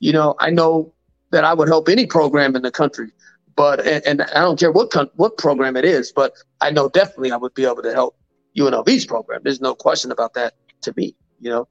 you 0.00 0.12
know, 0.12 0.34
I 0.40 0.50
know 0.50 0.92
that 1.30 1.44
I 1.44 1.54
would 1.54 1.68
help 1.68 1.88
any 1.88 2.06
program 2.06 2.56
in 2.56 2.62
the 2.62 2.70
country. 2.70 3.10
But 3.56 3.86
and, 3.86 4.06
and 4.06 4.22
I 4.22 4.40
don't 4.40 4.58
care 4.58 4.72
what 4.72 4.90
con- 4.90 5.10
what 5.16 5.36
program 5.36 5.76
it 5.76 5.84
is, 5.84 6.12
but 6.12 6.32
I 6.60 6.70
know 6.70 6.88
definitely 6.88 7.32
I 7.32 7.36
would 7.36 7.52
be 7.52 7.66
able 7.66 7.82
to 7.82 7.92
help 7.92 8.16
UNLV's 8.56 9.06
program. 9.06 9.42
There's 9.44 9.60
no 9.60 9.74
question 9.74 10.10
about 10.10 10.34
that 10.34 10.54
to 10.82 10.94
me, 10.96 11.14
you 11.40 11.50
know. 11.50 11.68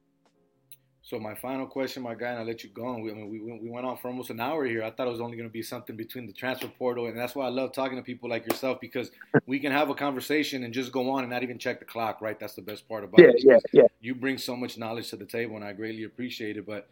So 1.10 1.18
my 1.18 1.34
final 1.34 1.66
question, 1.66 2.04
my 2.04 2.14
guy, 2.14 2.28
and 2.28 2.38
I 2.38 2.44
let 2.44 2.62
you 2.62 2.70
go. 2.70 2.96
We, 2.96 3.10
I 3.10 3.14
mean, 3.14 3.28
we, 3.28 3.40
we 3.40 3.68
went 3.68 3.84
on 3.84 3.96
for 3.96 4.06
almost 4.06 4.30
an 4.30 4.38
hour 4.38 4.64
here. 4.64 4.84
I 4.84 4.92
thought 4.92 5.08
it 5.08 5.10
was 5.10 5.20
only 5.20 5.36
going 5.36 5.48
to 5.48 5.52
be 5.52 5.60
something 5.60 5.96
between 5.96 6.24
the 6.24 6.32
transfer 6.32 6.68
portal, 6.68 7.08
and 7.08 7.18
that's 7.18 7.34
why 7.34 7.46
I 7.46 7.48
love 7.48 7.72
talking 7.72 7.96
to 7.96 8.02
people 8.04 8.30
like 8.30 8.46
yourself 8.46 8.80
because 8.80 9.10
we 9.44 9.58
can 9.58 9.72
have 9.72 9.90
a 9.90 9.94
conversation 9.96 10.62
and 10.62 10.72
just 10.72 10.92
go 10.92 11.10
on 11.10 11.24
and 11.24 11.32
not 11.32 11.42
even 11.42 11.58
check 11.58 11.80
the 11.80 11.84
clock. 11.84 12.20
Right? 12.20 12.38
That's 12.38 12.54
the 12.54 12.62
best 12.62 12.88
part 12.88 13.02
about 13.02 13.18
yeah, 13.18 13.30
it. 13.30 13.42
Yeah, 13.42 13.58
yeah, 13.72 13.82
You 14.00 14.14
bring 14.14 14.38
so 14.38 14.54
much 14.54 14.78
knowledge 14.78 15.10
to 15.10 15.16
the 15.16 15.24
table, 15.26 15.56
and 15.56 15.64
I 15.64 15.72
greatly 15.72 16.04
appreciate 16.04 16.56
it. 16.56 16.64
But 16.64 16.88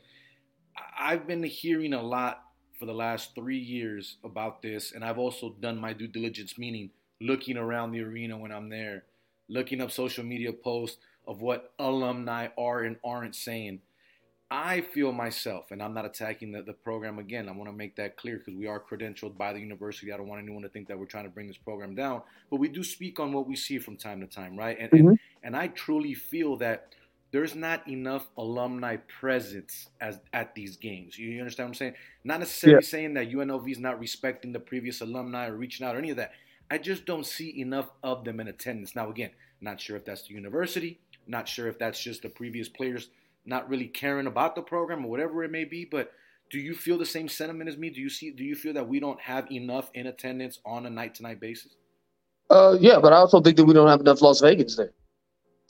I've 0.99 1.29
been 1.29 1.45
hearing 1.45 1.95
a 1.95 2.03
lot 2.03 2.43
for 2.77 2.87
the 2.87 2.95
last 2.95 3.37
three 3.37 3.61
years 3.61 4.17
about 4.25 4.63
this, 4.63 4.91
and 4.91 5.05
I've 5.05 5.19
also 5.19 5.55
done 5.61 5.79
my 5.79 5.93
due 5.93 6.09
diligence, 6.09 6.59
meaning 6.59 6.91
looking 7.21 7.57
around 7.57 7.93
the 7.93 8.01
arena 8.01 8.37
when 8.37 8.51
I'm 8.51 8.69
there, 8.69 9.05
looking 9.49 9.81
up 9.81 9.93
social 9.93 10.25
media 10.25 10.53
posts 10.53 10.99
of 11.29 11.41
what 11.41 11.73
alumni 11.79 12.49
are 12.59 12.83
and 12.83 12.97
aren't 13.05 13.37
saying. 13.37 13.81
I 14.51 14.81
feel 14.81 15.13
myself, 15.13 15.73
and 15.73 15.83
I'm 15.83 15.93
not 15.93 16.07
attacking 16.07 16.53
the, 16.53 16.63
the 16.63 16.73
program 16.73 17.19
again. 17.19 17.49
I 17.49 17.53
want 17.53 17.69
to 17.69 17.77
make 17.77 17.97
that 17.97 18.17
clear 18.17 18.39
because 18.39 18.55
we 18.55 18.67
are 18.67 18.81
credentialed 18.81 19.37
by 19.37 19.53
the 19.53 19.61
university. 19.61 20.11
I 20.11 20.17
don't 20.17 20.27
want 20.27 20.43
anyone 20.43 20.63
to 20.63 20.71
think 20.71 20.89
that 20.89 20.99
we're 20.99 21.05
trying 21.05 21.25
to 21.25 21.31
bring 21.31 21.49
this 21.49 21.59
program 21.59 21.95
down, 21.95 22.23
but 22.51 22.57
we 22.57 22.69
do 22.69 22.83
speak 22.83 23.21
on 23.21 23.33
what 23.33 23.47
we 23.47 23.57
see 23.57 23.79
from 23.79 23.99
time 23.99 24.21
to 24.21 24.27
time, 24.27 24.57
right? 24.57 24.79
And, 24.81 24.91
mm-hmm. 24.91 25.09
and, 25.09 25.19
and 25.43 25.57
I 25.57 25.69
truly 25.69 26.15
feel 26.15 26.57
that 26.59 26.95
there's 27.31 27.55
not 27.55 27.87
enough 27.87 28.27
alumni 28.39 28.97
presence 28.97 29.89
as 30.01 30.19
at 30.33 30.55
these 30.55 30.77
games. 30.77 31.19
You, 31.19 31.39
understand 31.41 31.67
what 31.67 31.71
I'm 31.71 31.75
saying? 31.75 31.95
Not 32.25 32.41
necessarily 32.41 32.83
yeah. 32.83 32.89
saying 32.89 33.15
that 33.15 33.31
UNLV 33.31 33.71
is 33.71 33.79
not 33.79 34.01
respecting 34.01 34.53
the 34.53 34.61
previous 34.61 35.03
alumni 35.03 35.49
or 35.49 35.57
reaching 35.57 35.87
out 35.87 35.95
or 35.95 35.99
any 35.99 36.09
of 36.09 36.17
that. 36.17 36.33
I 36.71 36.79
just 36.79 37.05
don't 37.05 37.27
see 37.27 37.61
enough 37.61 37.91
of 38.03 38.25
them 38.25 38.41
in 38.41 38.49
attendance. 38.49 38.97
Now, 38.97 39.11
again, 39.11 39.31
not 39.61 39.79
sure 39.79 39.97
if 39.97 40.07
that's 40.07 40.23
the 40.23 40.35
university, 40.35 41.01
not 41.27 41.49
sure 41.49 41.69
if 41.69 41.79
that's 41.79 42.03
just 42.03 42.23
the 42.23 42.31
previous 42.31 42.69
players 42.69 43.11
not 43.45 43.69
really 43.69 43.87
caring 43.87 44.27
about 44.27 44.55
the 44.55 44.63
program 44.63 45.05
or 45.05 45.11
whatever 45.11 45.45
it 45.45 45.51
may 45.51 45.65
be. 45.65 45.85
But 45.85 46.13
do 46.51 46.59
you 46.59 46.75
feel 46.75 46.99
the 46.99 47.07
same 47.07 47.29
sentiment 47.29 47.69
as 47.69 47.77
me? 47.77 47.91
Do 47.91 48.01
you 48.01 48.09
see? 48.11 48.31
Do 48.31 48.45
you 48.45 48.55
feel 48.55 48.73
that 48.75 48.89
we 48.89 49.01
don't 49.01 49.21
have 49.21 49.51
enough 49.51 49.91
in 49.95 50.07
attendance 50.07 50.59
on 50.65 50.87
a 50.87 50.91
night 50.91 51.15
to 51.17 51.23
night 51.23 51.41
basis? 51.41 51.77
Uh, 52.51 52.77
yeah, 52.81 52.99
but 52.99 53.13
I 53.13 53.17
also 53.17 53.41
think 53.41 53.57
that 53.57 53.65
we 53.65 53.75
don't 53.75 53.89
have 53.89 54.01
enough 54.01 54.23
Las 54.23 54.41
Vegas 54.41 54.77
there. 54.77 54.93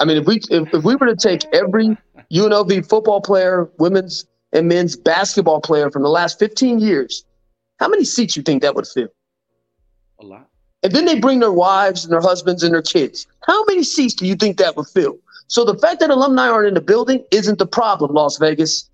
I 0.00 0.04
mean, 0.04 0.16
if 0.16 0.26
we 0.26 0.36
if, 0.50 0.72
if 0.72 0.84
we 0.84 0.94
were 0.96 1.06
to 1.06 1.16
take 1.16 1.44
every 1.52 1.96
UNLV 2.32 2.88
football 2.88 3.20
player, 3.20 3.68
women's 3.78 4.26
and 4.52 4.68
men's 4.68 4.96
basketball 4.96 5.60
player 5.60 5.90
from 5.90 6.02
the 6.02 6.08
last 6.08 6.38
15 6.38 6.78
years, 6.78 7.24
how 7.78 7.88
many 7.88 8.04
seats 8.04 8.36
you 8.36 8.42
think 8.42 8.62
that 8.62 8.74
would 8.74 8.86
fill? 8.86 9.08
A 10.20 10.24
lot. 10.24 10.48
And 10.82 10.92
then 10.92 11.04
they 11.04 11.18
bring 11.18 11.40
their 11.40 11.52
wives 11.52 12.04
and 12.04 12.12
their 12.12 12.20
husbands 12.20 12.62
and 12.62 12.72
their 12.72 12.82
kids. 12.82 13.26
How 13.42 13.64
many 13.64 13.82
seats 13.82 14.14
do 14.14 14.26
you 14.26 14.36
think 14.36 14.58
that 14.58 14.76
would 14.76 14.86
fill? 14.86 15.18
So 15.49 15.64
the 15.64 15.76
fact 15.78 16.01
that 16.01 16.11
alumni 16.11 16.49
aren't 16.49 16.68
in 16.68 16.74
the 16.74 16.80
building 16.80 17.24
isn't 17.30 17.59
the 17.59 17.66
problem, 17.66 18.12
Las 18.14 18.38
Vegas. 18.38 18.88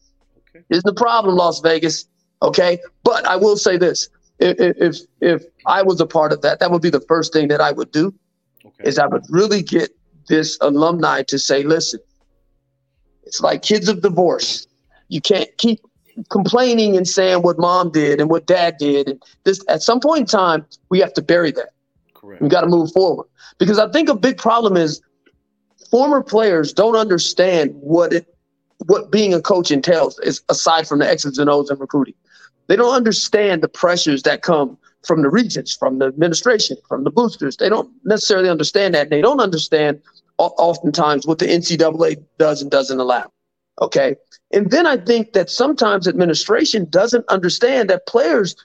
Okay. 0.49 0.65
Isn't 0.71 0.87
the 0.87 1.01
problem, 1.01 1.37
Las 1.37 1.61
Vegas. 1.61 2.07
Okay. 2.43 2.79
But 3.03 3.27
I 3.27 3.37
will 3.37 3.57
say 3.57 3.77
this. 3.77 4.09
If, 4.39 4.57
if 4.59 4.97
if 5.21 5.45
I 5.67 5.83
was 5.83 6.01
a 6.01 6.07
part 6.07 6.33
of 6.33 6.43
that, 6.43 6.61
that 6.61 6.71
would 6.71 6.83
be 6.83 6.91
the 6.91 7.01
first 7.01 7.33
thing 7.33 7.49
that 7.49 7.61
I 7.61 7.73
would 7.73 7.93
do. 7.93 8.15
Okay. 8.65 8.89
Is 8.89 8.99
I 8.99 9.07
would 9.07 9.25
really 9.29 9.63
get 9.63 9.91
this 10.29 10.57
alumni 10.61 11.23
to 11.25 11.39
say, 11.39 11.63
listen, 11.63 12.01
it's 13.25 13.41
like 13.41 13.63
kids 13.63 13.89
of 13.89 14.01
divorce. 14.01 14.67
You 15.09 15.21
can't 15.21 15.51
keep 15.59 15.81
complaining 16.31 16.97
and 16.97 17.07
saying 17.07 17.43
what 17.43 17.59
mom 17.59 17.91
did 17.91 18.21
and 18.21 18.31
what 18.31 18.47
dad 18.47 18.77
did. 18.79 19.09
And 19.09 19.23
this 19.45 19.61
at 19.69 19.83
some 19.83 20.01
point 20.01 20.21
in 20.21 20.27
time, 20.27 20.65
we 20.89 21.01
have 21.01 21.13
to 21.15 21.23
bury 21.23 21.51
that. 21.53 21.71
Correct. 22.15 22.41
We 22.43 22.49
got 22.49 22.63
to 22.63 22.69
move 22.69 22.93
forward. 22.93 23.27
Because 23.59 23.79
I 23.79 23.91
think 23.91 24.09
a 24.09 24.15
big 24.15 24.39
problem 24.39 24.77
is 24.77 25.01
former 25.95 26.25
players 26.25 26.73
don't 26.73 26.97
understand 26.97 27.73
what 27.77 28.13
it 28.13 28.27
what 28.87 29.13
being 29.13 29.33
a 29.33 29.41
coach 29.41 29.71
entails 29.71 30.19
is 30.19 30.43
aside 30.49 30.89
from 30.89 30.99
the 30.99 31.09
X's 31.09 31.39
and 31.39 31.49
O's 31.49 31.71
and 31.71 31.79
recruiting. 31.79 32.15
They 32.67 32.75
don't 32.75 32.97
understand 32.97 33.63
the 33.63 33.69
pressures 33.69 34.25
that 34.25 34.43
come 34.43 34.77
from 35.07 35.23
the 35.23 35.31
regents, 35.31 35.77
from 35.77 36.01
the 36.01 36.07
administration, 36.07 36.77
from 36.89 37.05
the 37.05 37.13
boosters. 37.13 37.57
They 37.59 37.69
don't 37.69 37.89
necessarily 38.05 38.49
understand 38.49 38.97
that. 38.97 39.03
And 39.03 39.13
They 39.13 39.21
don't 39.21 39.39
understand 39.39 40.03
oftentimes 40.39 41.29
what 41.29 41.39
the 41.39 41.47
NCAA 41.47 42.25
does 42.41 42.61
and 42.61 42.73
doesn't 42.73 42.99
allow. 42.99 43.31
Okay. 43.81 44.17
And 44.53 44.73
then 44.73 44.89
I 44.89 44.97
think 44.97 45.33
that 45.35 45.49
sometimes 45.49 46.09
administration 46.09 46.89
doesn't 46.91 47.25
understand 47.29 47.89
that 47.91 48.09
players 48.09 48.57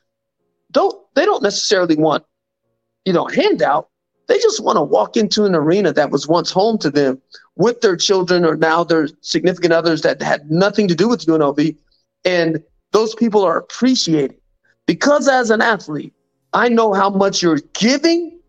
don't, 0.72 0.96
they 1.14 1.26
don't 1.26 1.44
necessarily 1.44 1.96
want, 1.96 2.24
you 3.06 3.14
know, 3.14 3.28
handout. 3.28 3.89
They 4.30 4.38
just 4.38 4.64
want 4.64 4.78
to 4.78 4.84
walk 4.84 5.18
into 5.18 5.46
an 5.46 5.56
arena 5.56 5.92
that 5.92 6.12
was 6.12 6.28
once 6.28 6.52
home 6.52 6.78
to 6.80 6.92
them 6.92 7.20
with 7.56 7.82
their 7.82 7.98
children 7.98 8.46
or 8.46 8.56
now 8.56 8.84
their 8.84 9.10
significant 9.22 9.74
others 9.74 10.04
that 10.04 10.22
had 10.22 10.52
nothing 10.52 10.88
to 10.88 10.94
do 10.96 11.10
with 11.10 11.26
UNLV. 11.26 11.76
And 12.24 12.64
those 12.92 13.16
people 13.16 13.44
are 13.44 13.58
appreciated 13.58 14.40
because 14.86 15.28
as 15.28 15.50
an 15.50 15.62
athlete, 15.62 16.14
I 16.54 16.70
know 16.70 16.94
how 16.94 17.10
much 17.10 17.42
you're 17.42 17.62
giving, 17.74 18.40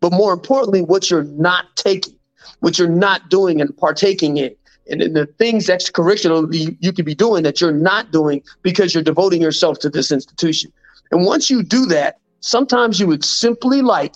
but 0.00 0.12
more 0.12 0.34
importantly, 0.34 0.82
what 0.82 1.10
you're 1.10 1.24
not 1.24 1.74
taking, 1.74 2.16
what 2.60 2.78
you're 2.78 2.88
not 2.88 3.30
doing 3.30 3.62
and 3.62 3.74
partaking 3.78 4.36
in. 4.36 4.54
And 4.90 5.16
the 5.16 5.24
things 5.38 5.68
extracurricularly 5.68 6.76
you 6.80 6.92
could 6.92 7.06
be 7.06 7.14
doing 7.14 7.44
that 7.44 7.62
you're 7.62 7.72
not 7.72 8.12
doing 8.12 8.42
because 8.60 8.92
you're 8.92 9.02
devoting 9.02 9.40
yourself 9.40 9.78
to 9.80 9.88
this 9.88 10.12
institution. 10.12 10.70
And 11.12 11.24
once 11.24 11.48
you 11.48 11.62
do 11.62 11.86
that, 11.86 12.18
sometimes 12.40 13.00
you 13.00 13.06
would 13.06 13.24
simply 13.24 13.80
like 13.80 14.14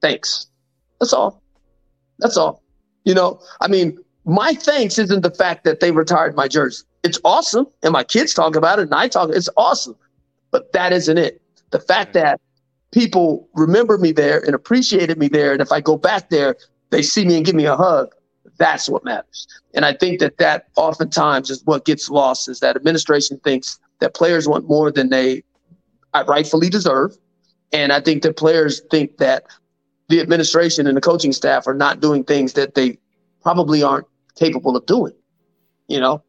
thanks. 0.00 0.46
That's 1.00 1.12
all. 1.12 1.42
That's 2.18 2.36
all. 2.36 2.62
You 3.04 3.14
know, 3.14 3.40
I 3.60 3.68
mean, 3.68 3.98
my 4.24 4.54
thanks 4.54 4.98
isn't 4.98 5.22
the 5.22 5.30
fact 5.30 5.64
that 5.64 5.80
they 5.80 5.90
retired 5.90 6.36
my 6.36 6.48
jersey. 6.48 6.84
It's 7.02 7.18
awesome. 7.24 7.66
And 7.82 7.92
my 7.92 8.04
kids 8.04 8.34
talk 8.34 8.56
about 8.56 8.78
it 8.78 8.82
and 8.82 8.94
I 8.94 9.08
talk, 9.08 9.30
it's 9.32 9.48
awesome. 9.56 9.96
But 10.50 10.72
that 10.72 10.92
isn't 10.92 11.16
it. 11.16 11.40
The 11.70 11.80
fact 11.80 12.12
that 12.14 12.40
people 12.92 13.48
remember 13.54 13.96
me 13.96 14.12
there 14.12 14.40
and 14.44 14.54
appreciated 14.54 15.18
me 15.18 15.28
there. 15.28 15.52
And 15.52 15.62
if 15.62 15.72
I 15.72 15.80
go 15.80 15.96
back 15.96 16.28
there, 16.30 16.56
they 16.90 17.02
see 17.02 17.24
me 17.24 17.36
and 17.36 17.46
give 17.46 17.54
me 17.54 17.66
a 17.66 17.76
hug. 17.76 18.14
That's 18.58 18.88
what 18.88 19.04
matters. 19.04 19.46
And 19.74 19.84
I 19.84 19.94
think 19.94 20.20
that 20.20 20.36
that 20.38 20.66
oftentimes 20.76 21.48
is 21.50 21.64
what 21.64 21.84
gets 21.84 22.10
lost 22.10 22.48
is 22.48 22.60
that 22.60 22.76
administration 22.76 23.38
thinks 23.42 23.78
that 24.00 24.14
players 24.14 24.46
want 24.48 24.68
more 24.68 24.90
than 24.90 25.08
they 25.08 25.42
uh, 26.12 26.24
rightfully 26.26 26.68
deserve. 26.68 27.16
And 27.72 27.92
I 27.92 28.00
think 28.00 28.22
that 28.24 28.36
players 28.36 28.82
think 28.90 29.18
that 29.18 29.44
the 30.10 30.20
administration 30.20 30.86
and 30.88 30.96
the 30.96 31.00
coaching 31.00 31.32
staff 31.32 31.66
are 31.66 31.74
not 31.74 32.00
doing 32.00 32.24
things 32.24 32.52
that 32.54 32.74
they 32.74 32.98
probably 33.42 33.82
aren't 33.82 34.06
capable 34.34 34.76
of 34.76 34.84
doing. 34.84 35.14
You 35.86 36.00
know, 36.00 36.22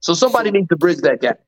so 0.00 0.14
somebody 0.14 0.48
so, 0.48 0.52
needs 0.54 0.68
to 0.68 0.76
bridge 0.76 0.98
that 0.98 1.20
gap. 1.20 1.40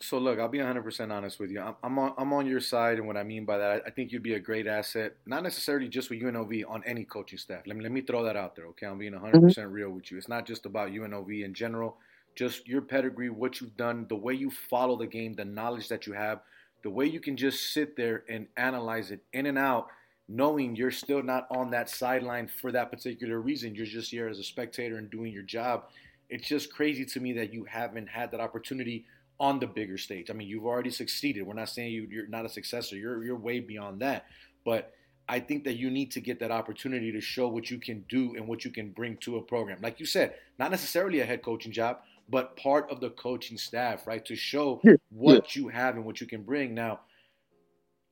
So 0.00 0.18
look, 0.18 0.38
I'll 0.38 0.48
be 0.48 0.58
100% 0.58 1.12
honest 1.12 1.38
with 1.38 1.50
you. 1.50 1.60
I'm, 1.60 1.76
I'm, 1.82 1.98
on 1.98 2.14
I'm 2.18 2.32
on 2.32 2.46
your 2.46 2.60
side, 2.60 2.98
and 2.98 3.06
what 3.06 3.16
I 3.16 3.22
mean 3.22 3.44
by 3.44 3.58
that, 3.58 3.82
I 3.86 3.90
think 3.90 4.12
you'd 4.12 4.22
be 4.22 4.34
a 4.34 4.40
great 4.40 4.66
asset, 4.66 5.12
not 5.26 5.42
necessarily 5.42 5.88
just 5.88 6.10
with 6.10 6.20
UNLV, 6.20 6.64
on 6.68 6.82
any 6.84 7.04
coaching 7.04 7.38
staff. 7.38 7.62
Let 7.66 7.76
me 7.76 7.82
let 7.82 7.92
me 7.92 8.00
throw 8.00 8.24
that 8.24 8.36
out 8.36 8.56
there, 8.56 8.66
okay? 8.68 8.86
I'm 8.86 8.98
being 8.98 9.12
100% 9.12 9.32
mm 9.32 9.54
hmm 9.54 9.72
real 9.72 9.90
with 9.90 10.10
you. 10.10 10.18
It's 10.18 10.28
not 10.28 10.46
just 10.46 10.66
about 10.66 10.90
UNLV 10.90 11.44
in 11.44 11.54
general, 11.54 11.98
just 12.34 12.66
your 12.66 12.82
pedigree, 12.82 13.30
what 13.30 13.60
you've 13.60 13.76
done, 13.76 14.06
the 14.08 14.16
way 14.16 14.34
you 14.34 14.50
follow 14.50 14.96
the 14.96 15.06
game, 15.06 15.34
the 15.34 15.44
knowledge 15.44 15.88
that 15.88 16.06
you 16.06 16.14
have, 16.14 16.40
the 16.82 16.90
way 16.90 17.06
you 17.06 17.20
can 17.20 17.36
just 17.36 17.72
sit 17.72 17.96
there 17.96 18.24
and 18.28 18.46
analyze 18.56 19.10
it 19.10 19.20
in 19.32 19.46
and 19.46 19.58
out 19.58 19.88
knowing 20.30 20.76
you're 20.76 20.92
still 20.92 21.22
not 21.22 21.48
on 21.50 21.70
that 21.70 21.90
sideline 21.90 22.46
for 22.46 22.70
that 22.70 22.90
particular 22.90 23.40
reason. 23.40 23.74
You're 23.74 23.84
just 23.84 24.12
here 24.12 24.28
as 24.28 24.38
a 24.38 24.44
spectator 24.44 24.96
and 24.96 25.10
doing 25.10 25.32
your 25.32 25.42
job. 25.42 25.84
It's 26.28 26.46
just 26.46 26.72
crazy 26.72 27.04
to 27.04 27.20
me 27.20 27.32
that 27.32 27.52
you 27.52 27.64
haven't 27.64 28.08
had 28.08 28.30
that 28.30 28.40
opportunity 28.40 29.04
on 29.40 29.58
the 29.58 29.66
bigger 29.66 29.98
stage. 29.98 30.30
I 30.30 30.34
mean, 30.34 30.46
you've 30.46 30.66
already 30.66 30.90
succeeded. 30.90 31.44
We're 31.44 31.54
not 31.54 31.68
saying 31.68 31.92
you, 31.92 32.06
you're 32.08 32.28
not 32.28 32.46
a 32.46 32.48
successor. 32.48 32.94
You're 32.94 33.24
you're 33.24 33.36
way 33.36 33.58
beyond 33.58 34.00
that. 34.02 34.26
But 34.64 34.92
I 35.28 35.40
think 35.40 35.64
that 35.64 35.76
you 35.76 35.90
need 35.90 36.12
to 36.12 36.20
get 36.20 36.38
that 36.40 36.52
opportunity 36.52 37.10
to 37.10 37.20
show 37.20 37.48
what 37.48 37.70
you 37.70 37.78
can 37.78 38.04
do 38.08 38.36
and 38.36 38.46
what 38.46 38.64
you 38.64 38.70
can 38.70 38.90
bring 38.90 39.16
to 39.18 39.38
a 39.38 39.42
program. 39.42 39.78
Like 39.82 39.98
you 39.98 40.06
said, 40.06 40.34
not 40.58 40.70
necessarily 40.70 41.20
a 41.20 41.24
head 41.24 41.42
coaching 41.42 41.72
job, 41.72 41.98
but 42.28 42.56
part 42.56 42.88
of 42.90 43.00
the 43.00 43.10
coaching 43.10 43.58
staff, 43.58 44.06
right? 44.06 44.24
To 44.26 44.36
show 44.36 44.80
what 45.10 45.56
you 45.56 45.68
have 45.68 45.96
and 45.96 46.04
what 46.04 46.20
you 46.20 46.26
can 46.26 46.42
bring. 46.42 46.74
Now, 46.74 47.00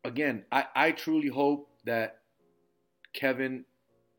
again, 0.04 0.44
I, 0.50 0.64
I 0.74 0.90
truly 0.92 1.28
hope 1.28 1.67
that 1.88 2.18
Kevin 3.12 3.64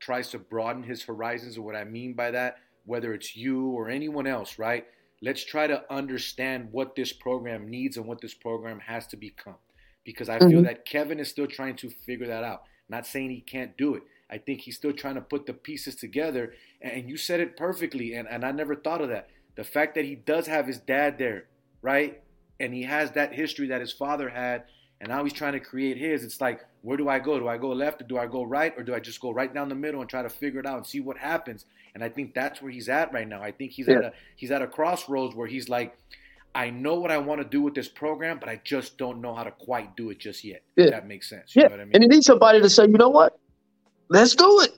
tries 0.00 0.30
to 0.30 0.38
broaden 0.38 0.82
his 0.82 1.02
horizons. 1.02 1.56
And 1.56 1.64
what 1.64 1.76
I 1.76 1.84
mean 1.84 2.14
by 2.14 2.30
that, 2.32 2.56
whether 2.84 3.14
it's 3.14 3.36
you 3.36 3.66
or 3.68 3.88
anyone 3.88 4.26
else, 4.26 4.58
right? 4.58 4.86
Let's 5.22 5.44
try 5.44 5.66
to 5.66 5.82
understand 5.92 6.68
what 6.72 6.96
this 6.96 7.12
program 7.12 7.68
needs 7.68 7.96
and 7.96 8.06
what 8.06 8.20
this 8.20 8.34
program 8.34 8.80
has 8.80 9.06
to 9.08 9.16
become. 9.16 9.56
Because 10.04 10.28
I 10.28 10.38
mm-hmm. 10.38 10.50
feel 10.50 10.62
that 10.62 10.86
Kevin 10.86 11.20
is 11.20 11.28
still 11.28 11.46
trying 11.46 11.76
to 11.76 11.90
figure 11.90 12.26
that 12.26 12.42
out. 12.42 12.62
Not 12.88 13.06
saying 13.06 13.30
he 13.30 13.42
can't 13.42 13.76
do 13.76 13.94
it. 13.94 14.02
I 14.30 14.38
think 14.38 14.62
he's 14.62 14.76
still 14.76 14.92
trying 14.92 15.16
to 15.16 15.20
put 15.20 15.46
the 15.46 15.52
pieces 15.52 15.94
together. 15.94 16.54
And 16.80 17.08
you 17.08 17.16
said 17.16 17.40
it 17.40 17.56
perfectly. 17.56 18.14
And, 18.14 18.26
and 18.28 18.44
I 18.44 18.52
never 18.52 18.74
thought 18.74 19.02
of 19.02 19.10
that. 19.10 19.28
The 19.56 19.64
fact 19.64 19.94
that 19.96 20.04
he 20.04 20.14
does 20.14 20.46
have 20.46 20.66
his 20.66 20.78
dad 20.78 21.18
there, 21.18 21.48
right? 21.82 22.22
And 22.58 22.72
he 22.72 22.84
has 22.84 23.12
that 23.12 23.34
history 23.34 23.68
that 23.68 23.80
his 23.80 23.92
father 23.92 24.30
had 24.30 24.64
and 25.00 25.08
now 25.08 25.24
he's 25.24 25.32
trying 25.32 25.52
to 25.54 25.60
create 25.60 25.96
his. 25.96 26.24
It's 26.24 26.40
like, 26.40 26.64
where 26.82 26.96
do 26.96 27.08
I 27.08 27.18
go? 27.18 27.38
Do 27.38 27.48
I 27.48 27.56
go 27.58 27.70
left 27.70 28.02
or 28.02 28.04
do 28.04 28.18
I 28.18 28.26
go 28.26 28.42
right 28.42 28.72
or 28.76 28.82
do 28.82 28.94
I 28.94 29.00
just 29.00 29.20
go 29.20 29.30
right 29.30 29.52
down 29.52 29.68
the 29.68 29.74
middle 29.74 30.00
and 30.00 30.08
try 30.10 30.22
to 30.22 30.28
figure 30.28 30.60
it 30.60 30.66
out 30.66 30.76
and 30.76 30.86
see 30.86 31.00
what 31.00 31.16
happens? 31.16 31.64
And 31.94 32.04
I 32.04 32.08
think 32.08 32.34
that's 32.34 32.60
where 32.62 32.70
he's 32.70 32.88
at 32.88 33.12
right 33.12 33.26
now. 33.26 33.42
I 33.42 33.50
think 33.50 33.72
he's 33.72 33.88
Yeah. 33.88 33.96
at 33.96 34.04
a 34.04 34.12
he's 34.36 34.50
at 34.50 34.62
a 34.62 34.66
crossroads 34.66 35.34
where 35.34 35.46
he's 35.48 35.68
like, 35.68 35.96
I 36.54 36.70
know 36.70 36.94
what 36.96 37.10
I 37.10 37.18
want 37.18 37.40
to 37.40 37.46
do 37.48 37.62
with 37.62 37.74
this 37.74 37.88
program, 37.88 38.38
but 38.38 38.48
I 38.48 38.60
just 38.64 38.98
don't 38.98 39.20
know 39.20 39.34
how 39.34 39.44
to 39.44 39.50
quite 39.52 39.96
do 39.96 40.10
it 40.10 40.18
just 40.18 40.44
yet. 40.44 40.62
Yeah. 40.76 40.84
If 40.86 40.90
that 40.90 41.06
makes 41.08 41.28
sense. 41.28 41.54
You 41.54 41.62
Yeah, 41.62 41.68
know 41.68 41.72
what 41.74 41.80
I 41.80 41.84
mean? 41.84 41.94
and 41.94 42.02
you 42.02 42.08
need 42.08 42.24
somebody 42.24 42.60
to 42.60 42.68
say, 42.70 42.84
you 42.84 42.98
know 42.98 43.08
what, 43.08 43.38
let's 44.08 44.34
do 44.34 44.60
it. 44.62 44.72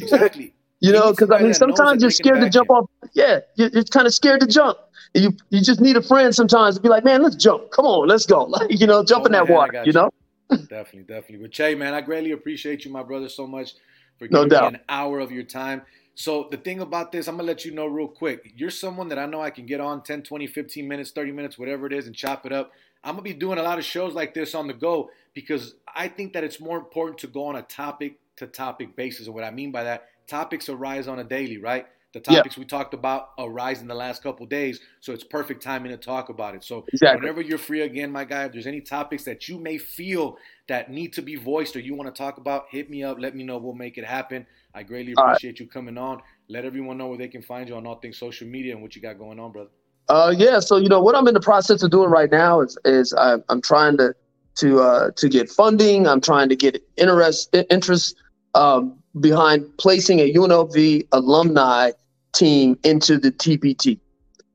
Exactly. 0.00 0.54
You 0.82 0.92
You 0.92 0.92
know, 0.92 1.12
because 1.12 1.30
I 1.32 1.40
mean, 1.40 1.54
sometimes 1.54 2.02
you're 2.02 2.12
scared 2.12 2.42
to 2.42 2.50
jump 2.50 2.70
you. 2.70 2.70
off. 2.70 2.90
Yeah, 3.14 3.40
you're, 3.56 3.70
you're 3.70 3.84
kind 3.84 4.06
of 4.08 4.14
scared 4.14 4.40
to 4.42 4.48
jump. 4.48 4.78
You 5.14 5.32
you 5.50 5.62
just 5.62 5.80
need 5.80 5.96
a 5.96 6.02
friend 6.02 6.34
sometimes 6.34 6.76
to 6.76 6.82
be 6.82 6.90
like, 6.90 7.04
man, 7.04 7.22
let's 7.22 7.36
jump. 7.36 7.70
Come 7.72 7.86
on, 7.86 8.08
let's 8.08 8.26
go. 8.26 8.44
Like 8.44 8.68
you 8.80 8.88
know, 8.88 9.04
jump 9.04 9.26
in 9.26 9.32
that 9.32 9.48
water. 9.48 9.72
got 9.72 9.86
You 9.86 9.94
know. 9.94 10.10
definitely, 10.68 11.02
definitely. 11.02 11.38
But 11.38 11.52
Che, 11.52 11.74
man, 11.76 11.94
I 11.94 12.02
greatly 12.02 12.32
appreciate 12.32 12.84
you, 12.84 12.92
my 12.92 13.02
brother, 13.02 13.28
so 13.28 13.46
much 13.46 13.74
for 14.18 14.28
No 14.30 14.44
giving 14.44 14.48
doubt. 14.48 14.62
me 14.62 14.66
an 14.68 14.80
hour 14.88 15.20
of 15.20 15.32
your 15.32 15.44
time. 15.44 15.82
So 16.14 16.48
the 16.50 16.58
thing 16.58 16.80
about 16.80 17.12
this, 17.12 17.28
I'm 17.28 17.36
gonna 17.36 17.48
let 17.48 17.64
you 17.64 17.72
know 17.72 17.86
real 17.86 18.08
quick. 18.08 18.52
You're 18.56 18.70
someone 18.70 19.08
that 19.10 19.18
I 19.18 19.26
know 19.26 19.40
I 19.42 19.50
can 19.50 19.66
get 19.66 19.80
on 19.80 20.02
10, 20.02 20.22
20, 20.22 20.46
15 20.46 20.86
minutes, 20.88 21.10
30 21.12 21.32
minutes, 21.32 21.58
whatever 21.58 21.86
it 21.86 21.92
is, 21.92 22.06
and 22.06 22.14
chop 22.14 22.46
it 22.46 22.52
up. 22.52 22.72
I'm 23.04 23.14
gonna 23.14 23.22
be 23.22 23.34
doing 23.34 23.58
a 23.58 23.62
lot 23.62 23.78
of 23.78 23.84
shows 23.84 24.14
like 24.14 24.34
this 24.34 24.54
on 24.54 24.66
the 24.66 24.74
go 24.74 25.10
because 25.34 25.74
I 25.94 26.08
think 26.08 26.34
that 26.34 26.44
it's 26.44 26.60
more 26.60 26.78
important 26.78 27.18
to 27.20 27.26
go 27.28 27.46
on 27.46 27.56
a 27.56 27.62
topic 27.62 28.18
to 28.36 28.46
topic 28.46 28.94
basis. 28.96 29.26
And 29.26 29.34
what 29.34 29.44
I 29.44 29.50
mean 29.50 29.72
by 29.72 29.84
that, 29.84 30.08
topics 30.32 30.68
arise 30.70 31.08
on 31.08 31.18
a 31.18 31.24
daily, 31.24 31.58
right? 31.58 31.86
The 32.14 32.20
topics 32.20 32.56
we 32.58 32.64
talked 32.66 32.94
about 32.94 33.28
arise 33.38 33.80
in 33.80 33.88
the 33.88 33.94
last 33.94 34.22
couple 34.22 34.44
days, 34.46 34.80
so 35.00 35.12
it's 35.12 35.24
perfect 35.24 35.62
timing 35.62 35.92
to 35.92 35.96
talk 35.98 36.28
about 36.28 36.54
it. 36.54 36.62
So 36.64 36.84
Exactly. 36.92 37.20
whenever 37.20 37.40
you're 37.40 37.58
free 37.58 37.82
again, 37.82 38.10
my 38.10 38.24
guy, 38.24 38.44
if 38.44 38.52
there's 38.52 38.66
any 38.66 38.80
topics 38.82 39.24
that 39.24 39.48
you 39.48 39.58
may 39.58 39.78
feel 39.78 40.36
that 40.68 40.90
need 40.90 41.12
to 41.14 41.22
be 41.22 41.36
voiced 41.36 41.74
or 41.76 41.80
you 41.80 41.94
want 41.94 42.14
to 42.14 42.18
talk 42.18 42.36
about, 42.38 42.66
hit 42.70 42.90
me 42.90 43.02
up. 43.02 43.18
Let 43.18 43.34
me 43.34 43.44
know. 43.44 43.56
We'll 43.58 43.74
make 43.74 43.96
it 43.98 44.04
happen. 44.04 44.46
I 44.74 44.82
greatly 44.82 45.14
All 45.16 45.24
right. 45.24 45.32
appreciate 45.32 45.58
you 45.60 45.66
coming 45.66 45.96
on. 45.98 46.20
Let 46.48 46.64
everyone 46.64 46.98
know 46.98 47.08
where 47.08 47.18
they 47.18 47.28
can 47.28 47.42
find 47.42 47.68
you 47.68 47.76
on 47.76 47.86
all 47.86 47.96
things 47.96 48.18
social 48.18 48.46
media 48.46 48.72
and 48.74 48.82
what 48.82 48.94
you 48.96 49.00
got 49.02 49.18
going 49.18 49.38
on, 49.38 49.52
brother. 49.52 49.70
Uh, 50.08 50.34
yeah. 50.36 50.60
So 50.60 50.76
you 50.76 50.88
know 50.88 51.00
what 51.00 51.14
I'm 51.14 51.26
in 51.28 51.34
the 51.34 51.40
process 51.40 51.82
of 51.82 51.90
doing 51.90 52.10
right 52.10 52.30
now 52.30 52.60
is 52.60 52.76
is 52.84 53.14
I'm, 53.14 53.42
I'm 53.48 53.62
trying 53.62 53.96
to 53.98 54.14
to 54.56 54.80
uh, 54.80 55.10
to 55.16 55.28
get 55.28 55.48
funding. 55.50 56.06
I'm 56.06 56.20
trying 56.20 56.48
to 56.50 56.56
get 56.56 56.82
interest 56.96 57.54
interest 57.70 58.16
um, 58.54 59.01
behind 59.20 59.66
placing 59.78 60.20
a 60.20 60.32
UNLV 60.32 61.06
alumni 61.12 61.90
team 62.32 62.78
into 62.82 63.18
the 63.18 63.30
TBT. 63.30 63.98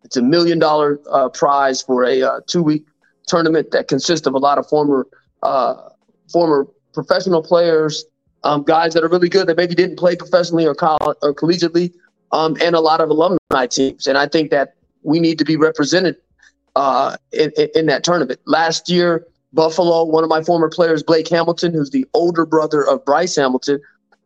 It's 0.03 0.17
a 0.17 0.21
million 0.21 0.57
dollar 0.59 0.99
uh, 1.11 1.29
prize 1.29 1.81
for 1.81 2.03
a 2.03 2.21
uh, 2.21 2.39
two 2.47 2.63
week 2.63 2.85
tournament 3.27 3.71
that 3.71 3.87
consists 3.87 4.25
of 4.25 4.33
a 4.33 4.37
lot 4.37 4.57
of 4.57 4.67
former 4.67 5.07
uh, 5.43 5.89
former 6.31 6.67
professional 6.93 7.43
players, 7.43 8.05
um, 8.43 8.63
guys 8.63 8.93
that 8.93 9.03
are 9.03 9.09
really 9.09 9.29
good 9.29 9.47
that 9.47 9.57
maybe 9.57 9.75
didn't 9.75 9.97
play 9.97 10.15
professionally 10.15 10.65
or 10.65 10.73
college 10.73 11.17
or 11.21 11.33
collegiately, 11.33 11.93
um, 12.31 12.57
and 12.61 12.75
a 12.75 12.79
lot 12.79 13.01
of 13.01 13.09
alumni 13.09 13.67
teams. 13.69 14.07
And 14.07 14.17
I 14.17 14.27
think 14.27 14.49
that 14.51 14.75
we 15.03 15.19
need 15.19 15.37
to 15.37 15.45
be 15.45 15.55
represented 15.55 16.15
uh, 16.75 17.17
in, 17.31 17.51
in 17.75 17.85
that 17.87 18.03
tournament. 18.03 18.39
Last 18.45 18.89
year, 18.89 19.27
Buffalo, 19.53 20.03
one 20.03 20.23
of 20.23 20.29
my 20.29 20.43
former 20.43 20.69
players, 20.69 21.03
Blake 21.03 21.27
Hamilton, 21.27 21.73
who's 21.73 21.91
the 21.91 22.05
older 22.13 22.45
brother 22.45 22.85
of 22.85 23.03
Bryce 23.05 23.35
Hamilton, 23.35 23.79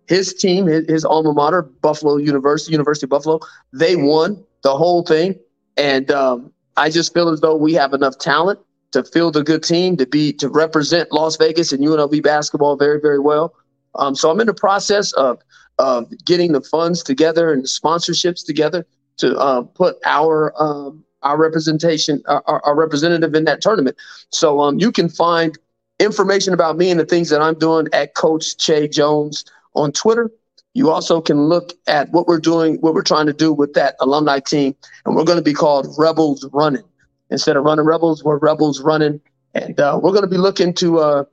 his 0.08 0.34
team, 0.34 0.66
his, 0.68 0.86
his 0.90 1.06
alma 1.06 1.34
mater, 1.34 1.62
Buffalo 1.62 2.18
University, 2.18 2.72
University 2.72 3.06
of 3.06 3.10
Buffalo, 3.10 3.40
they 3.74 3.96
won 3.96 4.44
the 4.64 4.76
whole 4.76 5.04
thing. 5.04 5.36
And 5.78 6.12
um, 6.12 6.52
I 6.78 6.90
just 6.90 7.14
feel 7.14 7.30
as 7.30 7.40
though 7.42 7.56
we 7.56 7.74
have 7.74 7.94
enough 7.94 8.18
talent 8.18 8.60
to 8.92 9.04
field 9.04 9.38
a 9.38 9.44
good 9.44 9.64
team 9.64 9.96
to 9.98 10.06
be 10.06 10.34
to 10.34 10.50
represent 10.50 11.12
Las 11.12 11.38
Vegas 11.38 11.72
and 11.72 11.84
UNLV 11.84 12.22
basketball 12.24 12.76
very, 12.76 13.00
very 13.00 13.20
well. 13.20 13.54
Um, 13.96 14.16
so 14.16 14.30
I'm 14.30 14.40
in 14.40 14.48
the 14.48 14.54
process 14.54 15.14
of 15.14 15.42
of 15.80 16.12
getting 16.26 16.52
the 16.52 16.62
funds 16.62 17.02
together 17.02 17.52
and 17.52 17.64
the 17.64 17.68
sponsorships 17.68 18.46
together 18.46 18.86
to 19.18 19.36
uh, 19.38 19.62
put 19.62 19.98
our 20.06 20.54
um, 20.62 21.04
our 21.24 21.38
representation, 21.38 22.22
our, 22.28 22.44
our- 22.48 22.62
our 22.66 22.76
representative 22.76 23.34
in 23.36 23.46
that 23.46 23.62
tournament. 23.62 23.96
So 24.30 24.60
um, 24.60 24.80
you 24.80 24.92
can 24.92 25.08
find 25.10 25.58
information 26.00 26.54
about 26.54 26.78
me 26.78 26.90
and 26.92 27.00
the 27.00 27.06
things 27.06 27.30
that 27.30 27.42
I'm 27.42 27.58
doing 27.58 27.88
at 27.94 28.16
Coach 28.16 28.58
Che 28.58 28.88
Jones 28.88 29.46
on 29.76 29.92
Twitter. 29.92 30.30
You 30.74 30.90
also 30.90 31.20
can 31.20 31.44
look 31.44 31.74
at 31.88 32.10
what 32.12 32.28
we're 32.28 32.40
doing, 32.40 32.76
what 32.76 32.94
we're 32.94 33.04
trying 33.04 33.26
to 33.26 33.34
do 33.34 33.52
with 33.52 33.74
that 33.74 33.96
alumni 34.00 34.40
team, 34.40 34.76
and 35.06 35.16
we're 35.16 35.26
going 35.26 35.38
to 35.38 35.44
be 35.44 35.54
called 35.54 35.94
Rebels 35.98 36.48
Running. 36.54 36.84
Instead 37.30 37.56
of 37.56 37.64
running 37.64 37.86
Rebels, 37.86 38.24
we're 38.24 38.38
Rebels 38.38 38.82
Running, 38.82 39.22
and 39.54 39.80
uh, 39.80 40.00
we're 40.02 40.12
going 40.12 40.24
to 40.24 40.30
be 40.30 40.38
looking 40.38 40.74
to 40.76 41.00
uh, 41.00 41.24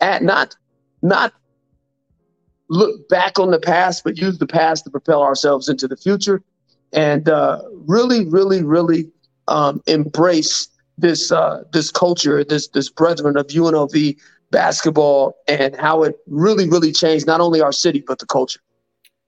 at 0.00 0.22
not 0.22 0.56
not 1.02 1.32
look 2.68 3.08
back 3.08 3.38
on 3.38 3.50
the 3.50 3.58
past, 3.58 4.02
but 4.04 4.18
use 4.18 4.38
the 4.38 4.46
past 4.46 4.84
to 4.84 4.90
propel 4.90 5.22
ourselves 5.22 5.68
into 5.68 5.86
the 5.86 5.96
future 5.96 6.42
and 6.92 7.28
uh, 7.28 7.62
really, 7.70 8.26
really, 8.26 8.62
really 8.62 9.10
um, 9.48 9.82
embrace 9.86 10.68
this 10.98 11.30
uh, 11.30 11.62
this 11.72 11.90
culture, 11.90 12.42
this 12.42 12.68
this 12.68 12.88
brethren 12.88 13.36
of 13.36 13.46
UNLV 13.48 14.16
basketball, 14.56 15.36
and 15.46 15.76
how 15.76 16.02
it 16.02 16.18
really, 16.26 16.66
really 16.66 16.92
changed 16.92 17.26
not 17.26 17.40
only 17.42 17.60
our 17.60 17.72
city 17.72 18.02
but 18.06 18.18
the 18.18 18.26
culture. 18.26 18.60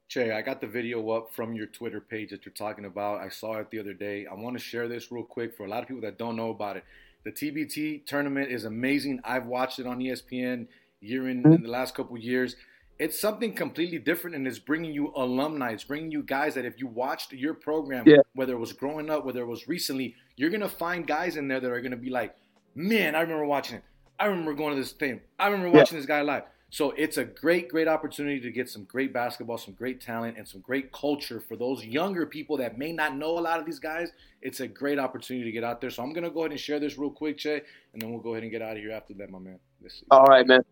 Che, 0.08 0.32
I 0.32 0.40
got 0.40 0.62
the 0.62 0.66
video 0.66 1.10
up 1.10 1.34
from 1.34 1.52
your 1.52 1.66
Twitter 1.66 2.00
page 2.00 2.30
that 2.30 2.46
you're 2.46 2.54
talking 2.54 2.86
about. 2.86 3.20
I 3.20 3.28
saw 3.28 3.58
it 3.58 3.70
the 3.70 3.78
other 3.78 3.92
day. 3.92 4.26
I 4.26 4.32
want 4.32 4.56
to 4.56 4.62
share 4.62 4.88
this 4.88 5.12
real 5.12 5.22
quick 5.22 5.54
for 5.54 5.66
a 5.66 5.68
lot 5.68 5.82
of 5.82 5.88
people 5.88 6.00
that 6.00 6.16
don't 6.16 6.34
know 6.34 6.48
about 6.48 6.78
it. 6.78 6.84
The 7.24 7.32
TBT 7.32 8.06
tournament 8.06 8.50
is 8.50 8.64
amazing. 8.64 9.20
I've 9.22 9.44
watched 9.44 9.78
it 9.78 9.86
on 9.86 9.98
ESPN 9.98 10.66
year 11.00 11.28
in, 11.28 11.42
mm-hmm. 11.42 11.52
in 11.52 11.62
the 11.62 11.68
last 11.68 11.94
couple 11.94 12.16
years. 12.16 12.56
It's 12.98 13.20
something 13.20 13.52
completely 13.52 13.98
different, 13.98 14.34
and 14.34 14.48
it's 14.48 14.58
bringing 14.58 14.92
you 14.94 15.12
alumni. 15.14 15.72
It's 15.72 15.84
bringing 15.84 16.10
you 16.10 16.22
guys 16.22 16.54
that 16.54 16.64
if 16.64 16.80
you 16.80 16.86
watched 16.86 17.34
your 17.34 17.52
program, 17.52 18.04
Yeah. 18.06 18.22
whether 18.34 18.54
it 18.54 18.58
was 18.58 18.72
growing 18.72 19.10
up, 19.10 19.26
whether 19.26 19.42
it 19.42 19.46
was 19.46 19.68
recently, 19.68 20.14
you're 20.36 20.50
gonna 20.50 20.70
find 20.70 21.06
guys 21.06 21.36
in 21.36 21.48
there 21.48 21.60
that 21.60 21.70
are 21.70 21.82
gonna 21.82 22.04
be 22.08 22.10
like, 22.10 22.34
"Man, 22.74 23.14
I 23.14 23.20
remember 23.20 23.44
watching 23.44 23.76
it. 23.76 23.84
I 24.18 24.26
remember 24.26 24.54
going 24.54 24.74
to 24.74 24.80
this 24.80 24.92
thing. 24.92 25.20
I 25.38 25.46
remember 25.46 25.68
Yeah. 25.68 25.82
watching 25.82 25.98
this 25.98 26.06
guy 26.06 26.22
live." 26.22 26.44
So 26.70 26.90
it's 26.92 27.16
a 27.16 27.24
great, 27.24 27.68
great 27.68 27.88
opportunity 27.88 28.40
to 28.40 28.50
get 28.50 28.68
some 28.68 28.84
great 28.84 29.12
basketball, 29.12 29.56
some 29.56 29.72
great 29.72 30.02
talent, 30.02 30.36
and 30.36 30.46
some 30.46 30.60
great 30.60 30.92
culture 30.92 31.40
for 31.40 31.56
those 31.56 31.84
younger 31.84 32.26
people 32.26 32.58
that 32.58 32.76
may 32.76 32.92
not 32.92 33.16
know 33.16 33.38
a 33.38 33.40
lot 33.40 33.58
of 33.58 33.64
these 33.64 33.78
guys. 33.78 34.12
It's 34.42 34.60
a 34.60 34.68
great 34.68 34.98
opportunity 34.98 35.46
to 35.46 35.52
get 35.52 35.64
out 35.64 35.80
there. 35.80 35.88
So 35.88 36.02
I'm 36.02 36.12
gonna 36.12 36.30
go 36.30 36.40
ahead 36.40 36.50
and 36.50 36.60
share 36.60 36.78
this 36.78 36.98
real 36.98 37.10
quick, 37.10 37.38
Che, 37.38 37.62
and 37.92 38.02
then 38.02 38.10
we'll 38.10 38.20
go 38.20 38.32
ahead 38.32 38.42
and 38.42 38.52
get 38.52 38.60
out 38.60 38.76
of 38.76 38.82
here 38.82 38.92
after 38.92 39.14
that, 39.14 39.30
my 39.30 39.38
man. 39.38 39.58
Let's 39.80 40.00
see. 40.00 40.06
All 40.10 40.24
right, 40.24 40.46
man. 40.46 40.62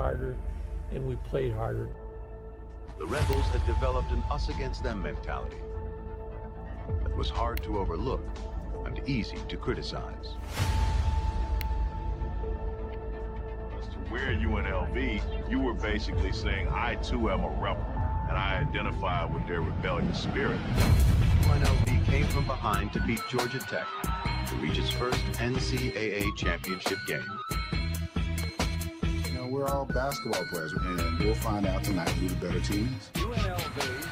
harder 0.00 0.34
and 0.90 1.06
we 1.06 1.14
played 1.16 1.52
harder. 1.52 1.88
The 2.98 3.06
Rebels 3.06 3.44
had 3.46 3.64
developed 3.66 4.10
an 4.10 4.22
us 4.30 4.48
against 4.48 4.82
them 4.82 5.02
mentality 5.02 5.56
that 7.02 7.16
was 7.16 7.30
hard 7.30 7.62
to 7.64 7.78
overlook 7.78 8.22
and 8.84 9.00
easy 9.08 9.38
to 9.48 9.56
criticize. 9.56 10.34
To 14.12 14.18
wear 14.18 14.34
UNLV, 14.34 15.50
you 15.50 15.58
were 15.58 15.72
basically 15.72 16.32
saying, 16.32 16.68
I 16.68 16.96
too 16.96 17.30
am 17.30 17.44
a 17.44 17.48
rebel, 17.48 17.82
and 18.28 18.36
I 18.36 18.58
identify 18.60 19.24
with 19.24 19.46
their 19.46 19.62
rebellious 19.62 20.20
spirit. 20.20 20.60
UNLV 21.44 22.04
came 22.04 22.26
from 22.26 22.44
behind 22.44 22.92
to 22.92 23.00
beat 23.06 23.22
Georgia 23.30 23.58
Tech 23.58 23.86
to 24.48 24.54
reach 24.56 24.76
its 24.76 24.90
first 24.90 25.18
NCAA 25.38 26.36
championship 26.36 26.98
game. 27.06 27.24
You 29.28 29.32
know, 29.32 29.46
we're 29.46 29.66
all 29.66 29.86
basketball 29.86 30.44
players, 30.50 30.74
and 30.74 31.18
we'll 31.18 31.34
find 31.36 31.66
out 31.66 31.82
tonight 31.82 32.10
who 32.10 32.28
the 32.28 32.34
better 32.34 32.60
team 32.60 32.94
is. 33.00 33.22
UNLV, 33.22 34.08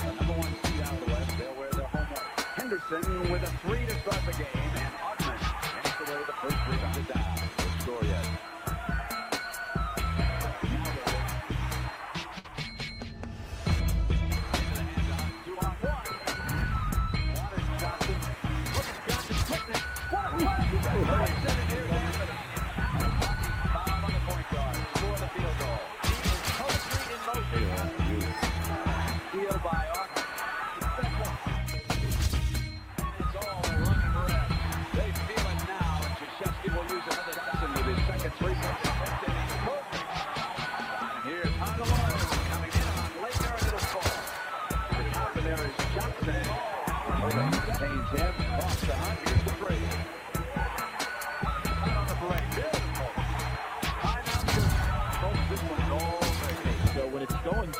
the 0.00 0.12
number 0.14 0.32
one 0.32 0.52
seed 0.64 0.82
out 0.82 0.92
of 0.94 1.00
the 1.00 1.12
West, 1.12 1.38
they'll 1.38 1.54
wear 1.60 1.70
their 1.70 1.86
homework. 1.86 2.40
Henderson 2.56 3.30
with 3.30 3.42
a 3.44 3.68
three 3.68 3.86
to 3.86 3.94
start 4.00 4.18
the 4.26 4.32
game, 4.32 4.48
and 4.52 4.94
Augmon 4.96 5.84
takes 5.84 6.10
away 6.10 6.22
the 6.26 6.32
first 6.32 6.56
rebound 6.68 7.06
down. 7.06 7.36
No 7.58 7.78
score 7.78 8.04
yet. 8.08 8.41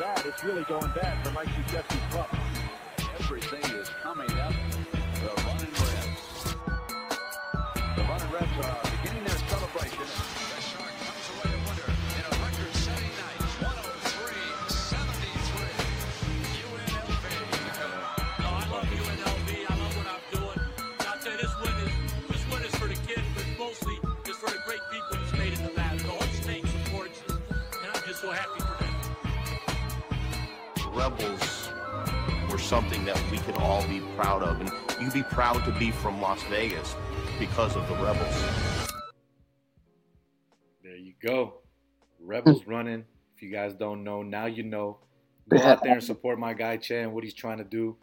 Bad, 0.03 0.25
it's 0.25 0.43
really 0.43 0.63
going 0.63 0.91
bad 0.91 1.25
for 1.25 1.31
Mike 1.31 1.47
club. 1.67 1.82
Something 32.73 33.05
that 33.05 33.21
we 33.29 33.37
could 33.37 33.55
all 33.57 33.87
be 33.87 33.99
proud 34.15 34.41
of, 34.41 34.59
and 34.59 34.71
you'd 34.99 35.13
be 35.13 35.21
proud 35.21 35.63
to 35.63 35.71
be 35.73 35.91
from 35.91 36.19
Las 36.19 36.41
Vegas 36.45 36.95
because 37.37 37.75
of 37.75 37.87
the 37.87 37.93
Rebels. 37.97 38.89
There 40.83 40.95
you 40.95 41.13
go. 41.21 41.59
Rebels 42.19 42.63
hmm. 42.63 42.71
running. 42.71 43.05
If 43.35 43.43
you 43.43 43.51
guys 43.51 43.75
don't 43.75 44.03
know, 44.03 44.23
now 44.23 44.47
you 44.47 44.63
know. 44.63 44.97
Go 45.49 45.59
out 45.59 45.83
there 45.83 45.93
and 45.93 46.03
support 46.03 46.39
my 46.39 46.55
guy 46.55 46.77
Che 46.77 47.01
and 47.01 47.13
what 47.13 47.23
he's 47.23 47.35
trying 47.35 47.59
to 47.59 47.63
do. 47.63 47.95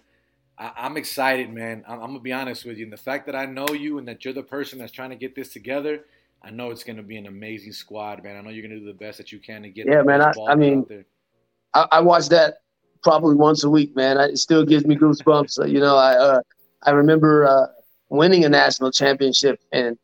I, 0.56 0.70
I'm 0.76 0.96
excited, 0.96 1.52
man. 1.52 1.82
I'm, 1.88 2.00
I'm 2.00 2.10
gonna 2.10 2.20
be 2.20 2.32
honest 2.32 2.64
with 2.64 2.78
you. 2.78 2.84
And 2.84 2.92
the 2.92 2.96
fact 2.96 3.26
that 3.26 3.34
I 3.34 3.46
know 3.46 3.66
you 3.70 3.98
and 3.98 4.06
that 4.06 4.24
you're 4.24 4.34
the 4.34 4.44
person 4.44 4.78
that's 4.78 4.92
trying 4.92 5.10
to 5.10 5.16
get 5.16 5.34
this 5.34 5.52
together, 5.52 6.04
I 6.44 6.50
know 6.50 6.70
it's 6.70 6.84
gonna 6.84 7.02
be 7.02 7.16
an 7.16 7.26
amazing 7.26 7.72
squad, 7.72 8.22
man. 8.22 8.36
I 8.36 8.40
know 8.40 8.50
you're 8.50 8.62
gonna 8.62 8.78
do 8.78 8.86
the 8.86 8.94
best 8.94 9.18
that 9.18 9.32
you 9.32 9.40
can 9.40 9.62
to 9.62 9.68
get. 9.68 9.86
Yeah, 9.86 9.98
the 9.98 10.04
man. 10.04 10.22
I, 10.22 10.32
I 10.48 10.54
mean, 10.54 10.78
out 10.78 10.88
there. 10.88 11.06
I, 11.74 11.88
I 11.90 12.00
watch 12.02 12.28
that 12.28 12.58
probably 13.02 13.34
once 13.34 13.64
a 13.64 13.70
week, 13.70 13.94
man. 13.96 14.18
I, 14.18 14.26
it 14.26 14.38
still 14.38 14.64
gives 14.64 14.86
me 14.86 14.96
goosebumps. 14.96 15.60
Uh, 15.60 15.64
you 15.64 15.80
know, 15.80 15.96
I 15.96 16.12
uh, 16.12 16.40
I 16.82 16.90
remember 16.90 17.46
uh, 17.46 17.66
winning 18.08 18.44
a 18.44 18.48
national 18.48 18.90
championship, 18.92 19.60
and 19.72 19.96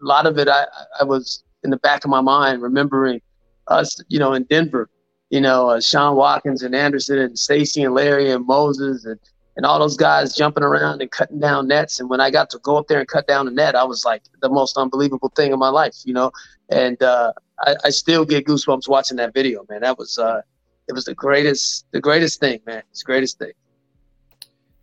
a 0.00 0.04
lot 0.04 0.26
of 0.26 0.38
it 0.38 0.48
I, 0.48 0.66
I 1.00 1.04
was 1.04 1.42
in 1.62 1.70
the 1.70 1.78
back 1.78 2.04
of 2.04 2.10
my 2.10 2.20
mind 2.20 2.62
remembering 2.62 3.20
us, 3.68 4.00
you 4.08 4.18
know, 4.18 4.34
in 4.34 4.44
Denver. 4.44 4.88
You 5.30 5.40
know, 5.40 5.70
uh, 5.70 5.80
Sean 5.80 6.16
Watkins 6.16 6.62
and 6.62 6.74
Anderson 6.74 7.18
and 7.18 7.38
Stacy 7.38 7.82
and 7.82 7.94
Larry 7.94 8.30
and 8.30 8.46
Moses 8.46 9.04
and 9.04 9.18
and 9.56 9.64
all 9.64 9.78
those 9.78 9.96
guys 9.96 10.34
jumping 10.34 10.64
around 10.64 11.00
and 11.00 11.10
cutting 11.10 11.38
down 11.38 11.68
nets. 11.68 12.00
And 12.00 12.10
when 12.10 12.20
I 12.20 12.30
got 12.30 12.50
to 12.50 12.58
go 12.58 12.76
up 12.76 12.88
there 12.88 12.98
and 12.98 13.08
cut 13.08 13.26
down 13.26 13.46
the 13.46 13.52
net, 13.52 13.76
I 13.76 13.84
was 13.84 14.04
like 14.04 14.22
the 14.42 14.48
most 14.48 14.76
unbelievable 14.76 15.32
thing 15.36 15.52
in 15.52 15.58
my 15.58 15.68
life, 15.68 15.94
you 16.04 16.12
know. 16.12 16.32
And 16.70 17.00
uh, 17.02 17.32
I, 17.60 17.76
I 17.84 17.90
still 17.90 18.24
get 18.24 18.46
goosebumps 18.46 18.88
watching 18.88 19.16
that 19.18 19.32
video, 19.32 19.64
man. 19.68 19.82
That 19.82 19.96
was 19.98 20.18
uh, 20.18 20.40
it 20.88 20.92
was 20.92 21.04
the 21.04 21.14
greatest, 21.14 21.86
the 21.92 22.00
greatest 22.00 22.40
thing, 22.40 22.60
man. 22.66 22.82
It's 22.90 23.00
the 23.02 23.06
greatest 23.06 23.38
thing. 23.38 23.52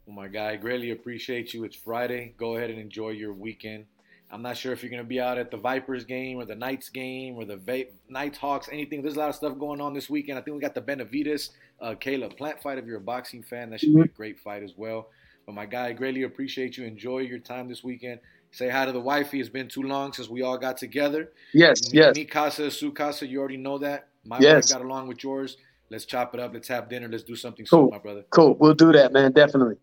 Well, 0.06 0.16
my 0.16 0.28
guy, 0.28 0.56
greatly 0.56 0.92
appreciate 0.92 1.54
you. 1.54 1.64
It's 1.64 1.76
Friday. 1.76 2.34
Go 2.38 2.56
ahead 2.56 2.70
and 2.70 2.80
enjoy 2.80 3.10
your 3.10 3.34
weekend. 3.34 3.86
I'm 4.34 4.42
not 4.42 4.56
sure 4.58 4.72
if 4.72 4.82
you're 4.82 4.90
going 4.90 5.04
to 5.04 5.08
be 5.08 5.20
out 5.20 5.38
at 5.38 5.52
the 5.52 5.58
Vipers 5.58 6.06
game 6.06 6.38
or 6.38 6.46
the 6.46 6.56
Knights 6.56 6.88
game 6.90 7.36
or 7.36 7.44
the 7.44 7.58
Va- 7.58 7.92
Knights 8.08 8.38
Hawks, 8.38 8.70
anything. 8.72 9.02
There's 9.02 9.16
a 9.16 9.20
lot 9.20 9.30
of 9.30 9.36
stuff 9.36 9.60
going 9.60 9.82
on 9.82 9.94
this 9.94 10.10
weekend. 10.10 10.40
I 10.40 10.42
think 10.42 10.56
we 10.56 10.62
got 10.62 10.74
the 10.74 10.82
Benavidez 10.82 11.50
uh, 11.82 11.96
Caleb 11.96 12.38
Plant 12.38 12.62
fight. 12.62 12.78
If 12.78 12.86
you're 12.86 12.98
a 12.98 13.02
boxing 13.02 13.44
fan, 13.44 13.70
that 13.72 13.82
should 13.82 13.94
be 13.94 14.02
a 14.02 14.08
great 14.08 14.40
fight 14.40 14.64
as 14.64 14.74
well. 14.78 15.10
But 15.46 15.54
my 15.56 15.66
guy, 15.66 15.92
greatly 15.92 16.24
appreciate 16.24 16.78
you. 16.78 16.86
Enjoy 16.86 17.20
your 17.20 17.40
time 17.40 17.68
this 17.68 17.84
weekend. 17.84 18.22
Say 18.52 18.70
hi 18.70 18.86
to 18.86 18.92
the 18.94 19.00
wifey. 19.02 19.40
It's 19.42 19.50
been 19.50 19.68
too 19.68 19.84
long 19.84 20.14
since 20.14 20.30
we 20.30 20.42
all 20.44 20.58
got 20.58 20.78
together. 20.78 21.32
Yes, 21.54 21.92
me, 21.92 22.00
yes. 22.00 22.16
Me 22.16 22.24
casa, 22.26 22.72
su 22.72 22.92
casa. 22.94 23.28
You 23.28 23.40
already 23.40 23.58
know 23.58 23.78
that. 23.80 24.08
My 24.26 24.40
Yes. 24.40 24.72
wife 24.72 24.80
got 24.80 24.86
along 24.86 25.08
with 25.08 25.24
yours. 25.24 25.58
Let's 25.92 26.06
chop 26.06 26.34
it 26.34 26.40
up. 26.40 26.54
Let's 26.54 26.70
have 26.70 26.88
dinner. 26.90 27.08
Let's 27.10 27.24
do 27.24 27.36
something 27.36 27.66
Cool. 27.66 27.88
soon, 27.88 27.92
my 27.92 27.98
brother. 28.00 28.24
Cool. 28.30 28.56
We'll 28.56 28.74
do 28.74 28.94
that, 28.94 29.12
man. 29.12 29.34
Definitely. 29.34 29.76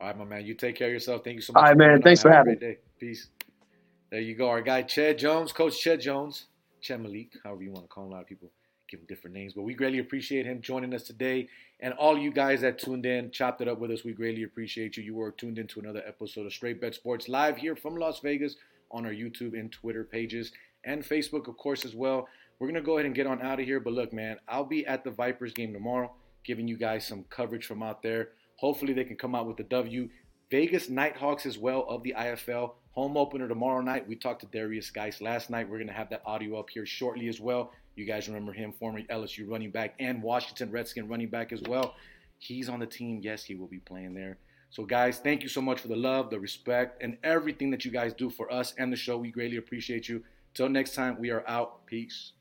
All 0.00 0.08
right, 0.08 0.18
my 0.18 0.24
man. 0.24 0.44
You 0.44 0.54
take 0.54 0.74
care 0.74 0.88
of 0.88 0.92
yourself. 0.92 1.22
Thank 1.22 1.36
you 1.36 1.42
so 1.42 1.52
much. 1.52 1.60
All 1.62 1.68
right, 1.68 1.76
man. 1.78 2.02
Thanks 2.02 2.22
for 2.22 2.30
Have 2.30 2.48
having 2.48 2.58
me. 2.60 2.76
Peace. 2.98 3.28
There 4.10 4.20
you 4.20 4.34
go. 4.34 4.48
Our 4.48 4.60
guy 4.62 4.82
Che 4.82 5.14
Jones, 5.14 5.52
Coach 5.52 5.80
Che 5.80 5.96
Jones, 5.96 6.46
Che 6.80 6.96
Malik, 6.96 7.32
however 7.44 7.62
you 7.62 7.70
want 7.70 7.84
to 7.84 7.88
call 7.88 8.04
him. 8.06 8.10
A 8.10 8.14
lot 8.16 8.22
of 8.22 8.26
people 8.26 8.50
give 8.90 8.98
him 9.00 9.06
different 9.06 9.34
names, 9.34 9.52
but 9.54 9.62
we 9.62 9.74
greatly 9.74 10.00
appreciate 10.00 10.44
him 10.44 10.60
joining 10.60 10.92
us 10.92 11.04
today. 11.04 11.48
And 11.80 11.94
all 11.94 12.18
you 12.18 12.32
guys 12.32 12.60
that 12.62 12.78
tuned 12.78 13.06
in, 13.06 13.30
chopped 13.30 13.60
it 13.60 13.68
up 13.68 13.78
with 13.78 13.90
us, 13.92 14.04
we 14.04 14.12
greatly 14.12 14.42
appreciate 14.42 14.96
you. 14.96 15.04
You 15.04 15.14
were 15.14 15.30
tuned 15.30 15.58
into 15.58 15.78
another 15.80 16.02
episode 16.06 16.46
of 16.46 16.52
Straight 16.52 16.80
Bet 16.80 16.94
Sports 16.96 17.28
live 17.28 17.56
here 17.56 17.76
from 17.76 17.96
Las 17.96 18.18
Vegas 18.20 18.56
on 18.90 19.06
our 19.06 19.12
YouTube 19.12 19.58
and 19.58 19.70
Twitter 19.72 20.02
pages 20.04 20.52
and 20.84 21.02
Facebook, 21.02 21.48
of 21.48 21.56
course, 21.56 21.84
as 21.84 21.94
well. 21.94 22.28
We're 22.58 22.68
gonna 22.68 22.80
go 22.80 22.94
ahead 22.94 23.06
and 23.06 23.14
get 23.14 23.26
on 23.26 23.42
out 23.42 23.60
of 23.60 23.66
here. 23.66 23.80
But 23.80 23.92
look, 23.92 24.12
man, 24.12 24.36
I'll 24.48 24.64
be 24.64 24.86
at 24.86 25.04
the 25.04 25.10
Vipers 25.10 25.52
game 25.52 25.72
tomorrow, 25.72 26.12
giving 26.44 26.68
you 26.68 26.76
guys 26.76 27.06
some 27.06 27.24
coverage 27.30 27.66
from 27.66 27.82
out 27.82 28.02
there. 28.02 28.30
Hopefully, 28.56 28.92
they 28.92 29.04
can 29.04 29.16
come 29.16 29.34
out 29.34 29.46
with 29.46 29.56
the 29.56 29.64
W. 29.64 30.08
Vegas 30.50 30.88
Knight 30.88 31.16
Hawks 31.16 31.46
as 31.46 31.58
well 31.58 31.84
of 31.88 32.02
the 32.02 32.14
IFL. 32.16 32.74
Home 32.92 33.16
opener 33.16 33.48
tomorrow 33.48 33.80
night. 33.80 34.06
We 34.06 34.14
talked 34.14 34.40
to 34.42 34.46
Derrius 34.46 34.92
Guice 34.92 35.20
last 35.20 35.50
night. 35.50 35.68
We're 35.68 35.78
going 35.78 35.88
to 35.88 35.94
have 35.94 36.10
that 36.10 36.22
audio 36.24 36.60
up 36.60 36.70
here 36.70 36.86
shortly 36.86 37.26
as 37.26 37.40
well. 37.40 37.72
You 37.96 38.04
guys 38.04 38.28
remember 38.28 38.52
him, 38.52 38.72
former 38.72 39.00
LSU 39.02 39.50
running 39.50 39.70
back 39.70 39.94
and 39.98 40.22
Washington 40.22 40.70
Redskin 40.70 41.08
running 41.08 41.28
back 41.28 41.52
as 41.52 41.60
well. 41.62 41.94
He's 42.38 42.68
on 42.68 42.78
the 42.78 42.86
team. 42.86 43.20
Yes, 43.22 43.42
he 43.42 43.56
will 43.56 43.66
be 43.66 43.78
playing 43.78 44.14
there. 44.14 44.38
So, 44.70 44.84
guys, 44.84 45.18
thank 45.18 45.42
you 45.42 45.48
so 45.48 45.60
much 45.60 45.80
for 45.80 45.88
the 45.88 45.96
love, 45.96 46.30
the 46.30 46.38
respect, 46.38 47.02
and 47.02 47.16
everything 47.22 47.70
that 47.70 47.84
you 47.84 47.90
guys 47.90 48.12
do 48.12 48.30
for 48.30 48.52
us 48.52 48.74
and 48.78 48.92
the 48.92 48.96
show. 48.96 49.16
We 49.16 49.30
greatly 49.30 49.56
appreciate 49.56 50.08
you. 50.08 50.22
Till 50.52 50.68
next 50.68 50.94
time, 50.94 51.18
we 51.18 51.30
are 51.30 51.44
out. 51.48 51.86
Peace. 51.86 52.33